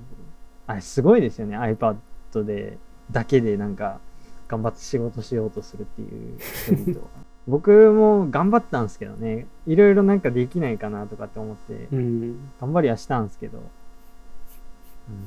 [0.67, 1.97] あれすごいですよね、iPad
[2.45, 2.77] で、
[3.11, 3.99] だけでなんか、
[4.47, 7.07] 頑張って仕事しようとするっていう人々は
[7.47, 13.59] 僕も頑張ったんですけどね、いろいろなんかできないかなとかって思って、うん頑張りはしたんですけど、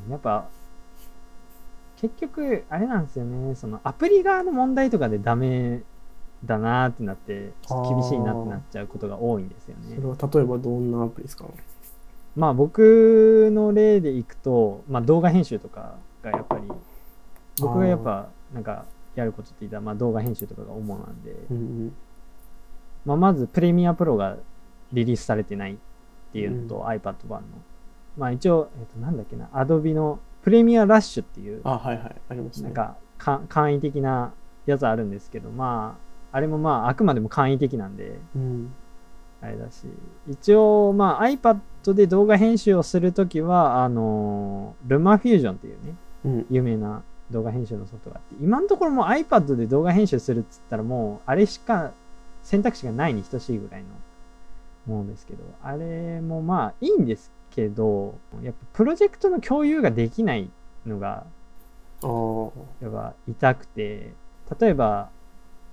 [0.06, 0.48] うん、やっぱ、
[2.00, 3.54] 結局あれなんですよね。
[3.54, 5.82] そのアプリ側の問題とかでダメ
[6.44, 9.96] だなってなって厳しいなってなっちゃうことが多いんですよね。
[9.96, 11.46] それは例えばどんなアプリですか？
[12.36, 16.62] まあ僕の例でいくと、まあ、動画編集とかがやっぱり
[17.60, 18.84] 僕がやっぱなんか
[19.16, 21.92] やることって言ったらまあ動画編集とかが主なんで、うんうん。
[23.04, 24.36] まあ、まずプレミアプロが
[24.92, 25.76] リリースされてないっ
[26.32, 27.46] ていうのと、う iPad 版の。
[28.16, 32.16] まあ一応、えっとなんだっけな Adobe のプレミアラッシュっていうあはいはい。
[32.28, 32.64] ありますね。
[32.64, 34.32] なんかか簡易的な
[34.66, 35.96] やつあるんですけどま
[36.32, 38.72] ああれもまああくまでも簡易的なんでうん。
[39.40, 39.86] あれだし。
[40.28, 41.58] 一応まあ iPad
[41.94, 45.94] で動画編集をするときはあのルマフュージョンっていうね
[46.24, 46.46] うん。
[46.50, 51.92] 有名な動画編集のソフトがあって今のところもう iPad で動画編集するっつったらもうあれしか
[52.42, 53.82] 選択肢がないに等しいぐらい
[54.86, 60.50] のものですけどあれもまあいいんですけどやっぱプロジェクトの共有ができない
[60.86, 61.26] のが
[62.80, 64.12] やっぱ痛くて
[64.60, 65.10] 例えば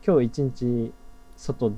[0.06, 0.94] 今日一日
[1.38, 1.74] 外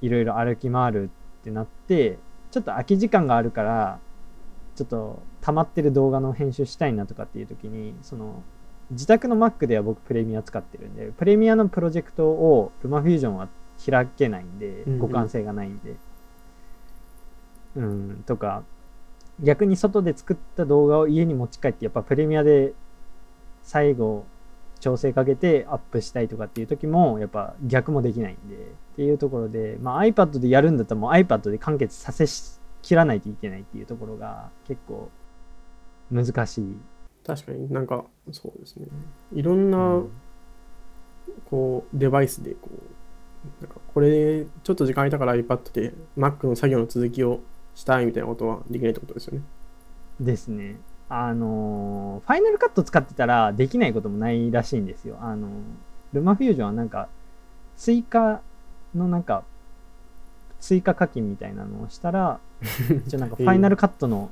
[0.00, 1.10] いろいろ歩き回る
[1.40, 2.18] ってなって
[2.50, 3.98] ちょっと空き時間があるから
[4.76, 8.42] ちょっと溜まってる動画の編集したいなとかっていう時にその
[8.90, 13.48] 自宅の Mac では僕プレミア使ってるんでプレミアのプロジェクトを LumaFusion は
[13.84, 15.00] 開けないんでうんうん。
[15.00, 15.94] 互換性がないんで。
[17.76, 18.62] うんとか
[19.40, 22.72] 逆に外で作った動画を家に持ち帰ってやっぱプレミアで
[23.62, 24.26] 最後
[24.80, 28.58] 調整かけてアップしたいとかっていう時もやっぱ逆もできないんでっ
[28.96, 35.10] ていうところで、まあ、iPad でやるんだったらもう iPad で完結させしきらないといけないっていうところが結構
[36.12, 36.76] 難しい。
[37.26, 38.86] 確かになんかそうですね
[39.32, 40.08] いろんうなん
[41.48, 47.40] こうデバイスでこうなんかこれちょっと時間空いたから iPad で Mac の作業の続きを
[47.74, 49.42] したいみたいなことはできないってことですよね
[50.20, 50.76] ですね。
[51.08, 55.18] あのファイナルカット使ってたらできないこともないらしいんですよ。
[55.20, 55.48] あの
[56.12, 57.08] ルマフュージョンはなんか
[57.76, 58.40] 追加
[58.94, 59.44] のなんか
[60.60, 62.40] 追加課金みたいなのをしたら
[63.06, 64.30] 一応なんかファイナルカットの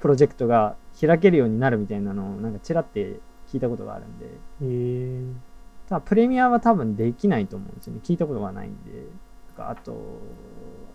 [0.00, 4.30] プロジェクトが開けるようになるみたいなのをなんかちらって聞いたことがあるんで、へ
[4.62, 5.22] え
[5.88, 8.00] ただプレミアは多分できないと思うんですよね。
[8.02, 9.06] 聞いたことがないんで。
[9.58, 10.20] あと、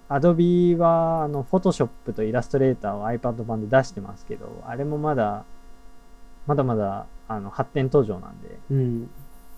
[0.10, 5.44] Adobe はあの Photoshop と Illustrator を iPad 版で出してますけど、あれもまだ、
[6.46, 9.10] まだまだあの発展途上なんで、うん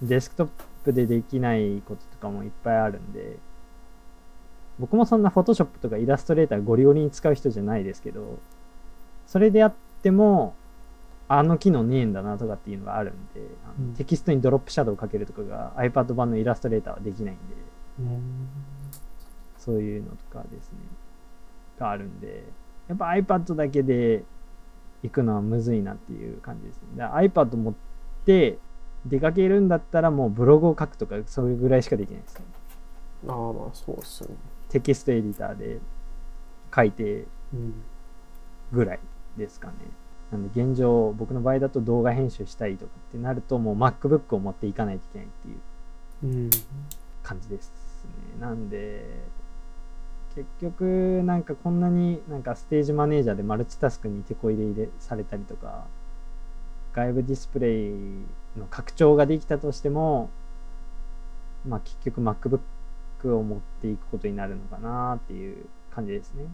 [0.02, 0.50] デスクトッ
[0.86, 3.38] プでできないこととかもいっぱいあるんで、
[4.80, 8.40] 僕もそんな Photoshop とか Illustrator ゴリゴリに使う人じゃないですけど、
[9.28, 10.56] それでやっても、
[11.28, 13.42] あの機能ねえんだなとかっていうのがあるんで、
[13.80, 13.94] うん。
[13.94, 17.42] テキストにドロップシャドウかけるとかが iPad 版の Illustrator はできないんで、
[19.70, 20.80] そういうのとかですね、
[21.80, 22.44] があるんで、
[22.88, 24.24] やっぱ iPad だけで
[25.04, 26.82] 行くのはむずいなっていう感じですね。
[26.96, 27.74] だから iPad 持っ
[28.26, 28.58] て
[29.06, 32.46] 出かけるんだったらもうブログを書くとかそういうぐらいしかできないですね。
[33.28, 34.36] ああまあそうっすよね
[34.70, 35.80] テキストエディターで
[36.76, 37.74] 書いてうん
[38.72, 39.00] ぐらい
[39.38, 39.74] ですかね。
[40.32, 46.50] なんで現状僕の場合だと動画編集したいとかってなるともう MacBook を持っていかないといけないっていううん
[47.22, 47.72] 感じです
[48.38, 48.42] ね。
[48.42, 49.06] なんで、
[50.36, 55.86] 結局、なんかこんなになんかステージマネージャーでマルチタスクに手こ入れされたりとか、
[56.94, 57.92] 外部ディスプレイ
[58.58, 60.30] の拡張ができたとしても、
[61.68, 66.46] まあ結局 MacBook を持っていくことになるのかなっていう感じですね。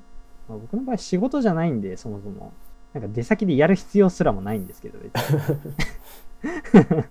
[0.47, 2.53] まあ、僕の場合仕事じゃないんで、そもそも。
[2.93, 7.03] なんか出先でやる必要すらもないんですけど、別に。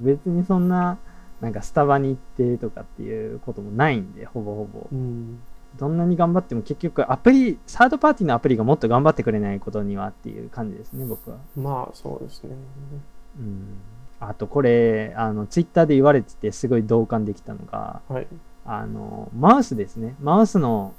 [0.00, 0.98] 別にそんな、
[1.42, 4.88] なんかスタバに行ってとかっていうこともないんで、ほぼほぼ。
[4.90, 5.40] うん
[5.78, 11.38] どんなに頑張っても結局アプリ、サードパーティーのアプリがもっと頑張ってくれないことにはっていう感じですね、僕は。
[11.56, 12.54] まあそうですね
[13.38, 13.78] うん。
[14.20, 18.26] あとこれ、あの、ツイッターで言われててすごい同感できたのが、はい
[18.64, 20.14] あの、マウスですね。
[20.20, 20.94] マウスの、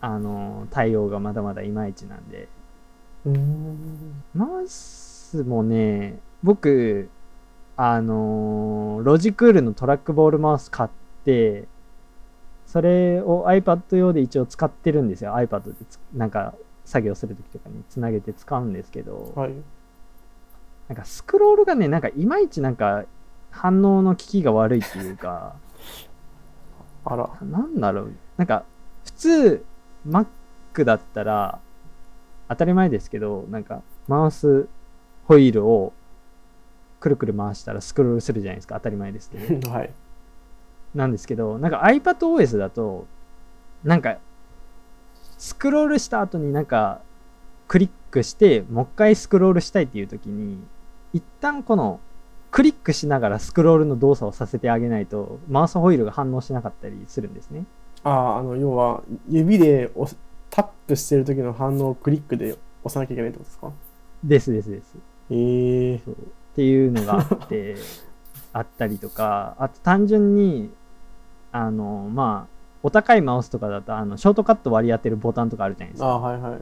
[0.00, 2.48] あの、対応がまだまだいまいちなんで、
[3.26, 7.10] うんマウスもね、僕、
[7.80, 10.90] あのーロジクールのトラックボールマウス買っ
[11.24, 11.68] て、
[12.66, 15.32] それを iPad 用で一応使ってるんですよ。
[15.34, 19.52] iPad でつなんか作業するときとかにつなげて使うんですけど、はい。
[20.88, 23.04] なんかスクロールがね、なんかいまいちなんか
[23.52, 25.54] 反応の効きが悪いっていうか、
[27.06, 27.30] あら。
[27.42, 28.64] なんだろう、なんか
[29.04, 29.64] 普通
[30.04, 30.26] Mac
[30.84, 31.60] だったら
[32.48, 34.66] 当たり前ですけど、なんかマウス
[35.28, 35.92] ホイールを
[37.00, 39.70] くるくる回したらスクロールするじゃないですか、当たり前ですけど。
[39.70, 39.90] はい。
[40.94, 43.06] なんですけど、なんか iPadOS だと、
[43.84, 44.18] なんか
[45.38, 47.00] スクロールした後になんか
[47.68, 50.58] クリックして、もう一回スクロールしたいっていう時に、
[51.12, 52.00] 一旦この
[52.50, 57.64] クリックしながらスクロールの動作をさせてあげないとマウスホイールが反応しなかったりするんですね。
[58.04, 59.90] あああの要は指で
[60.50, 63.70] タップしてる時の反応をクリックで押さなきゃいけないってことですか？
[64.24, 64.96] ですですです。
[65.30, 66.16] ええそう
[66.58, 67.76] っていうのがあって
[68.52, 70.70] あったりとかあと単純に
[71.52, 76.12] あのまあお高いマウスとかだとあのショートカット割り当てるボタンとかあるじゃないですあか。
[76.14, 76.60] あはいはい。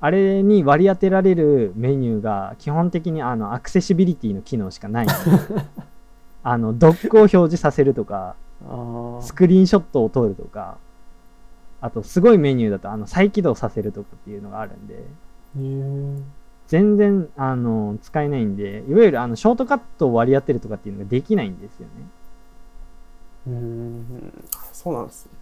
[0.00, 5.06] あれに割り当てられるメニューが基本的にあのアクセシビリティの機能しかない
[6.44, 8.34] あのドックを表示させるとか
[9.22, 10.76] スクリーンショットを撮るとか
[11.80, 15.02] あとすごいメニューだとあの再起動させるとかっていうのがあるんで
[16.68, 21.92] 全然あの使えないんでいわゆるあのショートカットを割り当てるとかっていうのができないんですよね。
[23.46, 24.32] うーん。
[24.56, 25.32] あそうなんですね。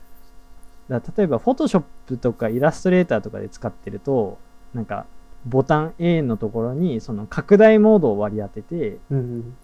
[0.88, 4.38] だ例えば Photoshop とかイラストレーターとかで使ってると
[4.74, 5.06] なんか
[5.46, 9.56] ボタン A のところにその拡大モードを割り当ててうんうん。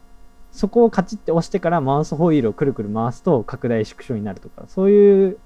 [0.53, 5.39] そこをカチッて押してからマウスホイールをくるくる回すと拡大縮小になるとかそういう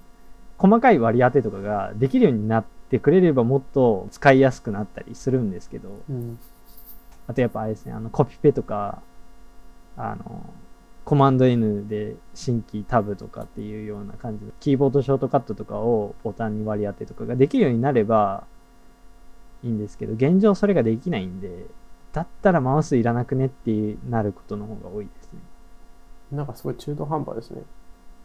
[0.58, 5.88] 細かい割り当てとかができるようになってくれればもっと使いやすくなったりするんですけど。
[6.08, 6.38] うん。
[7.26, 9.00] あとやっぱあれですねあのコピペとか
[9.96, 10.44] あの
[11.04, 18.44] コマンド N で新規タブとかっていうような感じのキーボードショートカットとかをボタンに割り当てとかができるようになれば
[19.64, 21.66] いいんですけど現状それができないんで
[22.12, 25.40] だったらマウスいらなくねってなることの方が多いですね。
[26.30, 27.62] なんかすごい中途半端ですね。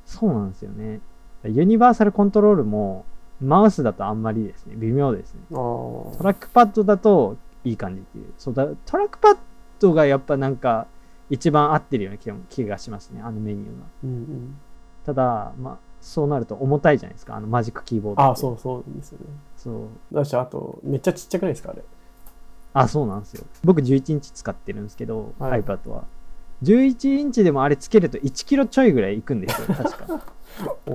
[0.06, 1.00] そうなんですよね。
[1.46, 3.06] ユニバーサルコントロールも
[3.42, 8.34] マウスだとあんまりですね微妙ですねトラックパッドだといい感じっていう。
[8.38, 9.38] そうだ、トラックパッ
[9.80, 10.88] ドがやっぱなんか
[11.30, 13.86] 一番合ってるような気が気がしますね、あのメニューが。
[14.04, 14.58] うんうん
[15.06, 18.22] ただ、まあ、そうなると重たいじゃないですか、あのマジックキーボード。
[18.22, 20.16] ああそうそうですよねそう。
[20.16, 21.82] だしあとめっちゃちっちゃくないですかあれ
[22.74, 23.46] あ、そうなんですよ。
[23.64, 26.04] 僕11インチ使ってるんですけど、はい iPad は。
[26.64, 30.22] 11インチでもあれつけると1キロちょいぐらいいくんですよ、確か。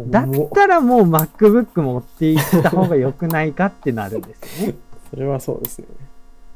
[0.08, 4.78] だったらもう MacBook 持っていった方が良くないかってなるんですよね。
[5.10, 5.86] それはそうですね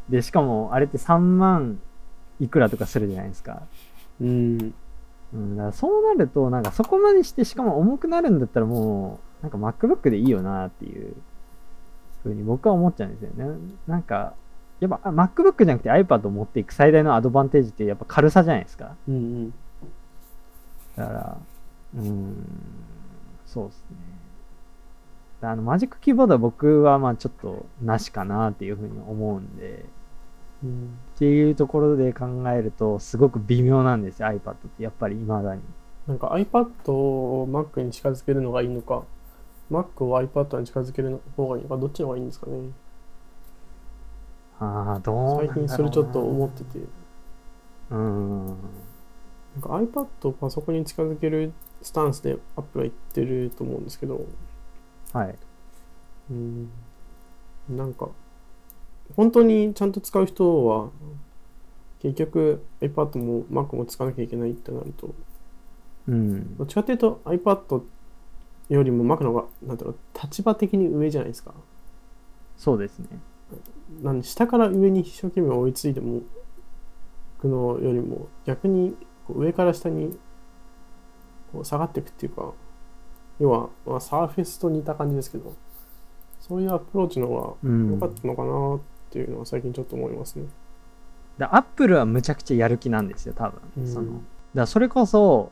[0.08, 1.78] で、しかもあれって3万
[2.40, 3.62] いくらとかするじゃないですか。
[4.20, 4.74] うん
[5.34, 11.14] うん、だからそうなると、なんかそこまでして、しかも重くなるんだったらもう、なんか MacBook でいいよなっていう
[12.22, 13.58] ふうに僕は思っちゃうんですよね。
[13.86, 14.34] なんか、
[14.80, 18.94] やっぱあ MacBook じゃなくて iPad を持っていく最大のアドバンテージってやっぱ軽さじゃないですか。
[19.08, 19.54] うんうん
[20.96, 21.38] だから、
[21.94, 22.36] うーん、
[23.46, 23.96] そうですね。
[25.42, 29.84] あの、マジックキーボードは僕はまあちょっとなしかなっていうふうに思うんで、
[30.64, 34.82] うんっていうところで考えると、すごく微妙なんですよ、iPad って。
[34.82, 35.62] やっぱり未だに。
[36.06, 39.02] なんか iPad を Mac に近づけるのがいいのか
[39.70, 42.70] Mac を iPad に近づける方がいいのかどっちの方がいいんですかね
[44.58, 48.46] ああ、どう最近それちょっと思っててうーん。
[48.46, 48.56] なん
[49.60, 51.52] か iPad をパソコンに近づける
[51.82, 54.26] スタンスで Apple は言ってると思うんですけど
[55.12, 55.34] はい。
[56.30, 56.70] うん
[57.68, 58.08] なんか
[59.16, 60.90] 本当にちゃんと使う人は
[62.00, 65.14] 結局 iPad も Mac も使わなきゃいけないってなると
[66.08, 66.64] うんど。
[66.64, 67.82] っちかっていうと iPad
[68.68, 71.54] よりも Mac の方がなんだろう立場的に上じゃないですか
[72.56, 73.08] そうですね。
[74.02, 76.22] なんで下から上に一生懸命追いついても
[77.38, 78.96] くのよりも逆に
[79.28, 80.18] 上から下に
[81.56, 82.52] こう下がっていくっていうか
[83.40, 85.54] 要は、まあ、サーフェスと似た感じですけど
[86.40, 87.90] そういうアプローチの方がうん。
[87.92, 88.80] 良かったのかなっ
[89.10, 90.46] ていうのは最近ちょっと思いますね。
[91.38, 93.60] で、アップルはむちゃくちゃやる気なんですよ、多分。
[93.78, 94.06] うんその。
[94.06, 94.20] だか
[94.54, 95.50] らそれこそ、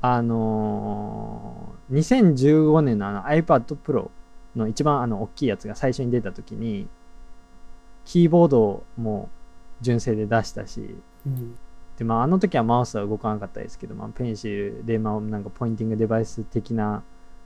[0.00, 4.10] あのー2015年のあの iPad Pro
[4.54, 6.88] の一番あの大きいやつが最初に出た時に、
[8.04, 9.28] キーボードも
[9.80, 10.96] 純正で出したし、
[11.26, 11.58] うん
[11.98, 17.02] で、まあ、あの時はマウスは動かなかったですけど、まあ、ペンシルで、まあ、なんかポインティングデバイス的な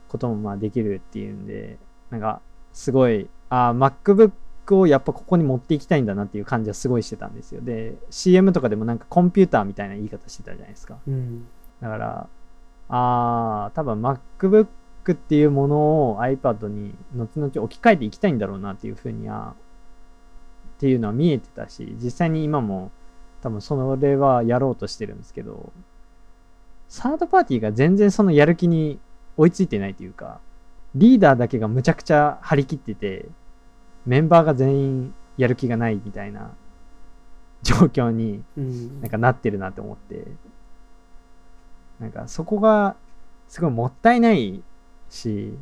[0.07, 1.77] こともまあできるっていうんで、
[2.11, 2.39] なんか、
[2.71, 4.31] すごい、ああ、MacBook
[4.75, 7.61] をやっぱここに持っていきたいんだなっていう感じはすごいしてたんですよ。
[7.61, 10.97] で、CM とかでもなんかコンピューターみたいな言い方してたじゃないですか。
[11.07, 11.47] うん
[11.81, 12.27] だから、
[12.89, 14.67] ああ、多分 MacBook
[15.13, 19.55] っていうものを iPad に後々置き換えていきたいんだろうなっていうふうには、
[20.77, 22.91] っていうのは見えてたし、実際に今も
[23.43, 25.73] 多分それはやろうとしてるんですけど、
[26.87, 28.99] サードパーティーが全然そのやる気に
[29.35, 30.39] 追いついてないというか、
[30.95, 33.25] リーダーだけがむちゃくちゃ張り切ってて、
[34.05, 36.51] メンバーが全員やる気がないみたいな
[37.63, 40.25] 状況にうんなんかなってるなって思って、
[41.99, 42.95] なんかそこが
[43.49, 44.63] すごいもったいない
[45.09, 45.53] し、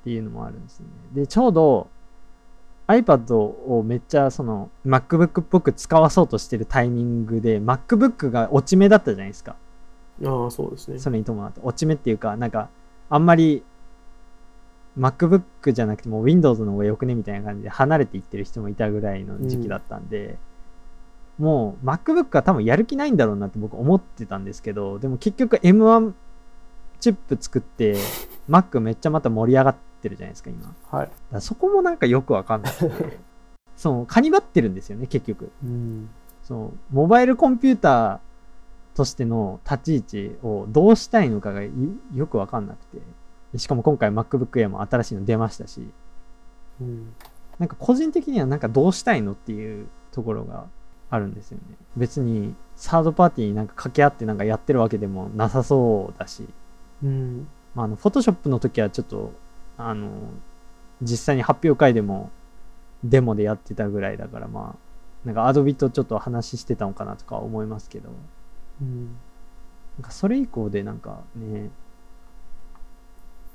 [0.00, 0.86] っていうのもあるんですね。
[1.14, 1.88] で、ちょうど
[2.88, 9.56] iPad をめっちゃその MacBook っぽく使わそうとしてるタイミングで MacBook が落ち目だったじゃないですか。
[10.24, 10.98] ああそうですね。
[10.98, 11.60] それに伴って。
[11.62, 12.68] 落ち目っていうかなんか
[13.10, 13.64] あんまり
[14.98, 20.38] MacBook じゃなくても Windows の方がよくねみたいな感じで離れていってる人もいたぐらいの時期だったんで、
[21.38, 26.12] もう MacBook は多分やる気ないんだろうなって僕思ってたんですけどでも結局 M1
[26.98, 27.96] チップ作って
[28.48, 30.74] Mac めっちゃまた盛り上がってるじゃないですか今。
[30.90, 31.10] はい。
[31.32, 33.18] らそこもなんかよくわかんなくて
[33.76, 35.50] そうカニバってるんですよね結局。
[35.62, 36.08] うん。
[36.42, 38.18] そうモバイルコンピューター
[38.94, 41.70] としての立ち位置をどうしたいのかがよ
[42.14, 42.98] よくわかんなくて。
[43.52, 45.86] でしかも今回 MacBook Air も新しいの出ましたし。
[46.80, 47.12] うん
[47.58, 50.66] なんか個人的にはなんかどうしたいのっていうところが
[51.08, 51.76] あるんですよね。
[51.96, 56.46] 別にサードパーティーになんか掛け合ってなんかやってるわけでもなさそうだし。
[57.02, 57.48] うん。
[57.74, 59.32] まあ、あの、フォトショップの時はちょっと、
[59.78, 60.10] あの、
[61.02, 62.30] 実際に発表会でも
[63.04, 68.10] デモでやってたぐらいだから、まあ、なんかアドビとちょっと話してたのかなとか思いますけど、
[68.80, 69.16] うん
[69.98, 71.70] なんかそれ以降でなんかね、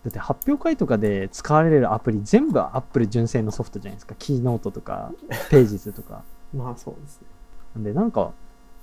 [0.04, 4.16] だって発表会とかで使われるアプリ全部 Apple 純正のソフトじゃないですか。
[4.18, 5.12] キーノートとか、
[5.52, 6.24] ページズとか。
[6.56, 7.28] まあそうですね
[7.76, 8.32] なんでなんか、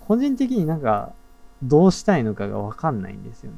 [0.06, 1.12] 個人的になんか、
[1.62, 3.56] どうしたいのかがわかんないんですよね。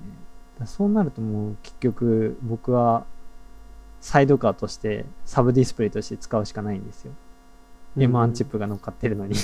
[0.66, 3.04] そうなるともう結局僕は
[4.00, 7.12] サイドカーとしてサブディスプレイとして使うしかないんですよ。
[7.96, 9.38] M1 チップが乗っかってるのにっ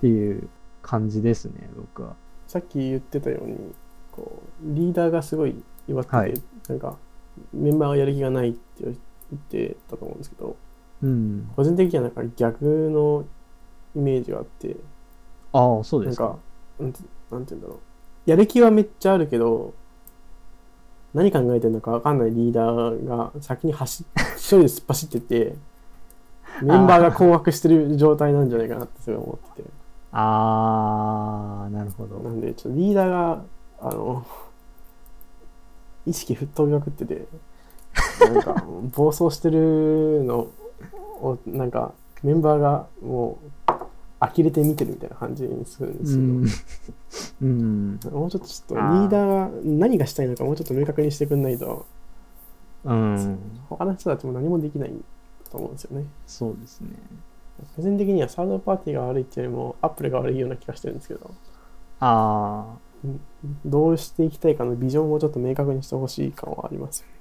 [0.00, 0.48] ていう
[0.82, 2.14] 感じですね、僕は。
[2.46, 3.74] さっき言ってたように
[4.12, 6.34] こうリーダーがすごい弱ってて、はい
[6.68, 6.96] なんか
[7.52, 8.94] メンバーがやる気がないって言っ
[9.48, 10.56] てたと思うんですけど
[11.02, 11.50] うん。
[11.54, 13.24] 個人的にはなんか逆の
[13.94, 14.76] イメージがあって
[15.52, 16.38] ああ、そうですかなんか。
[16.80, 17.00] なんて
[17.30, 19.74] なんて言うんだろうやる気はめっちゃあるけど
[21.14, 24.06] 何考えてるのか分かんないリーダーが先に走っ
[24.36, 25.54] 一人で突っ走ってて
[26.62, 29.68] メンバーが困惑してる状態なんじゃないかなってすごい思ってて
[30.12, 32.18] ああ、なるほど。
[32.20, 33.42] なんでちょっとリーダーが
[33.80, 34.26] あの
[36.06, 37.26] 意識吹っ飛びまくってて
[38.20, 38.64] なんか
[38.96, 40.48] 暴走してるの
[41.20, 43.72] をなんかメンバーがもう
[44.20, 46.46] 呆れて見てるみたいな感じにするんですけど、うん。
[47.40, 48.00] うん。
[48.12, 51.86] もうちょっとちょっとリーダーが何がしたいのかもうちょっと明確にしてくんないと
[52.84, 53.38] うん。
[53.68, 54.92] 他の人たちも何もできない
[55.50, 56.90] と思うんですよねそうですね。
[57.76, 61.34] 個人的にはサードパーティーが悪いっていうよりもアップルが悪いような気がしてるんですけど
[62.00, 62.78] ああ、
[63.66, 67.17] どうしていきたいかのビジョンをちょっと明確にしてほしい感はありますよね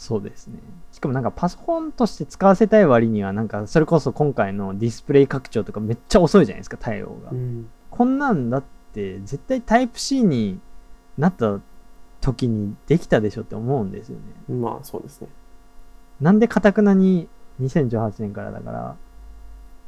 [0.00, 0.58] そうですね。
[0.92, 7.32] しかもなんかパソコンとして使わせたい割には、なんかそれこそ今回のディスプレイ拡張とかめっちゃ遅いじゃないですか、対応が。
[7.32, 8.64] うんこんなんだっ
[8.94, 10.58] て絶対タイプ C に
[11.18, 11.60] なった
[12.22, 14.16] 時にできたでしょって思うんですよ
[14.48, 14.54] ね。
[14.54, 15.28] まあそうですね
[16.18, 17.28] なんでかたくなに
[17.60, 18.96] ？2018年からだから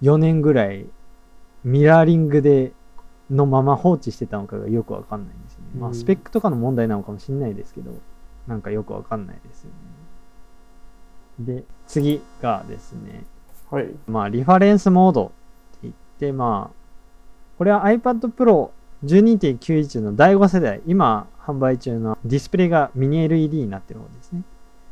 [0.03, 0.85] 4年ぐらい
[1.65, 2.73] ミラーリングで
[3.31, 5.67] のまま放置してたのかがよくわかんないんですよね。
[5.79, 7.95] まうんあスペックとかの問題なのかもしれないですけど、
[8.47, 9.77] なんかよくわかんないですよね。
[11.39, 13.25] で、次がですね、
[13.71, 13.89] はい。
[14.07, 15.33] まあリファレンスモードって
[15.85, 16.77] 言って、まあ、
[17.59, 18.71] これは iPad Pro
[19.05, 24.43] 12.91の第5世代、今販売中のディスプレイがミニ LED になってる方ですね。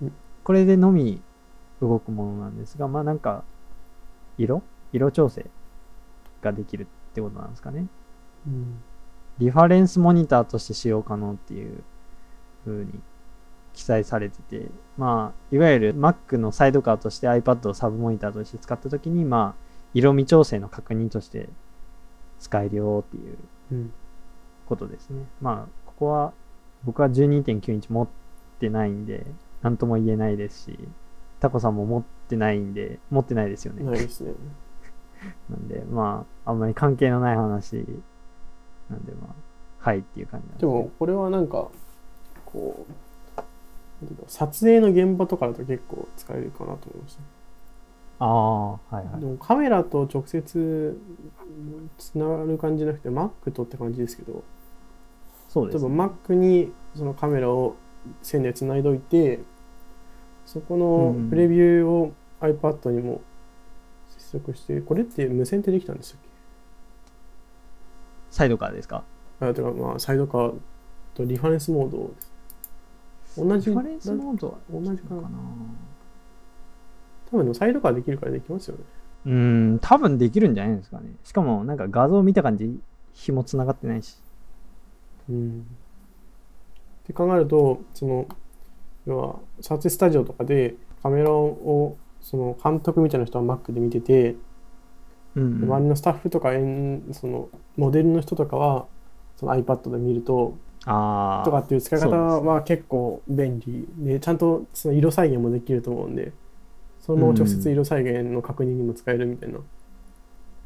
[0.03, 0.13] うん。
[0.43, 1.21] これでのみ
[1.81, 3.45] 動くものなんですが、まあなんか、
[4.39, 4.63] 色？
[4.93, 5.47] 色調整
[6.43, 7.87] ができるってことなんですかね。
[8.47, 8.83] うん。
[9.39, 11.83] リファレンスモニターとして使用可能っていう
[12.65, 12.91] 風に
[13.73, 14.67] 記載されてて、
[14.99, 19.65] まあ、いわゆる Mac のサイドカーとして iPad をサブモニターとして使ったときに、まあ、
[19.95, 21.49] 色味調整の確認として
[22.39, 23.37] 使えるよっていう
[23.73, 23.93] うん
[24.67, 25.25] ことですね。
[25.41, 26.33] まあ、ここは
[26.85, 28.09] 僕は12.9インチ持っ
[28.61, 29.27] てないんで、
[29.63, 30.79] なんとも言えないですし、
[31.41, 33.83] タコさんも持ってないんで、持ってないですよね。
[33.83, 34.33] ないですね
[35.51, 37.85] なんで、まあ、あんまり関係のない話
[38.89, 39.35] なんで、まあ、
[39.79, 41.69] はいっていう感じなんですけどでもこれはなんか
[42.47, 42.93] こう
[44.27, 47.21] 撮影の現場とかだと結構使えるかなと思いました。
[48.23, 49.21] ああ、はいはい。
[49.21, 49.27] で。
[49.27, 51.01] もカメラと直接
[51.99, 54.45] つながる感じじゃなくて Mac とって感じですけど例えば
[55.49, 55.91] そうですね。
[55.91, 57.77] Mac にそのカメラを
[58.23, 59.41] 線でつないどいて
[60.47, 63.21] そこうんのプレビューを iPad にも
[64.09, 66.21] 接続してこれって無線ってできたんでしたっ
[68.31, 69.03] サイドカーですか？
[69.41, 70.55] けあてかまあサイドカー
[71.15, 72.30] とリファレンスモードです
[73.37, 75.31] 同じリファレンスモードは同じかな。
[77.31, 78.85] 多分でもサイドカーできるからできますよね。
[79.27, 79.33] うー
[79.75, 81.11] ん、多分できるんじゃないですかね。
[81.25, 82.81] しかも、なんか画像見た感じ、
[83.13, 84.19] 紐つながってないし。
[85.29, 85.67] うん。
[87.05, 88.27] って考えるとその
[89.07, 94.37] 要は撮影スタジオとかでカメラをその監督みたいな人は Mac で見てて、
[95.35, 98.87] うん周りのスタッフとか演そのモデルの人とかは
[99.37, 106.33] その iPad で見るとああとかっていう使い方は結構便利でちゃんとその色再現もできると思うんで
[107.01, 109.59] その直接色再現の確認にも使えるみたいな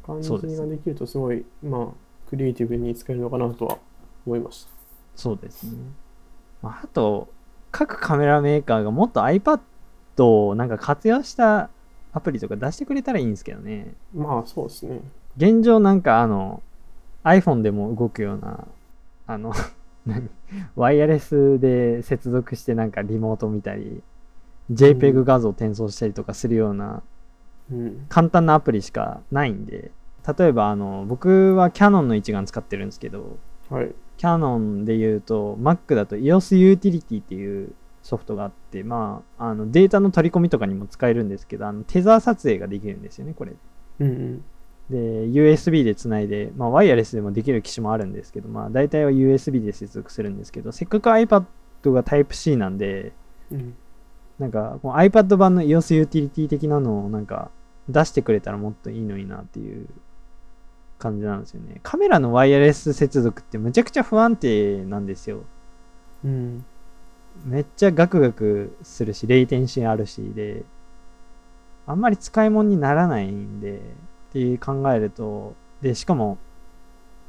[0.05, 3.77] 感じができるとすごいまあクリエイティブに使えるのかなとは
[4.25, 4.69] 思いました。
[5.15, 5.71] そうですね。
[6.61, 7.29] まああと、
[7.71, 9.59] 各カメラメーカーがもっと iPad
[10.19, 11.69] をなんか活用した
[12.13, 13.93] アプリとか出してくれたらいいんですけどね。
[14.13, 15.01] まあそうですね。
[15.37, 16.61] 現状なんかあの
[17.23, 18.67] iPhone でも動くような
[19.27, 19.53] あの
[20.05, 20.29] 何
[20.75, 24.01] ワイヤレスで接続してなんかリモート見たり
[24.71, 27.03] JPEG 画像転送したりとかするような
[27.71, 28.05] うん。
[28.09, 29.91] 簡単なアプリしかないんで
[30.37, 33.37] 例えばあの僕は Canon の一眼使ってるんですけど
[33.69, 33.93] はい。
[34.17, 43.53] Canon で言うと Mac だと EOS Utility っていうソフトがあってまああのデータの取り込みとかにも使えるんですけどあのテザー撮影ができるんですよねこれ
[43.99, 44.43] うんうん。
[44.89, 44.97] で、
[45.27, 51.45] USB でつないで、まあ、ワイヤレスでもできる機種もあるんですけど、まあ、大体は USB で接続するんですけど、せっかく iPad
[51.85, 53.13] が Type-C なんで、
[53.51, 53.75] うん。
[54.39, 57.49] なんか、iPad 版の EOS Utility 的なのをなんか
[57.87, 59.87] 出してくれたらもっといいのになっていう
[60.99, 61.79] 感じなんですよね。
[61.83, 65.43] カメラのワイヤレス接続ってむちゃくちゃ不安定なんですよ。
[66.23, 66.65] うん。
[67.45, 70.63] めっちゃガクガクするし、レイテンシーあるしで、
[71.87, 73.81] あんまり使い物にならないんで、
[74.35, 76.37] って考えると、で、しかも、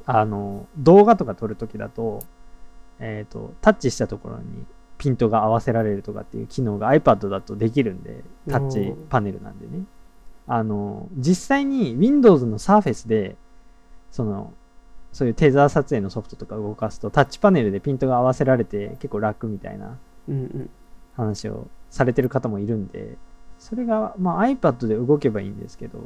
[0.05, 2.23] あの、動画とか撮るときだと、
[2.99, 4.65] えっ、と、タッチしたところに
[4.97, 9.83] ピントが合わせられるとかっていう機能が iPad だとできるんで、タッチパネルなんでね。
[10.47, 13.35] あの、実際に Windows の Surface で、
[14.11, 14.53] その、
[15.13, 19.97] そういうテザー撮影のソフトとか動かすと、タッチパネルでピントが合わせられて結構楽みたいな。
[21.15, 23.17] 話をされてる方もいるんで、
[23.59, 25.99] それが、まあ、iPad で動けばいいんですけど、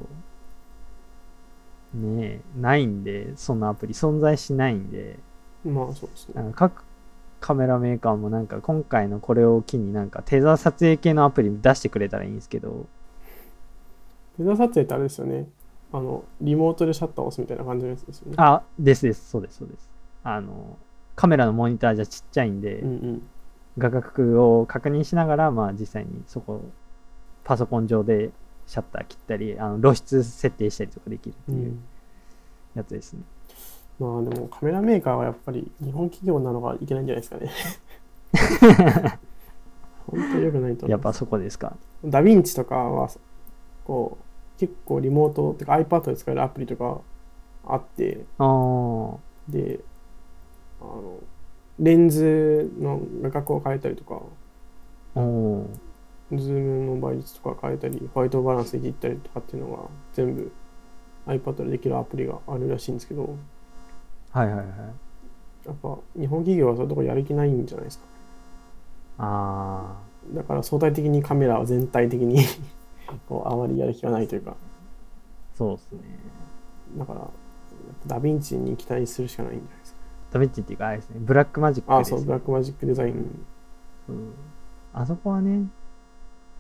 [1.94, 5.20] ねえ、ないんで、そんなアプリ存在しないんで、
[5.66, 6.52] まあそうですね。
[6.56, 6.84] 各
[7.40, 12.86] カメラメーカーもなんか今回のこれを機になんかテザー撮影系のアプリ出してくれたらいいんですけど、
[14.38, 15.50] テザー撮影ってあれですよね。
[15.92, 18.36] あの、リモートでシャッターを押すみたいな感じのやつですよね。
[18.38, 19.90] あ、ですです、そうです、そうです。
[20.24, 20.78] あの、
[21.16, 23.22] カメラのモニターじゃちっちゃいんで、うんうん。
[23.78, 26.62] 画角を確認しながら、まあ実際にそこ、
[27.44, 28.32] パソコン上で
[28.72, 31.84] シャッター切ったり、あの露出設定したりとかできるってういうん
[32.74, 33.20] やつですね。
[34.00, 37.52] まあでもカメラメーカーはやっぱり日本企業なのがいけないんじゃないですかね。
[40.08, 40.88] 本当に良くないと。
[40.88, 41.76] やっぱそこですか。
[42.06, 43.10] ダヴィンチとかは
[43.84, 47.02] こう結構リモートってか iPad で使えるアプリとか
[47.66, 49.18] あってああ、
[49.50, 49.82] で
[50.80, 51.20] あの
[51.78, 54.22] レンズの画角を変えたりとか
[55.16, 55.91] おー
[56.38, 59.84] ズームの倍率とか変えたりホワイトバランスで切ったりとかっていうのが
[60.14, 60.52] 全部
[61.28, 63.36] iPad でできるアプリがあるらしいんですけど。
[64.32, 64.68] はいはいはい。
[65.66, 68.06] やっぱ日本企業はそういうとこやる気ないんじゃないですか。
[69.20, 70.00] あ
[70.34, 72.44] だから相対的にカメラは全体的に
[73.30, 74.52] こうあまりやる気がないというか。
[74.52, 74.56] あ、
[75.56, 76.00] そうですね。
[76.98, 77.30] だから
[78.08, 80.00] ダヴィンチに期待するしかないんじゃないですか。
[80.32, 83.46] ダヴィンチっていうか、あれですね、ブラックマジックあですよそうブラックマジックデザイン。
[84.10, 84.34] うん。
[84.94, 85.66] あそこはね、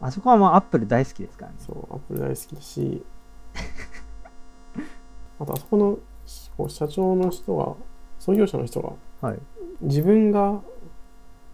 [0.01, 1.57] あそこはまあアップル大好きですからね。
[1.59, 3.03] そうアップル大好きだし
[5.39, 5.97] あとあそこの
[6.57, 7.75] こう社長の人が
[8.19, 8.93] 創業者の人が
[9.27, 9.39] はい。
[9.81, 10.61] 自分が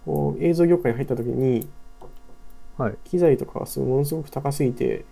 [0.05, 1.67] こう映像業界に入った時に
[2.77, 2.97] はい。
[3.03, 5.05] 機材とかがすごいものすごく高すぎて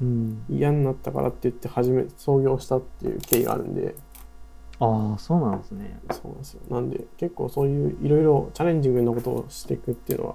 [0.00, 0.44] うん。
[0.48, 3.94] 嫌になったからって言って始め創業したっていう経緯があるんで
[4.78, 5.98] ああ、そうなんですね。
[6.10, 10.34] そうなんですよなんで結構そういういろいろチャレンジングなことをしていくっていうのは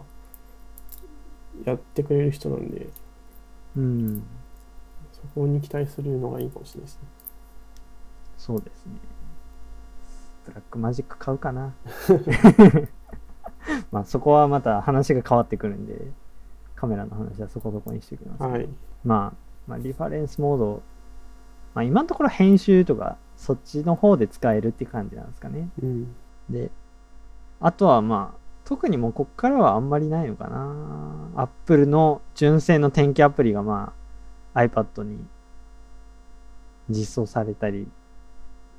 [1.65, 2.87] やってくれる人なんで
[3.77, 4.23] うん。
[5.13, 7.01] そこに期待するのがいいかもしれないですね
[8.37, 8.93] そうですね。
[10.47, 11.75] ブラックマジック買うかな。
[13.91, 16.11] まあそこはまた話が変わってくるんで、
[16.75, 18.67] カメラの話はそこそこにしておきますはい
[19.05, 19.37] まあ、
[19.67, 20.81] まあ、リファレンスモード、
[21.75, 25.69] まあ今のところ編集とかそっちの方で使えるって感じなんですかね。
[25.83, 26.15] うん
[26.49, 26.71] で、
[27.59, 31.31] あとはまあ、特にもうこっからはあんまりないのかな。
[31.35, 33.93] Apple の純正の天気アプリがま
[34.53, 35.25] あ iPad に
[36.89, 37.85] 実装されたりっ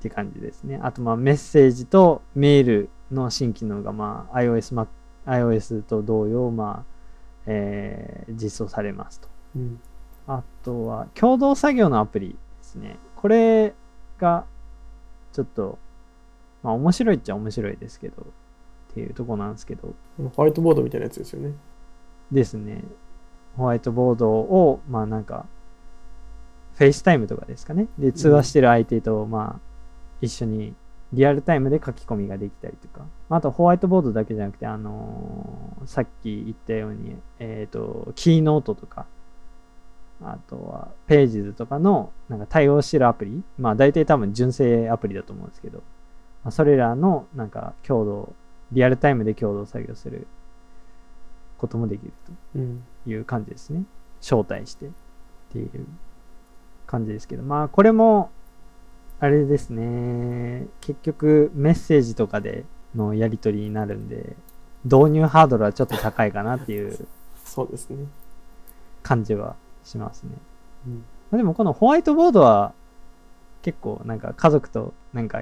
[0.01, 0.79] て感じですね。
[0.81, 4.87] あとまあメッセージとメールの新機能がまあ iOS, Mac
[5.25, 6.93] iOS と同様まあ、
[7.45, 9.27] えー実装されますと。
[9.55, 9.79] うん
[10.27, 12.97] あとは、共同作業のアプリですね。
[13.15, 13.73] これ
[14.19, 14.45] が、
[15.33, 15.77] ちょっと、
[16.61, 18.25] まあ面白いっちゃ面白いですけど、
[18.93, 19.93] っていうとこなんですけど、
[20.35, 21.53] ホワイトボードみたいなやつですよね
[22.31, 22.83] ですね。
[23.57, 25.45] ホワイトボードを、まあなんか、
[26.75, 27.87] FaceTime とかですかね。
[27.97, 29.59] で、通話してる相手と、まあ、
[30.21, 30.73] 一緒に
[31.13, 33.05] リアルタイムで書き込みができたりとか。
[33.29, 39.05] あと、ホワイトボードだけじゃなくて、あのーさっき言ったように、えっ、と、 Keynote とか、
[40.21, 43.43] あとは、 Pages とかの、なんか対応してるアプリ。
[43.59, 45.79] まあ、大体多分純正アプリだと思うんですけど、
[46.43, 48.33] まあ、それらの、なんか、共同、
[48.73, 50.27] リアルタイムで共同作業する
[51.57, 52.11] こともできる
[52.55, 53.83] うんという感じですね。
[54.21, 54.89] 招待してっ
[55.51, 55.85] ていう
[56.85, 58.31] 感じですけど、まあ、これも、
[59.19, 64.35] あれですね、結局、メッセージとかでのやり取りになるんで、
[64.83, 67.07] 導入ハードルはちょっと高いかなっていう
[67.45, 68.05] そうですね。
[69.01, 70.31] 感じはしますね。
[70.87, 72.73] うんまあでもこのホワイトボードは
[73.63, 75.41] 結構なんか家族となんか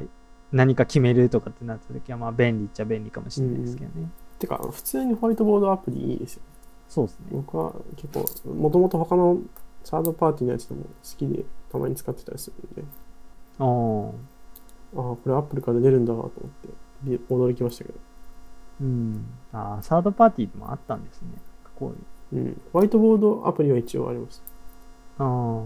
[0.52, 4.10] 何か決めるとかってなった時はまあ便利っちゃ便利かもしれないですけどね。
[4.40, 6.42] てか、普通にホワイトボードアプリいいですよ。
[6.90, 7.26] そうですね。
[7.32, 9.40] 僕は結構、もともと他の
[9.84, 10.88] サードパーティーのやつでも好
[11.18, 12.92] きで、たまに使ってたりするんで、
[13.60, 14.12] おー
[14.98, 16.70] ああ、これアップルから出るんだと思って、
[17.04, 18.00] び驚きましたけど。
[18.82, 19.26] うん。
[19.54, 21.30] ああ、サードパーティーでもあったんですね。
[21.76, 21.94] こ
[22.34, 22.44] ういう。
[22.44, 22.62] うん。
[22.74, 24.42] ホワイトボードアプリは一応あります。
[25.18, 25.64] ああ。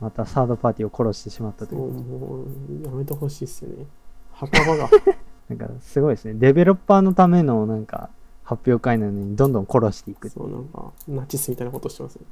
[0.00, 1.92] またサードパーティーを殺してしまったというう。
[1.92, 3.86] もう、やめてほしいっすよね。
[4.32, 4.88] 墓場が。
[5.48, 6.34] なんかすごいですね。
[6.34, 8.08] デベロッパーのためのなんか
[8.44, 10.28] 発表会なのにどんどん殺していく。
[10.28, 12.24] そう、なんか、ナチスみたいなことしてますね。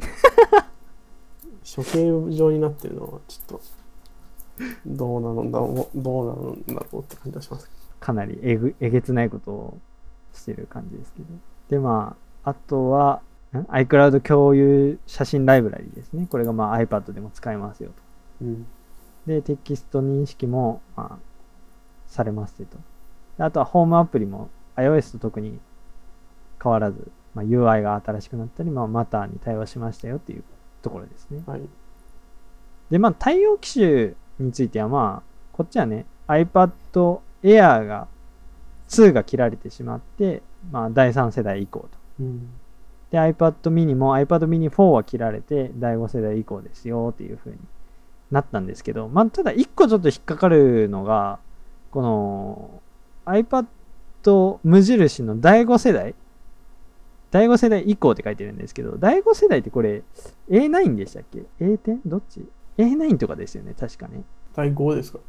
[1.76, 3.60] 処刑状になってるのは、ちょっと、
[4.86, 7.70] どうなのだろう、どうなのだろうって感じがします。
[8.00, 9.78] かなりえぐえげつないことを
[10.32, 11.26] してる感じですけど。
[11.68, 16.26] で、まあ、あとは、ん iCloud 共有写真ライブラリですね。
[16.28, 17.94] これがまあ iPad でも使えますよと。
[18.42, 18.66] うん。
[19.26, 21.18] で、テキスト認識も、まあ、
[22.08, 22.78] されますよと。
[23.38, 25.58] であとはホームアプリも iOS と特に
[26.62, 30.44] 変わらず、まあ、UI が新しくなったり、まあ、マターに対応しましたよっていう
[30.82, 31.42] ところですね。
[31.46, 31.62] はい。
[32.90, 36.70] で、まあ、対応機種については、まあ、こっちはね、iPad
[37.42, 38.08] Air が、
[38.88, 41.88] 2が切られてしまって、まあ、第3世代以降と。
[42.20, 42.48] うん。
[43.14, 47.58] で、iPad mini も iPad mini 4は切られて、第5世代以降ですよっていう風に
[48.32, 51.38] なったんですけど、まあ、ただ1個ちょっと引っかかるのが、
[51.92, 52.82] この
[53.26, 56.16] iPad 無印の第5世代
[57.30, 60.02] 第5世代以降って書いてるんですけど、第5世代ってこれ
[60.50, 62.00] A9 でしたっけ ?A10?
[62.04, 62.44] どっち
[62.78, 64.24] ?A9 とかですよね、確かね。
[64.56, 65.20] 第5ですか？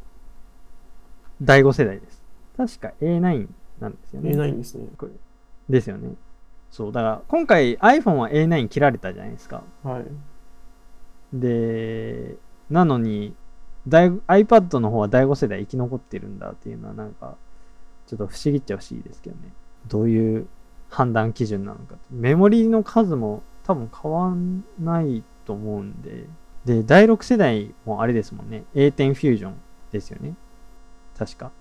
[1.40, 2.24] 第5世代です。
[2.58, 3.48] 確か A9
[3.80, 4.32] なんですよね。
[4.32, 4.88] ?A9 ですね。
[4.98, 5.12] これ
[5.70, 6.16] ですよね。
[6.76, 9.64] そう、だから今回 iPhone は A9 切られたじゃないですか。
[9.82, 10.06] はい。
[11.34, 12.36] で、
[12.70, 13.34] なのに、
[13.88, 17.38] 第 iPad の方は第5世代生き残ってるんだっていうのはなんか、
[18.08, 19.54] ちょっと不思議っちゃ不思議ですけどね。
[19.88, 20.48] どういう
[20.90, 21.96] 判断基準なのか。
[22.12, 26.26] メモリの数も多分変わんないと思うんで。
[26.66, 28.66] で、第6世代もあれですもんね。
[28.76, 29.54] A10 フュージョン
[29.94, 30.34] ですよね。
[31.18, 31.52] 確か。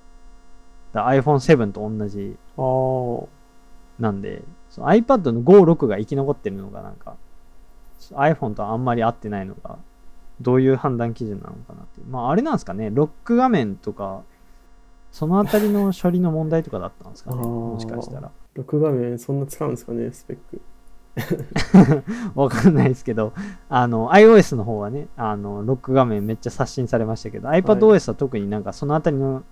[0.92, 2.36] だ iPhone7 と同じ。
[4.00, 4.42] なんで、
[4.82, 7.16] iPad の5、6が生き残ってるのがなんか、
[8.12, 9.78] iPhone とあんまり合ってないのが、
[10.40, 12.00] どういう判断基準なのかなって。
[12.08, 14.22] まああれなんですかね、ロック画面とか、
[15.12, 18.30] そのあたりの処理の問題とかだったんですかね、もしかしたら。
[18.54, 20.60] 録画面そんな使うんですかね、スペック。
[22.34, 23.32] わかんないですけど、
[23.68, 29.44] あの、iOS の方はね、あの、ロック画面めっちゃ刷新されましたけど、iPadOS は特になんかそのあたりの、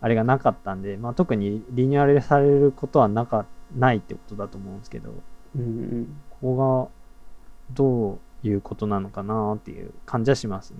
[0.00, 3.44] あれがなかったんで、まあ特にリニューアルされることはなか、
[3.76, 5.12] ないってことだと思うんですけど、
[5.56, 6.06] うんうん。
[6.30, 10.78] ここがどういうことなのかなっていう感じはしますね。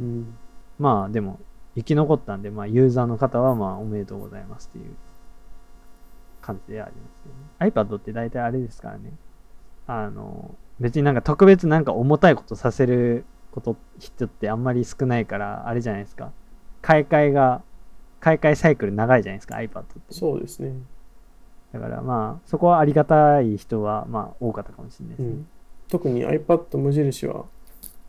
[0.00, 0.34] うん。
[0.78, 1.40] まあでも
[1.74, 4.94] 生き残ったんで、まあユーザーの方はまあおめでとうございますっていう
[6.40, 7.72] 感じでありますけどね。
[7.72, 9.12] iPad って大体あれですからね。
[9.86, 16.32] あの、別になんか特別なんか重たいことさせること、人ってあんまり少ないから、あれじゃないですか。
[16.80, 17.62] 買い替えが、
[18.20, 20.00] 買い替えサイクル長いじゃないですか、iPad って。
[20.10, 20.72] そうですね。
[21.72, 25.32] だからまあ、そこはありがたい人はまあ多かったかもしれないですね。
[25.32, 25.46] うん。
[25.88, 27.44] 特に iPad 無印は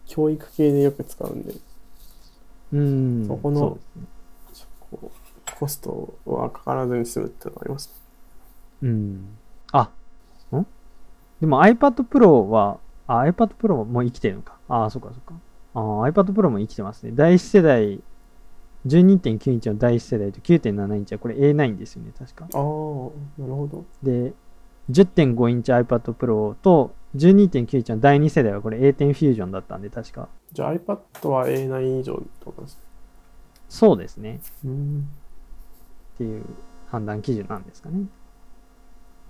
[0.05, 1.53] 教育系でよく使うんで、
[2.73, 3.27] うん。
[3.27, 4.07] そこのそね
[5.57, 7.93] コストはかからずに済むってのがあります。
[8.81, 9.37] うん。
[9.71, 9.89] あ、
[10.51, 10.65] ん？
[11.39, 14.57] でも iPad Pro は、あ、iPad Pro も生きてるのか。
[14.67, 15.35] あ、そっかそっか。
[15.73, 17.11] あ、iPad Pro も生きてますね。
[17.13, 18.01] 第1世代、
[18.85, 22.45] 12.9インチの第1世代と9.7インチはこれ A9 ですよね、確か。
[22.45, 23.85] ああ、なるほど。
[24.03, 24.33] で、
[24.91, 30.27] 10.5インチ iPad Pro と12.9インチの第2世代はこれ A10 フュージョンだったんで、確か。
[30.51, 32.81] じゃあ iPad は A9 以上ってことですね。
[33.69, 34.39] そうですね。
[34.65, 35.07] うん。
[36.15, 36.43] っていう
[36.89, 38.05] 判断基準なんですかね。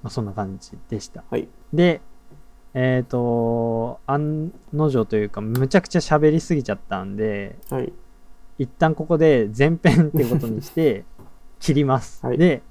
[0.01, 1.23] まあ、そんな感じでした。
[1.30, 1.47] はい。
[1.71, 2.01] で、
[2.73, 7.93] えっ、と、案の定というか、むちゃくちゃ喋りすぎちゃったんで、はい。
[8.57, 11.05] 一旦ここで前編ってことにして
[11.59, 12.25] 切ります。
[12.25, 12.61] はいで、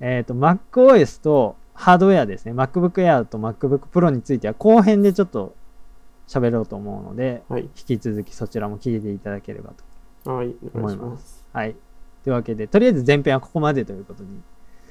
[0.00, 5.54] えっ、と、MacOS とハードウェアですね、MacBook Air と MacBook Pro については後編でちょっと
[6.26, 7.62] 喋ろうと思うので、はい。
[7.62, 9.72] 引き続きそちらも聞いていただければ
[10.24, 10.32] と。
[10.32, 10.54] はい。
[10.74, 11.06] お願いし思いま。
[11.10, 11.76] ますはい。
[12.22, 14.40] というわけで、とりあえず前編はここまでということに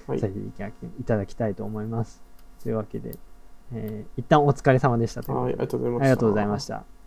[0.08, 0.34] はいさせ。
[0.34, 2.22] ていただきいたいと思います。
[2.62, 3.18] というわけで、
[3.74, 5.54] えー一旦お疲れ様でしたというはい。
[5.54, 6.06] ありがとうございました。
[6.06, 7.03] ありがとうございました。